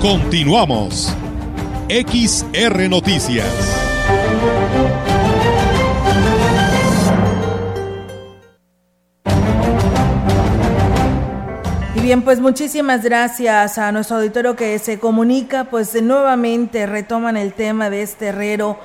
Continuamos. 0.01 1.15
XR 1.89 2.89
Noticias. 2.89 3.90
Bien, 12.01 12.23
pues 12.23 12.39
muchísimas 12.39 13.03
gracias 13.03 13.77
a 13.77 13.91
nuestro 13.91 14.17
auditorio 14.17 14.55
que 14.55 14.79
se 14.79 14.97
comunica, 14.97 15.65
pues 15.65 16.01
nuevamente 16.01 16.87
retoman 16.87 17.37
el 17.37 17.53
tema 17.53 17.91
de 17.91 18.01
este 18.01 18.27
herrero 18.27 18.79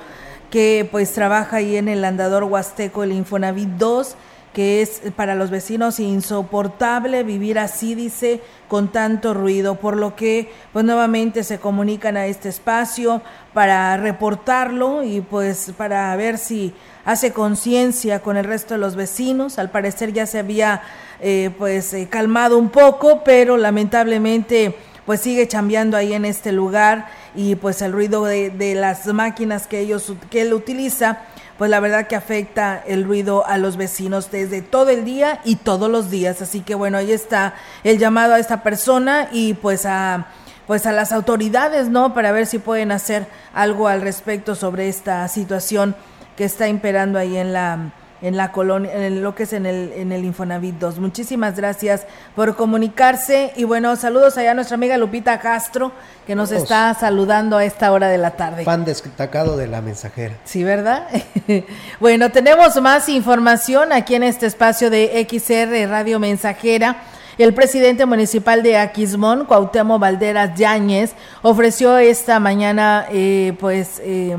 que 0.51 0.87
pues 0.91 1.13
trabaja 1.13 1.57
ahí 1.57 1.77
en 1.77 1.87
el 1.87 2.05
andador 2.05 2.43
huasteco, 2.43 3.03
el 3.03 3.13
Infonavit 3.13 3.69
2, 3.69 4.15
que 4.53 4.83
es 4.83 5.01
para 5.15 5.33
los 5.33 5.49
vecinos 5.49 5.99
insoportable 5.99 7.23
vivir 7.23 7.57
así, 7.57 7.95
dice, 7.95 8.41
con 8.67 8.91
tanto 8.91 9.33
ruido, 9.33 9.75
por 9.75 9.97
lo 9.97 10.15
que 10.15 10.51
pues 10.71 10.85
nuevamente 10.85 11.43
se 11.43 11.57
comunican 11.57 12.17
a 12.17 12.27
este 12.27 12.49
espacio 12.49 13.21
para 13.53 13.97
reportarlo 13.97 15.03
y 15.03 15.21
pues 15.21 15.73
para 15.75 16.15
ver 16.15 16.37
si 16.37 16.73
hace 17.07 17.31
conciencia 17.31 18.19
con 18.19 18.35
el 18.35 18.43
resto 18.43 18.73
de 18.73 18.81
los 18.81 18.97
vecinos. 18.97 19.59
Al 19.59 19.71
parecer 19.71 20.11
ya 20.11 20.25
se 20.25 20.39
había 20.39 20.81
eh, 21.21 21.51
pues 21.57 21.93
eh, 21.93 22.09
calmado 22.09 22.57
un 22.57 22.69
poco, 22.69 23.23
pero 23.23 23.55
lamentablemente 23.55 24.75
pues 25.05 25.21
sigue 25.21 25.47
chambeando 25.47 25.95
ahí 25.95 26.11
en 26.11 26.25
este 26.25 26.51
lugar 26.51 27.07
y 27.33 27.55
pues 27.55 27.81
el 27.81 27.93
ruido 27.93 28.25
de, 28.25 28.49
de 28.49 28.75
las 28.75 29.05
máquinas 29.07 29.67
que 29.67 29.79
ellos 29.79 30.11
que 30.29 30.41
él 30.41 30.53
utiliza 30.53 31.19
pues 31.57 31.71
la 31.71 31.79
verdad 31.79 32.07
que 32.07 32.17
afecta 32.17 32.83
el 32.85 33.05
ruido 33.05 33.47
a 33.47 33.57
los 33.57 33.77
vecinos 33.77 34.29
desde 34.29 34.61
todo 34.61 34.89
el 34.89 35.05
día 35.05 35.39
y 35.45 35.55
todos 35.55 35.89
los 35.89 36.11
días. 36.11 36.41
Así 36.41 36.59
que 36.59 36.75
bueno, 36.75 36.97
ahí 36.97 37.13
está 37.13 37.53
el 37.85 37.99
llamado 37.99 38.33
a 38.33 38.39
esta 38.39 38.63
persona 38.63 39.29
y 39.31 39.53
pues 39.53 39.85
a 39.85 40.27
pues 40.67 40.85
a 40.85 40.91
las 40.91 41.13
autoridades, 41.13 41.87
¿no? 41.87 42.13
Para 42.13 42.33
ver 42.33 42.45
si 42.45 42.59
pueden 42.59 42.91
hacer 42.91 43.27
algo 43.53 43.87
al 43.87 44.01
respecto 44.01 44.53
sobre 44.53 44.89
esta 44.89 45.25
situación 45.29 45.95
que 46.37 46.45
está 46.45 46.69
imperando 46.69 47.19
ahí 47.19 47.35
en 47.35 47.51
la 47.51 47.91
en 48.21 48.35
la 48.35 48.51
colonia, 48.51 48.93
en 48.93 49.21
lo 49.21 49.35
que 49.35 49.43
es 49.43 49.53
en 49.53 49.65
el, 49.65 49.91
en 49.93 50.11
el 50.11 50.25
Infonavit 50.25 50.75
2. 50.75 50.99
Muchísimas 50.99 51.55
gracias 51.55 52.05
por 52.35 52.55
comunicarse 52.55 53.53
y 53.55 53.63
bueno, 53.63 53.95
saludos 53.95 54.37
allá 54.37 54.51
a 54.51 54.53
nuestra 54.53 54.75
amiga 54.75 54.97
Lupita 54.97 55.39
Castro, 55.39 55.91
que 56.25 56.35
nos 56.35 56.51
está 56.51 56.93
saludando 56.93 57.57
a 57.57 57.65
esta 57.65 57.91
hora 57.91 58.07
de 58.07 58.17
la 58.17 58.31
tarde. 58.31 58.63
Fan 58.63 58.85
destacado 58.85 59.55
de 59.57 59.67
la 59.67 59.81
mensajera. 59.81 60.35
Sí, 60.45 60.63
¿verdad? 60.63 61.07
bueno, 61.99 62.31
tenemos 62.31 62.79
más 62.81 63.07
información 63.09 63.93
aquí 63.93 64.15
en 64.15 64.23
este 64.23 64.47
espacio 64.47 64.89
de 64.89 65.27
XR 65.29 65.89
Radio 65.89 66.19
Mensajera. 66.19 66.97
El 67.37 67.53
presidente 67.53 68.07
municipal 68.07 68.63
de 68.63 68.77
Aquismón, 68.77 69.45
Cuauhtémoc 69.45 70.01
Valderas 70.01 70.57
Yáñez, 70.57 71.13
ofreció 71.43 71.99
esta 71.99 72.39
mañana, 72.39 73.05
eh, 73.11 73.53
pues, 73.59 74.01
eh, 74.03 74.35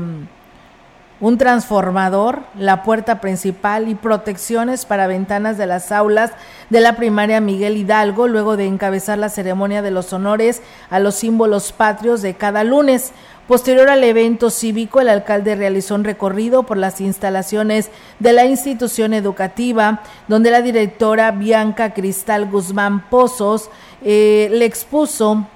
un 1.21 1.37
transformador, 1.37 2.43
la 2.57 2.83
puerta 2.83 3.19
principal 3.19 3.89
y 3.89 3.95
protecciones 3.95 4.85
para 4.85 5.07
ventanas 5.07 5.57
de 5.57 5.65
las 5.65 5.91
aulas 5.91 6.31
de 6.69 6.79
la 6.79 6.95
primaria 6.95 7.41
Miguel 7.41 7.77
Hidalgo, 7.77 8.27
luego 8.27 8.55
de 8.55 8.65
encabezar 8.67 9.17
la 9.17 9.29
ceremonia 9.29 9.81
de 9.81 9.91
los 9.91 10.13
honores 10.13 10.61
a 10.89 10.99
los 10.99 11.15
símbolos 11.15 11.71
patrios 11.73 12.21
de 12.21 12.35
cada 12.35 12.63
lunes. 12.63 13.11
Posterior 13.49 13.89
al 13.89 14.03
evento 14.03 14.51
cívico, 14.51 15.01
el 15.01 15.09
alcalde 15.09 15.55
realizó 15.55 15.95
un 15.95 16.03
recorrido 16.03 16.63
por 16.63 16.77
las 16.77 17.01
instalaciones 17.01 17.89
de 18.19 18.31
la 18.31 18.45
institución 18.45 19.13
educativa, 19.13 20.03
donde 20.27 20.51
la 20.51 20.61
directora 20.61 21.31
Bianca 21.31 21.93
Cristal 21.93 22.45
Guzmán 22.45 23.09
Pozos 23.09 23.71
eh, 24.03 24.49
le 24.51 24.65
expuso 24.65 25.47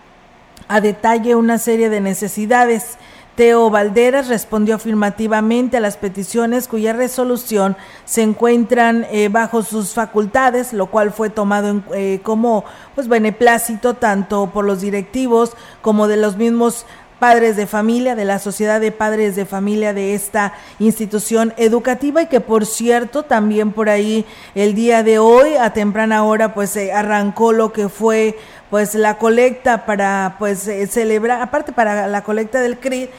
a 0.68 0.82
detalle 0.82 1.36
una 1.36 1.60
serie 1.60 1.90
de 1.90 2.02
necesidades. 2.02 2.98
Teo 3.36 3.72
Valderas 3.72 4.28
respondió 4.28 4.76
afirmativamente 4.76 5.78
a 5.78 5.80
las 5.80 5.98
peticiones 5.98 6.68
cuya 6.68 6.94
resolución 6.94 7.76
se 8.06 8.22
encuentran 8.22 9.08
eh, 9.10 9.30
bajo 9.30 9.64
sus 9.64 9.94
facultades, 9.94 10.72
lo 10.72 10.88
cual 10.88 11.12
fue 11.12 11.32
tomado 11.32 11.70
en, 11.70 11.84
eh, 11.96 12.20
como 12.22 12.64
pues 12.94 13.08
beneplácito 13.08 13.96
tanto 13.96 14.52
por 14.54 14.66
los 14.66 14.82
directivos 14.82 15.54
como 15.82 16.08
de 16.08 16.18
los 16.18 16.38
mismos 16.38 16.86
padres 17.24 17.56
de 17.56 17.68
familia, 17.68 18.16
de 18.16 18.26
la 18.26 18.38
Sociedad 18.38 18.82
de 18.82 18.92
Padres 18.92 19.38
de 19.38 19.46
Familia 19.46 19.94
de 19.94 20.14
esta 20.14 20.56
institución 20.78 21.54
educativa 21.56 22.22
y 22.22 22.28
que 22.28 22.42
por 22.42 22.66
cierto 22.66 23.24
también 23.24 23.72
por 23.72 23.88
ahí 23.88 24.26
el 24.56 24.76
día 24.76 25.04
de 25.04 25.20
hoy 25.20 25.56
a 25.56 25.72
temprana 25.72 26.26
hora 26.26 26.54
pues 26.54 26.72
se 26.72 26.92
arrancó 26.92 27.54
lo 27.54 27.72
que 27.72 27.88
fue 27.88 28.38
pues 28.74 28.96
la 28.96 29.20
colecta 29.20 29.86
para 29.86 30.38
pues 30.40 30.68
eh, 30.68 30.88
celebrar, 30.88 31.44
aparte 31.44 31.74
para 31.74 32.08
la 32.08 32.24
colecta 32.24 32.60
del 32.60 32.80
CRID, 32.80 33.10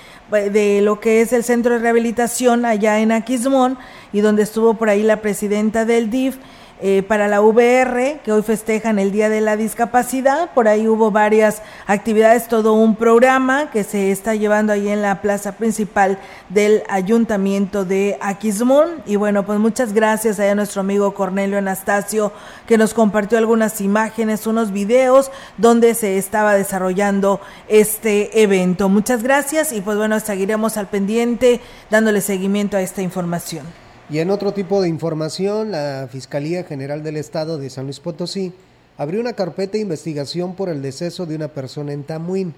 de 0.50 0.80
lo 0.82 0.98
que 0.98 1.20
es 1.20 1.32
el 1.32 1.44
centro 1.44 1.74
de 1.74 1.78
rehabilitación 1.78 2.64
allá 2.64 2.98
en 2.98 3.12
Aquismón 3.12 3.78
y 4.12 4.20
donde 4.20 4.42
estuvo 4.42 4.74
por 4.74 4.88
ahí 4.88 5.04
la 5.04 5.20
presidenta 5.20 5.84
del 5.84 6.10
DIF 6.10 6.38
eh, 6.80 7.04
para 7.06 7.28
la 7.28 7.40
VR, 7.40 8.20
que 8.24 8.32
hoy 8.32 8.42
festejan 8.42 8.98
el 8.98 9.12
Día 9.12 9.28
de 9.28 9.40
la 9.40 9.56
Discapacidad. 9.56 10.50
Por 10.54 10.66
ahí 10.66 10.88
hubo 10.88 11.10
varias 11.10 11.62
actividades, 11.86 12.48
todo 12.48 12.72
un 12.72 12.96
programa 12.96 13.70
que 13.70 13.84
se 13.84 14.10
está 14.10 14.34
llevando 14.34 14.72
ahí 14.72 14.88
en 14.88 15.00
la 15.00 15.22
plaza 15.22 15.52
principal 15.52 16.18
del 16.48 16.82
Ayuntamiento 16.88 17.84
de 17.84 18.18
Aquismón. 18.20 19.02
Y 19.06 19.16
bueno, 19.16 19.46
pues 19.46 19.60
muchas 19.60 19.92
gracias 19.92 20.40
a 20.40 20.54
nuestro 20.54 20.80
amigo 20.80 21.14
Cornelio 21.14 21.58
Anastasio, 21.58 22.32
que 22.66 22.76
nos 22.76 22.92
compartió 22.92 23.38
algunas 23.38 23.80
imágenes, 23.80 24.46
unos 24.46 24.72
videos 24.72 25.30
donde 25.58 25.94
se 25.94 26.18
estaba 26.18 26.54
desarrollando 26.54 27.40
este 27.68 28.42
evento. 28.42 28.88
Muchas 28.88 29.22
gracias 29.22 29.72
y 29.72 29.80
pues 29.80 29.96
bueno, 29.96 30.18
seguiremos 30.18 30.76
al 30.76 30.88
pendiente 30.88 31.60
dándole 31.88 32.20
seguimiento 32.20 32.76
a 32.76 32.82
esta 32.82 33.00
información. 33.00 33.83
Y 34.10 34.18
en 34.18 34.30
otro 34.30 34.52
tipo 34.52 34.82
de 34.82 34.88
información, 34.88 35.70
la 35.70 36.08
Fiscalía 36.12 36.64
General 36.64 37.02
del 37.02 37.16
Estado 37.16 37.56
de 37.56 37.70
San 37.70 37.84
Luis 37.84 38.00
Potosí 38.00 38.52
abrió 38.98 39.18
una 39.18 39.32
carpeta 39.32 39.72
de 39.72 39.80
investigación 39.80 40.54
por 40.54 40.68
el 40.68 40.82
deceso 40.82 41.24
de 41.24 41.36
una 41.36 41.48
persona 41.48 41.92
en 41.92 42.04
Tamuín. 42.04 42.54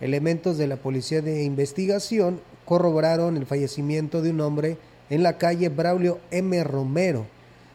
Elementos 0.00 0.56
de 0.56 0.68
la 0.68 0.76
Policía 0.76 1.20
de 1.20 1.42
Investigación 1.42 2.40
corroboraron 2.64 3.36
el 3.36 3.44
fallecimiento 3.44 4.22
de 4.22 4.30
un 4.30 4.40
hombre 4.40 4.76
en 5.10 5.24
la 5.24 5.36
calle 5.36 5.68
Braulio 5.68 6.20
M. 6.30 6.62
Romero 6.62 7.26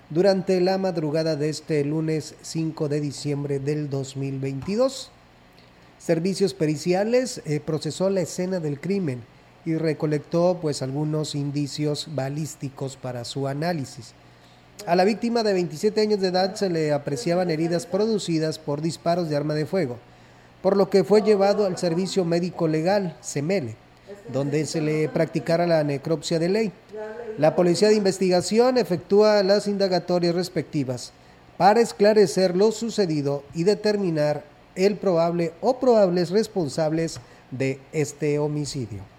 durante 0.10 0.62
la 0.62 0.78
madrugada 0.78 1.36
de 1.36 1.50
este 1.50 1.84
lunes 1.84 2.36
5 2.42 2.88
de 2.88 3.02
diciembre 3.02 3.60
del 3.60 3.90
2022. 3.90 5.12
Servicios 6.00 6.54
periciales 6.54 7.42
eh, 7.46 7.60
procesó 7.60 8.10
la 8.10 8.22
escena 8.22 8.62
del 8.62 8.80
crimen 8.80 9.22
y 9.66 9.76
recolectó 9.76 10.60
pues 10.62 10.82
algunos 10.82 11.36
indicios 11.36 12.08
balísticos 12.14 12.98
para 12.98 13.26
su 13.26 13.48
análisis. 13.48 14.14
A 14.88 14.96
la 14.96 15.04
víctima 15.04 15.44
de 15.44 15.54
27 15.54 16.00
años 16.00 16.22
de 16.22 16.30
edad 16.30 16.56
se 16.56 16.70
le 16.70 16.94
apreciaban 16.94 17.50
heridas 17.50 17.86
producidas 17.86 18.60
por 18.60 18.82
disparos 18.82 19.30
de 19.30 19.36
arma 19.36 19.54
de 19.54 19.66
fuego, 19.66 19.98
por 20.62 20.78
lo 20.78 20.90
que 20.90 21.04
fue 21.04 21.22
llevado 21.22 21.66
al 21.66 21.78
servicio 21.78 22.24
médico 22.26 22.68
legal, 22.68 23.18
CEMELE, 23.22 23.76
donde 24.32 24.66
se 24.66 24.82
le 24.82 25.10
practicara 25.10 25.68
la 25.68 25.84
necropsia 25.84 26.40
de 26.40 26.50
ley. 26.50 26.72
La 27.38 27.56
Policía 27.56 27.90
de 27.90 27.96
Investigación 27.96 28.78
efectúa 28.78 29.44
las 29.44 29.68
indagatorias 29.68 30.36
respectivas 30.36 31.12
para 31.58 31.82
esclarecer 31.82 32.56
lo 32.56 32.72
sucedido 32.72 33.44
y 33.54 33.64
determinar 33.64 34.44
el 34.76 34.96
probable 34.96 35.54
o 35.62 35.78
probables 35.80 36.30
responsables 36.30 37.20
de 37.52 37.80
este 37.92 38.40
homicidio. 38.40 39.19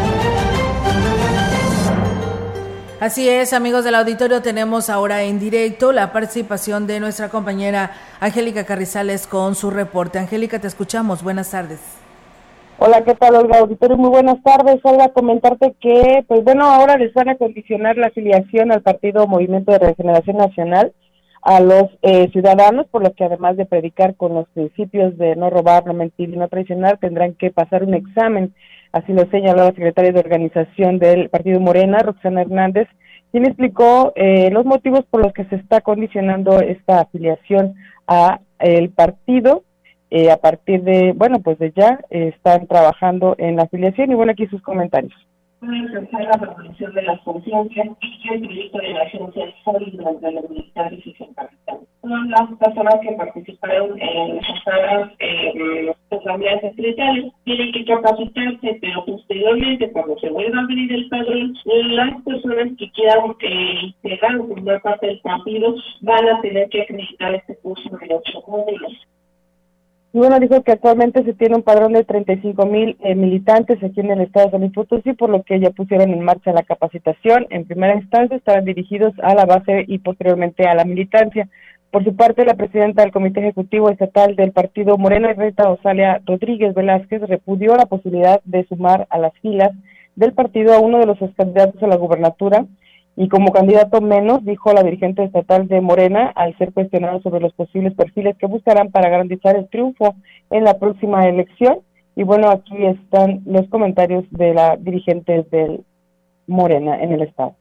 Así 3.01 3.27
es, 3.27 3.51
amigos 3.53 3.83
del 3.83 3.95
auditorio, 3.95 4.43
tenemos 4.43 4.87
ahora 4.87 5.23
en 5.23 5.39
directo 5.39 5.91
la 5.91 6.13
participación 6.13 6.85
de 6.85 6.99
nuestra 6.99 7.29
compañera 7.29 7.93
Angélica 8.19 8.63
Carrizales 8.63 9.25
con 9.25 9.55
su 9.55 9.71
reporte. 9.71 10.19
Angélica, 10.19 10.59
te 10.59 10.67
escuchamos. 10.67 11.23
Buenas 11.23 11.49
tardes. 11.49 11.79
Hola, 12.77 13.03
¿qué 13.03 13.15
tal, 13.15 13.37
Olga 13.37 13.57
Auditorio? 13.57 13.97
Muy 13.97 14.11
buenas 14.11 14.43
tardes. 14.43 14.79
Olga, 14.83 15.09
comentarte 15.09 15.73
que, 15.81 16.23
pues 16.27 16.43
bueno, 16.43 16.65
ahora 16.65 16.95
les 16.97 17.11
van 17.15 17.29
a 17.29 17.37
condicionar 17.37 17.97
la 17.97 18.05
afiliación 18.05 18.71
al 18.71 18.83
Partido 18.83 19.25
Movimiento 19.25 19.71
de 19.71 19.79
Regeneración 19.79 20.37
Nacional 20.37 20.93
a 21.41 21.59
los 21.59 21.85
eh, 22.03 22.29
ciudadanos, 22.31 22.85
por 22.91 23.01
lo 23.01 23.13
que 23.13 23.23
además 23.23 23.57
de 23.57 23.65
predicar 23.65 24.13
con 24.13 24.35
los 24.35 24.47
principios 24.49 25.17
de 25.17 25.35
no 25.35 25.49
robar, 25.49 25.87
no 25.87 25.95
mentir 25.95 26.29
y 26.29 26.37
no 26.37 26.47
traicionar, 26.49 26.99
tendrán 26.99 27.33
que 27.33 27.49
pasar 27.49 27.83
un 27.83 27.95
examen. 27.95 28.53
Así 28.91 29.13
lo 29.13 29.25
señaló 29.27 29.63
la 29.63 29.73
secretaria 29.73 30.11
de 30.11 30.19
organización 30.19 30.99
del 30.99 31.29
Partido 31.29 31.59
Morena, 31.59 31.99
Roxana 31.99 32.41
Hernández, 32.41 32.87
quien 33.31 33.45
explicó 33.45 34.11
eh, 34.15 34.49
los 34.51 34.65
motivos 34.65 35.05
por 35.09 35.23
los 35.23 35.33
que 35.33 35.45
se 35.45 35.55
está 35.55 35.81
condicionando 35.81 36.59
esta 36.59 37.01
afiliación 37.01 37.75
a 38.07 38.41
el 38.59 38.89
partido. 38.89 39.63
Eh, 40.09 40.29
a 40.29 40.35
partir 40.35 40.83
de, 40.83 41.13
bueno, 41.15 41.39
pues 41.39 41.57
de 41.57 41.71
ya 41.71 41.99
están 42.09 42.67
trabajando 42.67 43.35
en 43.37 43.55
la 43.55 43.63
afiliación 43.63 44.11
y 44.11 44.15
bueno, 44.15 44.33
aquí 44.33 44.45
sus 44.47 44.61
comentarios 44.61 45.13
alcanzar 45.61 46.23
la 46.23 46.31
revolución 46.31 46.93
de 46.93 47.01
las 47.03 47.21
conciencias 47.21 47.87
y 48.01 48.33
el 48.33 48.41
proyecto 48.41 48.77
de 48.79 48.89
la 48.89 49.09
ciencia 49.11 49.53
sólido 49.63 50.09
entre 50.09 50.31
los 50.31 50.49
militares 50.49 50.99
y 51.05 51.13
sin 51.13 51.35
Son 52.01 52.31
las 52.31 52.49
personas 52.59 52.95
que 53.01 53.11
participaron 53.11 54.01
en 54.01 54.37
las 54.37 54.63
salas 54.63 55.11
eh, 55.19 55.93
asambleas 56.09 56.63
especiales 56.63 57.31
tienen 57.43 57.71
que 57.73 57.85
capacitarse, 57.85 58.77
pero 58.81 59.05
posteriormente, 59.05 59.91
cuando 59.91 60.17
se 60.19 60.29
vuelva 60.29 60.59
a 60.59 60.63
abrir 60.63 60.91
el 60.91 61.09
padrón, 61.09 61.53
las 61.65 62.21
personas 62.23 62.69
que 62.77 62.89
quieran 62.91 63.35
eh, 63.41 63.79
integrar 63.83 64.37
o 64.37 64.47
formar 64.47 64.81
parte 64.81 65.07
del 65.07 65.21
partido 65.21 65.75
van 66.01 66.27
a 66.27 66.41
tener 66.41 66.69
que 66.69 66.81
acreditar 66.81 67.35
este 67.35 67.55
curso 67.57 67.89
de 67.89 68.15
ocho 68.15 68.43
módulos. 68.47 68.93
Y 70.13 70.17
bueno, 70.17 70.39
dijo 70.39 70.61
que 70.63 70.73
actualmente 70.73 71.23
se 71.23 71.33
tiene 71.33 71.55
un 71.55 71.63
padrón 71.63 71.93
de 71.93 72.03
35 72.03 72.65
mil 72.65 72.97
eh, 72.99 73.15
militantes 73.15 73.81
aquí 73.81 74.01
en 74.01 74.11
el 74.11 74.21
estado 74.21 74.47
de 74.47 74.51
San 74.51 74.59
Luis 74.61 74.73
Potosí, 74.73 75.13
por 75.13 75.29
lo 75.29 75.43
que 75.43 75.59
ya 75.61 75.69
pusieron 75.69 76.11
en 76.11 76.21
marcha 76.21 76.51
la 76.51 76.63
capacitación. 76.63 77.47
En 77.49 77.65
primera 77.65 77.95
instancia 77.95 78.35
estaban 78.35 78.65
dirigidos 78.65 79.13
a 79.23 79.33
la 79.33 79.45
base 79.45 79.85
y 79.87 79.99
posteriormente 79.99 80.67
a 80.67 80.75
la 80.75 80.83
militancia. 80.83 81.47
Por 81.91 82.03
su 82.03 82.13
parte, 82.15 82.43
la 82.43 82.55
presidenta 82.55 83.03
del 83.03 83.13
Comité 83.13 83.39
Ejecutivo 83.39 83.89
Estatal 83.89 84.35
del 84.35 84.51
Partido 84.51 84.97
Morena, 84.97 85.31
Rita 85.31 85.69
Osalia 85.69 86.21
Rodríguez 86.25 86.73
Velázquez, 86.73 87.21
repudió 87.21 87.75
la 87.77 87.85
posibilidad 87.85 88.41
de 88.43 88.65
sumar 88.65 89.07
a 89.09 89.17
las 89.17 89.33
filas 89.39 89.71
del 90.15 90.33
partido 90.33 90.73
a 90.73 90.79
uno 90.79 90.99
de 90.99 91.05
los 91.05 91.19
candidatos 91.37 91.81
a 91.81 91.87
la 91.87 91.95
gubernatura 91.95 92.65
y 93.15 93.27
como 93.27 93.51
candidato 93.51 94.01
menos, 94.01 94.43
dijo 94.45 94.73
la 94.73 94.83
dirigente 94.83 95.23
estatal 95.23 95.67
de 95.67 95.81
Morena, 95.81 96.31
al 96.35 96.57
ser 96.57 96.73
cuestionado 96.73 97.21
sobre 97.21 97.41
los 97.41 97.53
posibles 97.53 97.93
perfiles 97.93 98.37
que 98.37 98.47
buscarán 98.47 98.89
para 98.91 99.09
garantizar 99.09 99.55
el 99.55 99.67
triunfo 99.67 100.15
en 100.49 100.63
la 100.63 100.79
próxima 100.79 101.27
elección. 101.27 101.79
Y 102.15 102.23
bueno, 102.23 102.49
aquí 102.49 102.85
están 102.85 103.41
los 103.45 103.67
comentarios 103.67 104.25
de 104.31 104.53
la 104.53 104.77
dirigente 104.77 105.45
del 105.51 105.83
Morena 106.47 107.01
en 107.01 107.11
el 107.11 107.21
estado 107.21 107.55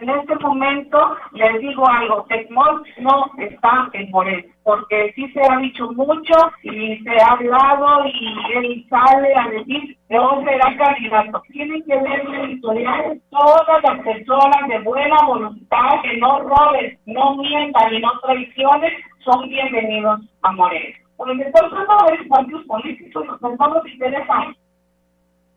en 0.00 0.10
este 0.10 0.34
momento 0.36 1.16
les 1.32 1.60
digo 1.60 1.88
algo, 1.88 2.24
Tecmol 2.28 2.82
no 2.98 3.30
está 3.38 3.88
en 3.92 4.10
Morena, 4.10 4.44
porque 4.62 5.12
sí 5.14 5.28
se 5.32 5.40
ha 5.40 5.56
dicho 5.58 5.90
mucho 5.92 6.34
y 6.62 6.98
se 6.98 7.10
ha 7.22 7.32
hablado 7.32 8.06
y 8.06 8.36
él 8.54 8.86
sale 8.88 9.34
a 9.34 9.48
decir 9.48 9.96
no 10.08 10.42
será 10.44 10.76
candidato. 10.76 11.42
Tienen 11.52 11.82
que 11.84 11.96
ver 11.96 12.20
en 12.20 12.34
editorial 12.34 13.20
todas 13.30 13.82
las 13.82 14.00
personas 14.04 14.68
de 14.68 14.78
buena 14.80 15.16
voluntad 15.26 16.00
que 16.02 16.16
no 16.16 16.40
roben, 16.40 16.98
no 17.06 17.36
mientan 17.36 17.94
y 17.94 18.00
no 18.00 18.18
traicionen, 18.20 18.92
son 19.24 19.48
bienvenidos 19.48 20.20
a 20.42 20.52
Morena. 20.52 20.96
Porque 21.16 21.42
estamos 21.42 21.72
hablando 21.72 22.16
de 22.16 22.28
partidos 22.28 22.64
políticos, 22.66 23.26
nos 23.26 23.58
nos 23.58 23.86
interesa 23.88 24.54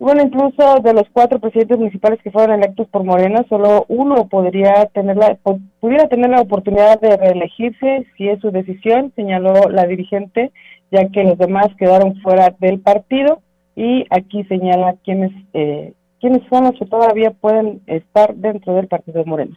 bueno, 0.02 0.24
incluso 0.24 0.80
de 0.82 0.95
los 0.95 1.08
cuatro 1.14 1.38
presidentes 1.38 1.78
municipales 1.78 2.20
que 2.24 2.32
fueron 2.32 2.56
electos 2.56 2.88
por 2.88 3.04
Morena, 3.04 3.45
solo 3.47 3.86
uno 3.88 4.28
podría 4.30 4.88
tener 4.88 5.16
la, 5.16 5.38
pudiera 5.80 6.08
tener 6.08 6.32
la 6.32 6.41
oportunidad 6.41 6.99
de 6.99 7.18
reelegirse 7.18 8.08
si 8.18 8.28
es 8.28 8.39
su 8.39 8.49
decisión, 8.49 9.14
señaló 9.16 9.70
la 9.70 9.86
dirigente, 9.86 10.52
ya 10.89 11.08
que 11.10 11.24
los 11.24 11.38
demás 11.38 11.68
quedaron 11.78 12.16
fuera 12.22 12.49
del 12.58 12.80
partido 12.80 13.43
y 13.76 14.08
aquí 14.10 14.43
señala 14.45 14.95
quiénes, 15.04 15.32
eh, 15.54 15.93
quiénes 16.20 16.41
son 16.49 16.64
los 16.64 16.80
que 16.80 16.88
todavía 16.88 17.30
pueden 17.30 17.82
estar 17.86 18.34
dentro 18.34 18.74
del 18.74 18.88
partido 18.88 19.20
de 19.20 19.30
Morena. 19.30 19.56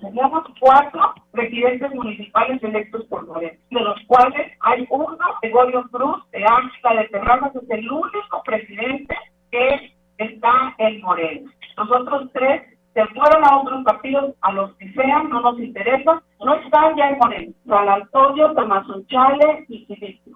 Tenemos 0.00 0.42
cuatro 0.58 1.14
presidentes 1.30 1.94
municipales 1.94 2.60
electos 2.64 3.04
por 3.04 3.28
Morena, 3.28 3.56
de 3.70 3.80
los 3.80 4.00
cuales 4.08 4.50
hay 4.58 4.88
uno, 4.90 5.16
Gregorio 5.40 5.84
Cruz, 5.92 6.28
de 6.32 6.44
Ángela 6.44 7.02
de 7.02 7.58
es 7.60 7.70
el 7.70 7.92
único 7.92 8.42
presidente 8.44 9.14
que 9.54 9.94
está 10.18 10.74
en 10.78 11.00
Morena. 11.02 11.50
Nosotros 11.76 12.30
tres 12.32 12.62
se 12.92 13.04
fueron 13.06 13.44
a 13.44 13.58
otros 13.58 13.84
partidos, 13.84 14.34
a 14.40 14.52
los 14.52 14.74
que 14.76 14.92
sean, 14.92 15.28
no 15.28 15.40
nos 15.40 15.58
interesa, 15.58 16.22
no 16.44 16.54
están 16.54 16.96
ya 16.96 17.10
en 17.10 17.18
Morena. 17.18 17.52
San 17.66 17.88
Antonio, 17.88 18.54
Tomás 18.54 18.88
Unchale 18.88 19.64
y 19.68 19.86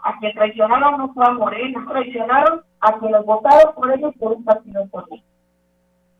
A 0.04 0.18
quien 0.18 0.34
traicionaron 0.34 0.98
no 0.98 1.12
fue 1.14 1.24
a 1.26 1.32
Morena, 1.32 1.86
traicionaron 1.88 2.62
a 2.80 2.98
quienes 2.98 3.24
votaron 3.24 3.74
por 3.74 3.92
ellos 3.92 4.14
por 4.18 4.32
un 4.32 4.44
partido 4.44 4.86
político. 4.88 5.24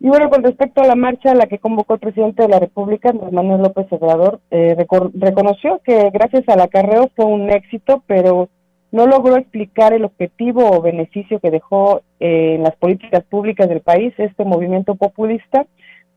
Y 0.01 0.09
bueno, 0.09 0.31
con 0.31 0.45
respecto 0.45 0.81
a 0.81 0.87
la 0.87 0.95
marcha 0.95 1.33
a 1.33 1.35
la 1.35 1.47
que 1.47 1.59
convocó 1.59 1.95
el 1.95 2.01
presidente 2.01 2.43
de 2.43 2.49
la 2.49 2.61
República, 2.61 3.13
Manuel 3.13 3.63
López 3.63 3.87
Obrador, 3.91 4.41
eh, 4.53 4.77
reconoció 5.15 5.81
que 5.85 6.11
gracias 6.11 6.49
al 6.49 6.61
acarreo 6.61 7.11
fue 7.17 7.25
un 7.25 7.51
éxito, 7.51 8.05
pero 8.07 8.49
no 8.91 9.07
logró 9.07 9.37
explicar 9.37 9.93
el 9.93 10.05
objetivo 10.05 10.71
o 10.71 10.81
beneficio 10.81 11.41
que 11.41 11.51
dejó 11.51 12.03
eh, 12.21 12.55
en 12.55 12.63
las 12.63 12.75
políticas 12.77 13.23
públicas 13.25 13.69
del 13.69 13.81
país 13.81 14.15
este 14.17 14.45
movimiento 14.45 14.95
populista. 14.95 15.67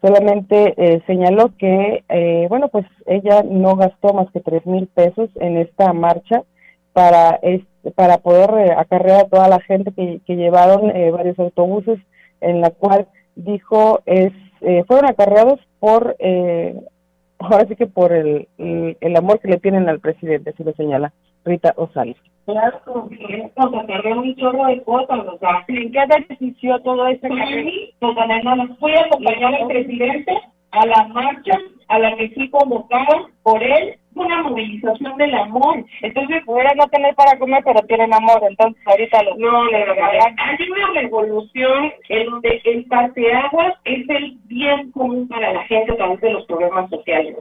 Solamente 0.01 0.73
eh, 0.77 1.01
señaló 1.05 1.51
que, 1.57 2.03
eh, 2.09 2.45
bueno, 2.49 2.69
pues 2.69 2.85
ella 3.05 3.43
no 3.43 3.75
gastó 3.75 4.13
más 4.13 4.31
que 4.31 4.39
tres 4.39 4.65
mil 4.65 4.87
pesos 4.87 5.29
en 5.35 5.57
esta 5.57 5.93
marcha 5.93 6.43
para, 6.93 7.39
para 7.95 8.17
poder 8.17 8.71
acarrear 8.77 9.21
a 9.21 9.29
toda 9.29 9.47
la 9.47 9.59
gente 9.59 9.91
que, 9.91 10.21
que 10.25 10.35
llevaron 10.35 10.91
varios 11.11 11.37
autobuses, 11.39 11.99
en 12.41 12.61
la 12.61 12.71
cual 12.71 13.07
dijo 13.35 14.01
es 14.05 14.31
fueron 14.87 15.09
acarreados 15.09 15.59
por, 15.79 16.15
ahora 17.39 17.65
que 17.65 17.87
por 17.87 18.11
el, 18.11 18.47
el, 18.57 19.15
amor 19.15 19.39
que 19.39 19.47
le 19.47 19.57
tienen 19.57 19.87
al 19.87 19.99
presidente, 19.99 20.49
así 20.51 20.63
lo 20.63 20.73
señala 20.73 21.13
Rita 21.45 21.73
Osales. 21.77 22.17
Claro, 22.45 22.81
que 23.09 23.51
nos 23.55 23.73
acarreó 23.73 24.21
un 24.21 24.35
chorro 24.35 24.65
de 24.65 24.81
cosas, 24.83 25.19
o 25.27 25.37
sea, 25.37 25.63
¿en 25.67 25.91
qué 25.91 25.99
benefició 26.07 26.79
todo 26.81 27.07
este 27.07 27.29
sí, 27.29 27.93
pues 27.99 28.15
nos 28.15 28.79
fui 28.79 28.93
a 28.93 29.01
acompañar 29.01 29.55
al 29.55 29.67
presidente 29.67 30.33
a 30.71 30.85
la 30.85 31.07
marcha 31.09 31.57
a 31.87 31.99
la 31.99 32.15
que 32.15 32.29
sí 32.29 32.49
convocaron 32.49 33.31
por 33.43 33.61
él 33.61 33.97
una 34.15 34.43
movilización 34.43 35.17
del 35.17 35.33
amor. 35.35 35.85
Entonces, 36.01 36.43
pudiera 36.45 36.73
no 36.75 36.87
tener 36.87 37.13
para 37.15 37.37
comer, 37.37 37.61
pero 37.63 37.81
tienen 37.87 38.13
amor. 38.13 38.41
Entonces, 38.47 38.81
ahorita 38.85 39.23
lo. 39.23 39.35
No, 39.37 39.65
le 39.65 39.77
Hay 39.77 40.69
una 40.69 41.01
revolución 41.01 41.91
en 42.09 42.25
donde 42.25 42.61
el 42.65 42.85
parteaguas 42.85 43.73
es 43.85 44.09
el 44.09 44.37
bien 44.45 44.91
común 44.91 45.27
para 45.27 45.53
la 45.53 45.63
gente 45.63 45.93
a 45.93 45.97
través 45.97 46.21
de 46.21 46.33
los 46.33 46.45
problemas 46.45 46.89
sociales. 46.89 47.37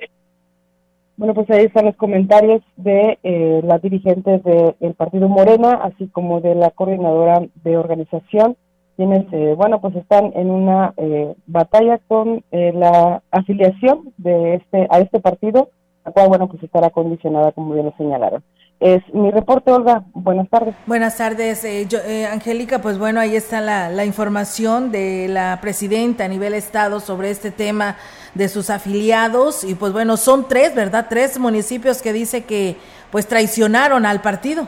Bueno, 1.20 1.34
pues 1.34 1.50
ahí 1.50 1.66
están 1.66 1.84
los 1.84 1.96
comentarios 1.96 2.62
de 2.78 3.18
eh, 3.22 3.60
las 3.62 3.82
dirigentes 3.82 4.42
del 4.42 4.94
Partido 4.94 5.28
Morena, 5.28 5.72
así 5.82 6.08
como 6.08 6.40
de 6.40 6.54
la 6.54 6.70
coordinadora 6.70 7.42
de 7.62 7.76
organización, 7.76 8.56
quienes, 8.96 9.30
eh, 9.30 9.52
bueno, 9.54 9.82
pues 9.82 9.94
están 9.96 10.32
en 10.34 10.50
una 10.50 10.94
eh, 10.96 11.34
batalla 11.46 12.00
con 12.08 12.42
la 12.50 13.22
afiliación 13.32 14.14
de 14.16 14.54
este 14.54 14.86
a 14.88 15.00
este 15.00 15.20
partido, 15.20 15.68
la 16.06 16.12
cual, 16.12 16.28
bueno, 16.30 16.48
pues 16.48 16.62
estará 16.62 16.88
condicionada, 16.88 17.52
como 17.52 17.74
bien 17.74 17.84
lo 17.84 17.94
señalaron. 17.98 18.42
Es 18.80 19.02
mi 19.12 19.30
reporte, 19.30 19.70
Olga. 19.70 20.04
Buenas 20.14 20.48
tardes. 20.48 20.74
Buenas 20.86 21.18
tardes, 21.18 21.64
eh, 21.64 21.86
eh, 22.06 22.26
Angélica. 22.26 22.80
Pues 22.80 22.98
bueno, 22.98 23.20
ahí 23.20 23.36
está 23.36 23.60
la, 23.60 23.90
la, 23.90 24.06
información 24.06 24.90
de 24.90 25.28
la 25.28 25.58
presidenta 25.60 26.24
a 26.24 26.28
nivel 26.28 26.54
estado 26.54 26.98
sobre 26.98 27.30
este 27.30 27.50
tema 27.50 27.96
de 28.34 28.48
sus 28.48 28.70
afiliados. 28.70 29.64
Y 29.64 29.74
pues 29.74 29.92
bueno, 29.92 30.16
son 30.16 30.48
tres, 30.48 30.74
¿verdad? 30.74 31.08
Tres 31.10 31.38
municipios 31.38 32.00
que 32.00 32.14
dice 32.14 32.44
que 32.44 32.76
pues 33.10 33.28
traicionaron 33.28 34.06
al 34.06 34.22
partido. 34.22 34.66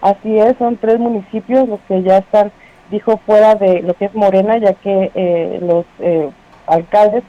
Así 0.00 0.38
es, 0.38 0.56
son 0.56 0.76
tres 0.76 1.00
municipios 1.00 1.68
los 1.68 1.80
que 1.88 2.04
ya 2.04 2.18
están, 2.18 2.52
dijo, 2.88 3.20
fuera 3.26 3.56
de 3.56 3.82
lo 3.82 3.94
que 3.94 4.04
es 4.04 4.14
Morena, 4.14 4.58
ya 4.58 4.74
que 4.74 5.10
eh, 5.12 5.58
los 5.60 5.84
alcaldes 6.68 7.24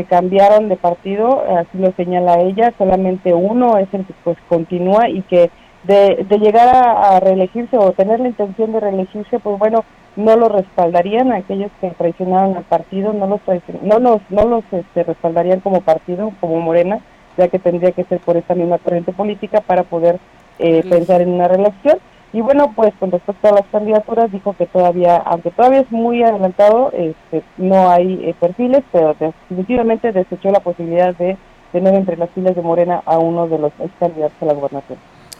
se 0.00 0.04
cambiaron 0.06 0.70
de 0.70 0.76
partido, 0.76 1.44
así 1.58 1.76
lo 1.76 1.92
señala 1.92 2.40
ella, 2.40 2.72
solamente 2.78 3.34
uno 3.34 3.76
es 3.76 3.92
el 3.92 4.06
que 4.06 4.14
pues 4.24 4.38
continúa 4.48 5.10
y 5.10 5.20
que 5.22 5.50
de, 5.84 6.26
llegar 6.40 6.68
a, 6.74 7.20
reelegirse 7.20 7.76
o 7.76 7.92
tener 7.92 8.18
la 8.20 8.28
intención 8.28 8.72
de 8.72 8.80
reelegirse, 8.80 9.38
pues 9.38 9.58
bueno, 9.58 9.84
no 10.16 10.36
lo 10.36 10.48
respaldarían 10.48 11.32
aquellos 11.32 11.70
que 11.80 11.90
traicionaron 11.90 12.56
al 12.56 12.64
partido, 12.64 13.12
no 13.12 13.26
los 13.26 13.40
no 13.82 13.98
los 13.98 14.20
no 14.30 14.44
los 14.46 14.64
este, 14.72 15.02
respaldarían 15.04 15.60
como 15.60 15.82
partido, 15.82 16.32
como 16.40 16.60
Morena, 16.60 17.00
ya 17.36 17.48
que 17.48 17.58
tendría 17.58 17.92
que 17.92 18.04
ser 18.04 18.20
por 18.20 18.36
esta 18.38 18.54
misma 18.54 18.78
corriente 18.78 19.12
política 19.12 19.60
para 19.60 19.82
poder 19.82 20.18
eh, 20.58 20.82
pensar 20.88 21.20
en 21.20 21.30
una 21.30 21.48
reelección. 21.48 21.98
Y 22.32 22.40
bueno, 22.40 22.72
pues 22.76 22.94
con 23.00 23.10
respecto 23.10 23.48
a 23.48 23.52
las 23.52 23.66
candidaturas, 23.72 24.30
dijo 24.30 24.54
que 24.56 24.66
todavía, 24.66 25.16
aunque 25.16 25.50
todavía 25.50 25.80
es 25.80 25.90
muy 25.90 26.22
adelantado, 26.22 26.92
este, 26.92 27.42
no 27.56 27.90
hay 27.90 28.20
eh, 28.24 28.34
perfiles, 28.38 28.84
pero 28.92 29.16
definitivamente 29.18 30.12
desechó 30.12 30.50
la 30.50 30.60
posibilidad 30.60 31.14
de 31.16 31.36
tener 31.72 31.94
entre 31.94 32.16
las 32.16 32.30
filas 32.30 32.54
de 32.54 32.62
Morena 32.62 33.02
a 33.04 33.18
uno 33.18 33.48
de 33.48 33.58
los 33.58 33.72
ex 33.80 33.90
candidatos 33.98 34.36
a 34.40 34.46
la 34.46 34.52
gobernación. 34.52 34.98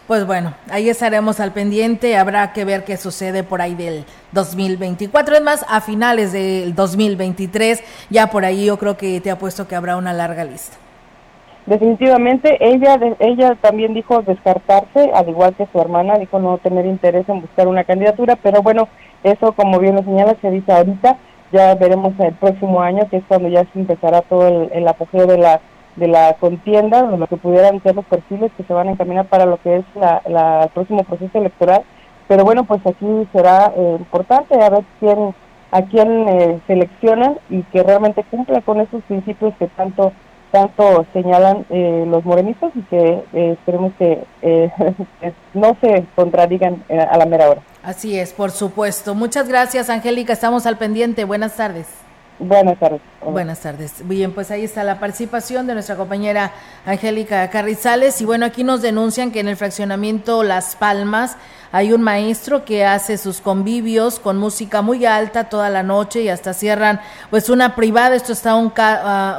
Pues 0.08 0.26
bueno, 0.26 0.54
ahí 0.68 0.88
estaremos 0.88 1.38
al 1.38 1.52
pendiente, 1.52 2.16
habrá 2.16 2.52
que 2.52 2.64
ver 2.64 2.82
qué 2.82 2.96
sucede 2.96 3.44
por 3.44 3.62
ahí 3.62 3.76
del 3.76 4.04
2024, 4.32 5.36
es 5.36 5.42
más, 5.42 5.64
a 5.68 5.80
finales 5.80 6.32
del 6.32 6.74
2023, 6.74 7.80
ya 8.10 8.26
por 8.26 8.44
ahí 8.44 8.64
yo 8.64 8.76
creo 8.76 8.96
que 8.96 9.20
te 9.20 9.30
apuesto 9.30 9.68
que 9.68 9.76
habrá 9.76 9.96
una 9.96 10.12
larga 10.12 10.42
lista. 10.42 10.76
Definitivamente, 11.66 12.56
ella, 12.60 12.98
ella 13.18 13.54
también 13.60 13.94
dijo 13.94 14.22
descartarse, 14.22 15.10
al 15.14 15.28
igual 15.28 15.54
que 15.54 15.68
su 15.70 15.80
hermana, 15.80 16.18
dijo 16.18 16.38
no 16.38 16.58
tener 16.58 16.86
interés 16.86 17.28
en 17.28 17.42
buscar 17.42 17.68
una 17.68 17.84
candidatura, 17.84 18.36
pero 18.36 18.62
bueno, 18.62 18.88
eso 19.22 19.52
como 19.52 19.78
bien 19.78 19.94
lo 19.94 20.02
señala, 20.02 20.34
se 20.40 20.50
dice 20.50 20.72
ahorita, 20.72 21.16
ya 21.52 21.74
veremos 21.74 22.14
el 22.18 22.32
próximo 22.34 22.80
año, 22.80 23.06
que 23.10 23.18
es 23.18 23.24
cuando 23.28 23.48
ya 23.48 23.64
se 23.72 23.78
empezará 23.78 24.22
todo 24.22 24.68
el, 24.72 24.88
apogeo 24.88 25.26
de 25.26 25.38
la 25.38 25.60
de 25.96 26.06
la 26.06 26.34
contienda, 26.34 27.02
de 27.02 27.18
lo 27.18 27.26
que 27.26 27.36
pudieran 27.36 27.82
ser 27.82 27.96
los 27.96 28.04
perfiles 28.04 28.52
que 28.56 28.62
se 28.62 28.72
van 28.72 28.88
a 28.88 28.92
encaminar 28.92 29.26
para 29.26 29.44
lo 29.44 29.58
que 29.58 29.76
es 29.76 29.84
la, 29.96 30.22
el 30.64 30.70
próximo 30.70 31.02
proceso 31.02 31.36
electoral. 31.36 31.82
Pero 32.28 32.44
bueno, 32.44 32.64
pues 32.64 32.80
aquí 32.86 33.28
será 33.32 33.72
eh, 33.76 33.96
importante 33.98 34.54
a 34.62 34.70
ver 34.70 34.84
quién, 35.00 35.34
a 35.72 35.82
quién 35.82 36.28
eh, 36.28 36.60
seleccionan 36.68 37.38
y 37.50 37.62
que 37.64 37.82
realmente 37.82 38.24
cumpla 38.30 38.60
con 38.60 38.80
esos 38.80 39.02
principios 39.02 39.52
que 39.58 39.66
tanto 39.66 40.12
tanto 40.50 41.06
señalan 41.12 41.64
eh, 41.70 42.04
los 42.08 42.24
morenistas 42.24 42.72
y 42.74 42.82
que 42.82 43.24
esperemos 43.32 43.92
que 43.98 44.24
no 45.54 45.76
se 45.80 46.04
contradigan 46.14 46.82
a 46.88 47.16
la 47.16 47.26
mera 47.26 47.50
hora. 47.50 47.62
Así 47.82 48.18
es, 48.18 48.32
por 48.32 48.50
supuesto. 48.50 49.14
Muchas 49.14 49.48
gracias, 49.48 49.90
Angélica. 49.90 50.32
Estamos 50.32 50.66
al 50.66 50.76
pendiente. 50.76 51.24
Buenas 51.24 51.56
tardes. 51.56 51.86
Buenas 52.40 52.78
tardes. 52.78 53.02
Buenas 53.22 53.60
tardes. 53.60 54.08
Bien, 54.08 54.32
pues 54.32 54.50
ahí 54.50 54.64
está 54.64 54.82
la 54.82 54.98
participación 54.98 55.66
de 55.66 55.74
nuestra 55.74 55.96
compañera 55.96 56.52
Angélica 56.86 57.50
Carrizales. 57.50 58.18
Y 58.22 58.24
bueno, 58.24 58.46
aquí 58.46 58.64
nos 58.64 58.80
denuncian 58.80 59.30
que 59.30 59.40
en 59.40 59.48
el 59.48 59.58
fraccionamiento 59.58 60.42
Las 60.42 60.74
Palmas 60.74 61.36
hay 61.70 61.92
un 61.92 62.00
maestro 62.00 62.64
que 62.64 62.86
hace 62.86 63.18
sus 63.18 63.42
convivios 63.42 64.18
con 64.18 64.38
música 64.38 64.80
muy 64.80 65.04
alta 65.04 65.50
toda 65.50 65.68
la 65.68 65.82
noche 65.82 66.22
y 66.22 66.30
hasta 66.30 66.54
cierran 66.54 67.02
pues 67.28 67.50
una 67.50 67.76
privada. 67.76 68.16
Esto 68.16 68.32
está 68.32 68.52
a 68.52 68.56
un, 68.56 68.72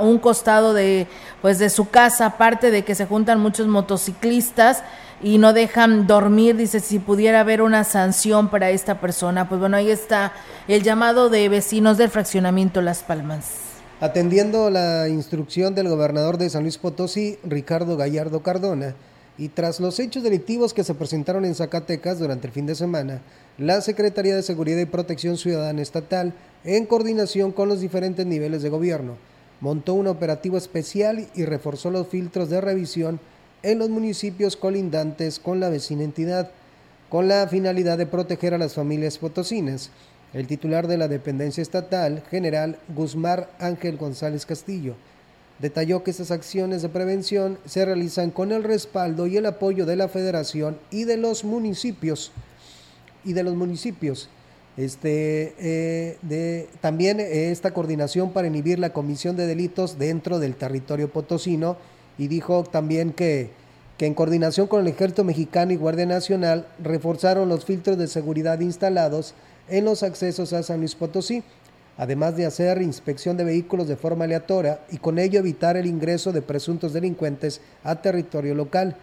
un 0.07 0.19
costado 0.19 0.75
de 0.75 1.07
pues 1.41 1.57
de 1.57 1.71
su 1.71 1.89
casa, 1.89 2.27
aparte 2.27 2.69
de 2.69 2.83
que 2.83 2.93
se 2.93 3.07
juntan 3.07 3.39
muchos 3.39 3.65
motociclistas 3.65 4.83
y 5.23 5.37
no 5.37 5.53
dejan 5.53 6.07
dormir, 6.07 6.55
dice, 6.55 6.79
si 6.79 6.99
pudiera 6.99 7.41
haber 7.41 7.61
una 7.61 7.83
sanción 7.83 8.49
para 8.49 8.71
esta 8.71 8.99
persona. 8.99 9.47
Pues 9.47 9.59
bueno, 9.59 9.77
ahí 9.77 9.91
está 9.91 10.33
el 10.67 10.83
llamado 10.83 11.29
de 11.29 11.47
vecinos 11.49 11.97
del 11.97 12.09
fraccionamiento 12.09 12.81
Las 12.81 13.03
Palmas. 13.03 13.51
Atendiendo 13.99 14.71
la 14.71 15.07
instrucción 15.09 15.75
del 15.75 15.87
gobernador 15.87 16.37
de 16.37 16.49
San 16.49 16.63
Luis 16.63 16.79
Potosí, 16.79 17.37
Ricardo 17.43 17.97
Gallardo 17.97 18.41
Cardona, 18.41 18.95
y 19.37 19.49
tras 19.49 19.79
los 19.79 19.99
hechos 19.99 20.23
delictivos 20.23 20.73
que 20.73 20.83
se 20.83 20.95
presentaron 20.95 21.45
en 21.45 21.55
Zacatecas 21.55 22.19
durante 22.19 22.47
el 22.47 22.53
fin 22.53 22.65
de 22.65 22.75
semana, 22.75 23.21
la 23.57 23.81
Secretaría 23.81 24.35
de 24.35 24.43
Seguridad 24.43 24.79
y 24.79 24.85
Protección 24.85 25.37
Ciudadana 25.37 25.81
Estatal, 25.81 26.33
en 26.63 26.85
coordinación 26.85 27.51
con 27.51 27.69
los 27.69 27.79
diferentes 27.79 28.25
niveles 28.25 28.63
de 28.63 28.69
gobierno, 28.69 29.17
montó 29.59 29.93
un 29.93 30.07
operativo 30.07 30.57
especial 30.57 31.27
y 31.35 31.45
reforzó 31.45 31.91
los 31.91 32.07
filtros 32.07 32.49
de 32.49 32.59
revisión 32.59 33.19
en 33.63 33.79
los 33.79 33.89
municipios 33.89 34.55
colindantes 34.55 35.39
con 35.39 35.59
la 35.59 35.69
vecina 35.69 36.03
entidad, 36.03 36.51
con 37.09 37.27
la 37.27 37.47
finalidad 37.47 37.97
de 37.97 38.05
proteger 38.05 38.53
a 38.53 38.57
las 38.57 38.73
familias 38.73 39.17
potosinas. 39.17 39.91
El 40.33 40.47
titular 40.47 40.87
de 40.87 40.97
la 40.97 41.07
dependencia 41.07 41.61
estatal, 41.61 42.23
general 42.29 42.77
Guzmán 42.95 43.47
Ángel 43.59 43.97
González 43.97 44.45
Castillo, 44.45 44.95
detalló 45.59 46.03
que 46.03 46.11
estas 46.11 46.31
acciones 46.31 46.81
de 46.81 46.89
prevención 46.89 47.57
se 47.65 47.85
realizan 47.85 48.31
con 48.31 48.51
el 48.51 48.63
respaldo 48.63 49.27
y 49.27 49.37
el 49.37 49.45
apoyo 49.45 49.85
de 49.85 49.95
la 49.95 50.07
federación 50.07 50.77
y 50.89 51.03
de 51.03 51.17
los 51.17 51.43
municipios 51.43 52.31
y 53.23 53.33
de 53.33 53.43
los 53.43 53.55
municipios. 53.55 54.29
Este, 54.77 55.53
eh, 55.59 56.17
de, 56.21 56.69
también 56.79 57.19
eh, 57.19 57.51
esta 57.51 57.73
coordinación 57.73 58.31
para 58.31 58.47
inhibir 58.47 58.79
la 58.79 58.93
comisión 58.93 59.35
de 59.35 59.45
delitos 59.45 59.99
dentro 59.99 60.39
del 60.39 60.55
territorio 60.55 61.11
potosino 61.11 61.75
y 62.17 62.27
dijo 62.27 62.63
también 62.63 63.13
que, 63.13 63.49
que 63.97 64.05
en 64.05 64.13
coordinación 64.13 64.67
con 64.67 64.81
el 64.81 64.87
Ejército 64.87 65.23
Mexicano 65.23 65.71
y 65.71 65.75
Guardia 65.75 66.05
Nacional 66.05 66.67
reforzaron 66.83 67.49
los 67.49 67.65
filtros 67.65 67.97
de 67.97 68.07
seguridad 68.07 68.59
instalados 68.59 69.33
en 69.69 69.85
los 69.85 70.03
accesos 70.03 70.53
a 70.53 70.63
San 70.63 70.79
Luis 70.79 70.95
Potosí, 70.95 71.43
además 71.97 72.35
de 72.35 72.45
hacer 72.45 72.81
inspección 72.81 73.37
de 73.37 73.43
vehículos 73.43 73.87
de 73.87 73.95
forma 73.95 74.25
aleatoria 74.25 74.79
y 74.91 74.97
con 74.97 75.19
ello 75.19 75.39
evitar 75.39 75.77
el 75.77 75.85
ingreso 75.85 76.31
de 76.31 76.41
presuntos 76.41 76.93
delincuentes 76.93 77.61
a 77.83 78.01
territorio 78.01 78.55
local. 78.55 78.95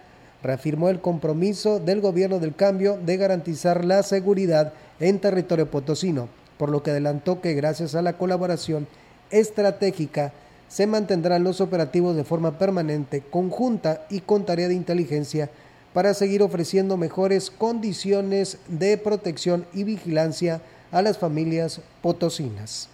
Reafirmó 0.42 0.88
el 0.88 1.00
compromiso 1.00 1.80
del 1.80 2.00
gobierno 2.00 2.38
del 2.38 2.54
cambio 2.54 2.98
de 3.04 3.16
garantizar 3.16 3.84
la 3.84 4.02
seguridad 4.02 4.72
en 5.00 5.18
territorio 5.18 5.70
potosino, 5.70 6.28
por 6.58 6.70
lo 6.70 6.82
que 6.82 6.90
adelantó 6.90 7.40
que 7.40 7.54
gracias 7.54 7.94
a 7.94 8.02
la 8.02 8.14
colaboración 8.14 8.86
estratégica 9.30 10.32
se 10.68 10.86
mantendrán 10.86 11.44
los 11.44 11.60
operativos 11.60 12.14
de 12.14 12.24
forma 12.24 12.58
permanente, 12.58 13.22
conjunta 13.22 14.06
y 14.10 14.20
con 14.20 14.44
tarea 14.44 14.68
de 14.68 14.74
inteligencia 14.74 15.50
para 15.92 16.14
seguir 16.14 16.42
ofreciendo 16.42 16.96
mejores 16.96 17.50
condiciones 17.50 18.58
de 18.68 18.98
protección 18.98 19.66
y 19.72 19.84
vigilancia 19.84 20.60
a 20.92 21.02
las 21.02 21.18
familias 21.18 21.80
potosinas. 22.02 22.88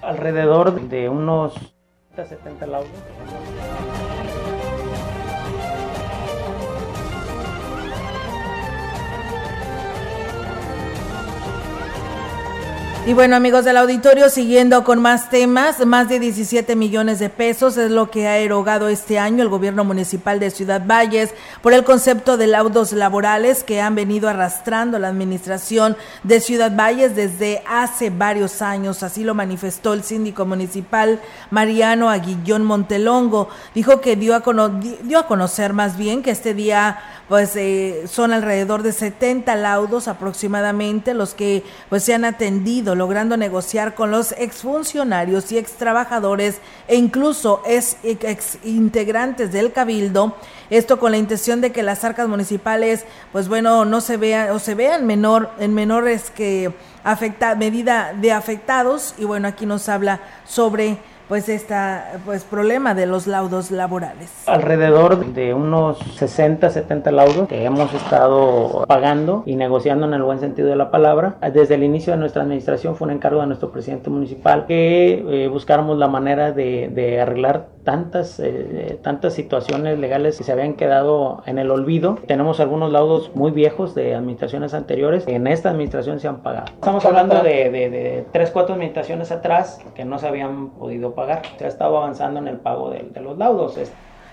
Alrededor 0.00 0.88
de 0.88 1.08
unos 1.08 1.54
70 2.16 2.66
laudos. 2.66 2.90
Y 13.04 13.14
bueno, 13.14 13.34
amigos 13.34 13.64
del 13.64 13.78
auditorio, 13.78 14.30
siguiendo 14.30 14.84
con 14.84 15.02
más 15.02 15.28
temas, 15.28 15.84
más 15.84 16.08
de 16.08 16.20
17 16.20 16.76
millones 16.76 17.18
de 17.18 17.30
pesos 17.30 17.76
es 17.76 17.90
lo 17.90 18.12
que 18.12 18.28
ha 18.28 18.38
erogado 18.38 18.86
este 18.86 19.18
año 19.18 19.42
el 19.42 19.48
gobierno 19.48 19.82
municipal 19.82 20.38
de 20.38 20.52
Ciudad 20.52 20.86
Valles 20.86 21.34
por 21.62 21.72
el 21.72 21.82
concepto 21.82 22.36
de 22.36 22.46
laudos 22.46 22.92
laborales 22.92 23.64
que 23.64 23.80
han 23.80 23.96
venido 23.96 24.28
arrastrando 24.28 25.00
la 25.00 25.08
administración 25.08 25.96
de 26.22 26.38
Ciudad 26.38 26.76
Valles 26.76 27.16
desde 27.16 27.64
hace 27.68 28.10
varios 28.10 28.62
años. 28.62 29.02
Así 29.02 29.24
lo 29.24 29.34
manifestó 29.34 29.94
el 29.94 30.04
síndico 30.04 30.46
municipal 30.46 31.20
Mariano 31.50 32.08
Aguillón 32.08 32.62
Montelongo. 32.62 33.48
Dijo 33.74 34.00
que 34.00 34.14
dio 34.14 34.36
a, 34.36 34.70
dio 35.02 35.18
a 35.18 35.26
conocer 35.26 35.72
más 35.72 35.96
bien 35.96 36.22
que 36.22 36.30
este 36.30 36.54
día 36.54 37.00
pues 37.32 37.56
eh, 37.56 38.02
son 38.08 38.34
alrededor 38.34 38.82
de 38.82 38.92
70 38.92 39.56
laudos 39.56 40.06
aproximadamente 40.06 41.14
los 41.14 41.32
que 41.32 41.64
pues 41.88 42.04
se 42.04 42.12
han 42.12 42.26
atendido, 42.26 42.91
logrando 42.94 43.36
negociar 43.36 43.94
con 43.94 44.10
los 44.10 44.32
exfuncionarios 44.32 45.52
y 45.52 45.58
extrabajadores 45.58 46.60
e 46.88 46.96
incluso 46.96 47.62
ex, 47.66 47.96
integrantes 48.64 49.52
del 49.52 49.72
cabildo, 49.72 50.36
esto 50.70 50.98
con 50.98 51.12
la 51.12 51.18
intención 51.18 51.60
de 51.60 51.72
que 51.72 51.82
las 51.82 52.04
arcas 52.04 52.28
municipales 52.28 53.04
pues 53.30 53.48
bueno 53.48 53.84
no 53.84 54.00
se 54.00 54.16
vean 54.16 54.50
o 54.50 54.58
se 54.58 54.74
vean 54.74 55.06
menor 55.06 55.50
en 55.58 55.74
menores 55.74 56.30
que 56.30 56.72
afecta 57.04 57.54
medida 57.54 58.14
de 58.14 58.32
afectados. 58.32 59.14
Y 59.18 59.24
bueno 59.24 59.48
aquí 59.48 59.66
nos 59.66 59.88
habla 59.88 60.20
sobre 60.46 60.98
pues 61.28 61.48
esta 61.48 62.20
pues 62.24 62.44
problema 62.44 62.94
de 62.94 63.06
los 63.06 63.26
laudos 63.26 63.70
laborales. 63.70 64.30
Alrededor 64.46 65.24
de 65.32 65.54
unos 65.54 65.98
60, 66.16 66.70
70 66.70 67.10
laudos 67.12 67.48
que 67.48 67.64
hemos 67.64 67.92
estado 67.94 68.84
pagando 68.86 69.42
y 69.46 69.56
negociando 69.56 70.06
en 70.06 70.14
el 70.14 70.22
buen 70.22 70.40
sentido 70.40 70.68
de 70.68 70.76
la 70.76 70.90
palabra. 70.90 71.36
Desde 71.52 71.74
el 71.74 71.82
inicio 71.82 72.12
de 72.12 72.18
nuestra 72.18 72.42
administración 72.42 72.96
fue 72.96 73.06
un 73.06 73.14
encargo 73.14 73.40
de 73.40 73.46
nuestro 73.46 73.70
presidente 73.70 74.10
municipal 74.10 74.66
que 74.66 75.24
eh, 75.28 75.48
buscáramos 75.48 75.98
la 75.98 76.08
manera 76.08 76.52
de, 76.52 76.88
de 76.92 77.20
arreglar 77.20 77.66
tantas, 77.84 78.40
eh, 78.40 78.98
tantas 79.02 79.34
situaciones 79.34 79.98
legales 79.98 80.38
que 80.38 80.44
se 80.44 80.52
habían 80.52 80.74
quedado 80.74 81.42
en 81.46 81.58
el 81.58 81.70
olvido. 81.70 82.18
Tenemos 82.26 82.60
algunos 82.60 82.92
laudos 82.92 83.32
muy 83.34 83.50
viejos 83.50 83.94
de 83.94 84.14
administraciones 84.14 84.74
anteriores 84.74 85.24
que 85.24 85.34
en 85.34 85.46
esta 85.46 85.70
administración 85.70 86.20
se 86.20 86.28
han 86.28 86.38
pagado. 86.42 86.66
Estamos 86.74 87.04
hablando 87.04 87.42
de, 87.42 87.70
de, 87.70 87.90
de 87.90 88.26
3, 88.32 88.50
4 88.50 88.74
administraciones 88.74 89.32
atrás 89.32 89.80
que 89.94 90.04
no 90.04 90.18
se 90.18 90.28
habían 90.28 90.70
podido 90.70 91.14
pagar. 91.14 91.42
Se 91.58 91.64
ha 91.64 91.68
estado 91.68 91.96
avanzando 91.96 92.40
en 92.40 92.48
el 92.48 92.58
pago 92.58 92.90
de, 92.90 93.02
de 93.02 93.20
los 93.20 93.38
laudos. 93.38 93.78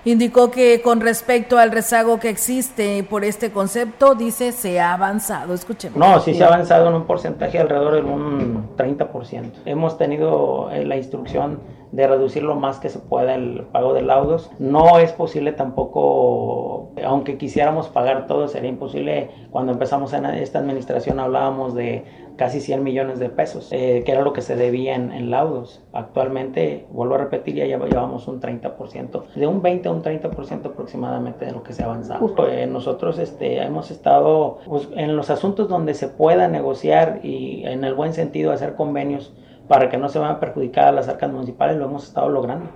Indicó 0.06 0.50
que 0.50 0.82
con 0.82 1.02
respecto 1.02 1.58
al 1.58 1.72
rezago 1.72 2.20
que 2.20 2.30
existe 2.30 3.04
por 3.04 3.26
este 3.26 3.52
concepto, 3.52 4.16
dice, 4.16 4.54
se 4.54 4.80
ha 4.80 4.94
avanzado. 4.94 5.54
Escuchemos. 5.54 5.98
No, 5.98 6.20
sí 6.22 6.34
se 6.34 6.44
ha 6.44 6.48
avanzado 6.48 6.88
en 6.88 6.96
un 6.96 7.06
porcentaje 7.06 7.60
alrededor 7.60 7.96
de 7.96 8.02
un 8.02 8.76
30%. 8.78 9.52
Hemos 9.66 9.98
tenido 9.98 10.72
eh, 10.72 10.86
la 10.86 10.96
instrucción 10.96 11.60
de 11.92 12.08
reducir 12.08 12.44
lo 12.44 12.56
más 12.56 12.80
que 12.80 12.90
se 12.90 13.00
pueda 13.00 13.36
el 13.36 13.66
pago 13.72 13.94
de 13.94 14.02
laudos. 14.02 14.52
No 14.60 15.00
es 15.00 15.12
posible 15.12 15.52
tampoco, 15.52 16.92
aunque 17.04 17.38
quisiéramos 17.38 17.88
pagar 17.88 18.28
todo, 18.28 18.48
sería 18.48 18.70
imposible. 18.70 19.32
Cuando 19.52 19.72
empezamos 19.72 20.14
en 20.14 20.26
esta 20.26 20.60
administración 20.60 21.20
hablábamos 21.20 21.74
de 21.74 22.06
casi 22.40 22.62
100 22.62 22.82
millones 22.82 23.20
de 23.20 23.30
pesos, 23.30 23.68
eh, 23.74 24.02
que 24.06 24.14
era 24.14 24.22
lo 24.22 24.32
que 24.32 24.42
se 24.42 24.56
debía 24.56 24.96
en, 24.96 25.30
laudos. 25.30 25.84
Actualmente, 25.92 26.88
vuelvo 26.90 27.16
a 27.16 27.18
repetir, 27.18 27.56
ya 27.56 27.66
llevamos 27.66 28.30
un 28.30 28.40
30%, 28.40 29.26
de 29.36 29.46
un 29.46 29.62
20 29.62 29.90
a 29.90 29.92
un 29.92 30.02
30% 30.02 30.68
aproximadamente 30.68 31.44
de 31.44 31.52
lo 31.52 31.64
que 31.64 31.74
se 31.74 31.84
ha 31.84 31.88
avanzado. 31.88 32.34
Eh, 32.48 32.66
nosotros 32.66 33.20
este, 33.20 33.62
hemos 33.62 33.92
estado 33.92 34.60
pues, 34.66 34.88
en 34.96 35.18
los 35.18 35.30
asuntos 35.30 35.68
donde 35.68 35.94
se 35.94 36.08
pueda 36.08 36.48
negociar 36.48 37.20
y 37.24 37.66
en 37.66 37.84
el 37.84 37.94
buen 37.94 38.14
sentido 38.14 38.54
hacer 38.54 38.76
convenios 38.76 39.34
para 39.68 39.90
que 39.90 39.98
no 39.98 40.08
se 40.08 40.18
vayan 40.18 40.38
a 40.38 40.40
perjudicar 40.40 40.94
las 40.94 41.10
arcas 41.10 41.30
municipales, 41.30 41.76
lo 41.76 41.86
hemos 41.86 42.06
estado 42.06 42.30
logrando. 42.30 42.70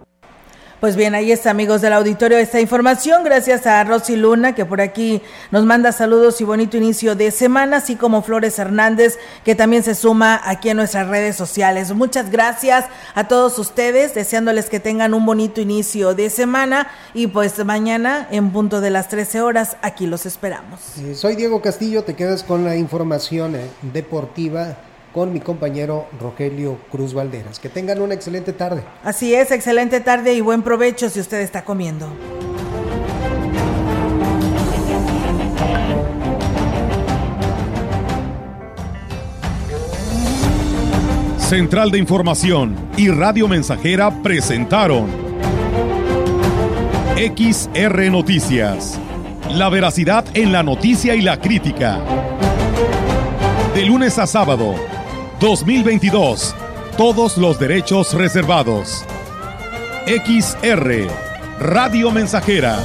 Pues 0.84 0.98
bien, 0.98 1.16
ahí 1.16 1.32
está, 1.32 1.50
amigos 1.50 1.80
del 1.80 1.94
auditorio, 1.94 2.38
esta 2.38 2.60
información. 2.60 3.24
Gracias 3.24 3.66
a 3.66 3.82
Rosy 3.86 4.18
Luna, 4.18 4.54
que 4.54 4.66
por 4.66 4.82
aquí 4.82 5.22
nos 5.50 5.64
manda 5.64 5.94
saludos 5.94 6.42
y 6.42 6.44
bonito 6.44 6.76
inicio 6.76 7.16
de 7.16 7.32
semana, 7.32 7.78
así 7.78 7.96
como 7.96 8.22
Flores 8.22 8.60
Hernández, 8.60 9.18
que 9.46 9.56
también 9.56 9.84
se 9.84 9.96
suma 9.96 10.42
aquí 10.44 10.68
en 10.68 10.76
nuestras 10.76 11.08
redes 11.08 11.38
sociales. 11.38 11.94
Muchas 11.94 12.30
gracias 12.30 12.84
a 13.16 13.30
todos 13.30 13.58
ustedes, 13.60 14.14
deseándoles 14.14 14.70
que 14.70 14.82
tengan 14.82 15.14
un 15.14 15.26
bonito 15.26 15.62
inicio 15.62 16.16
de 16.16 16.30
semana. 16.30 16.90
Y 17.14 17.28
pues 17.28 17.64
mañana, 17.64 18.28
en 18.30 18.52
punto 18.52 18.82
de 18.82 18.90
las 18.90 19.08
13 19.08 19.40
horas, 19.40 19.78
aquí 19.82 20.06
los 20.06 20.26
esperamos. 20.26 20.82
soy 21.16 21.38
Diego 21.38 21.62
Castillo, 21.62 22.04
te 22.04 22.16
quedas 22.16 22.44
con 22.44 22.66
la 22.66 22.76
información 22.76 23.56
eh, 23.56 23.70
deportiva 23.94 24.76
con 25.14 25.32
mi 25.32 25.40
compañero 25.40 26.08
Rogelio 26.20 26.78
Cruz 26.92 27.14
Valderas. 27.14 27.60
Que 27.60 27.70
tengan 27.70 28.02
una 28.02 28.16
excelente 28.16 28.52
tarde. 28.52 28.84
Así 29.04 29.34
es, 29.34 29.52
excelente 29.52 30.00
tarde 30.00 30.34
y 30.34 30.42
buen 30.42 30.64
provecho 30.64 31.10
si 31.10 31.20
usted 31.20 31.40
está 31.40 31.64
comiendo. 31.64 32.10
Central 41.38 41.92
de 41.92 42.00
Información 42.00 42.76
y 42.98 43.10
Radio 43.10 43.48
Mensajera 43.48 44.24
presentaron 44.24 45.06
XR 47.16 48.10
Noticias. 48.10 49.00
La 49.52 49.70
veracidad 49.70 50.26
en 50.34 50.52
la 50.52 50.64
noticia 50.64 51.14
y 51.14 51.22
la 51.22 51.40
crítica. 51.40 52.00
De 53.76 53.86
lunes 53.86 54.18
a 54.18 54.26
sábado 54.26 54.74
2022. 55.44 56.56
Todos 56.98 57.38
los 57.38 57.60
derechos 57.60 58.14
reservados. 58.14 59.04
XR, 60.08 61.10
Radio 61.60 62.12
Mensajera 62.12 62.80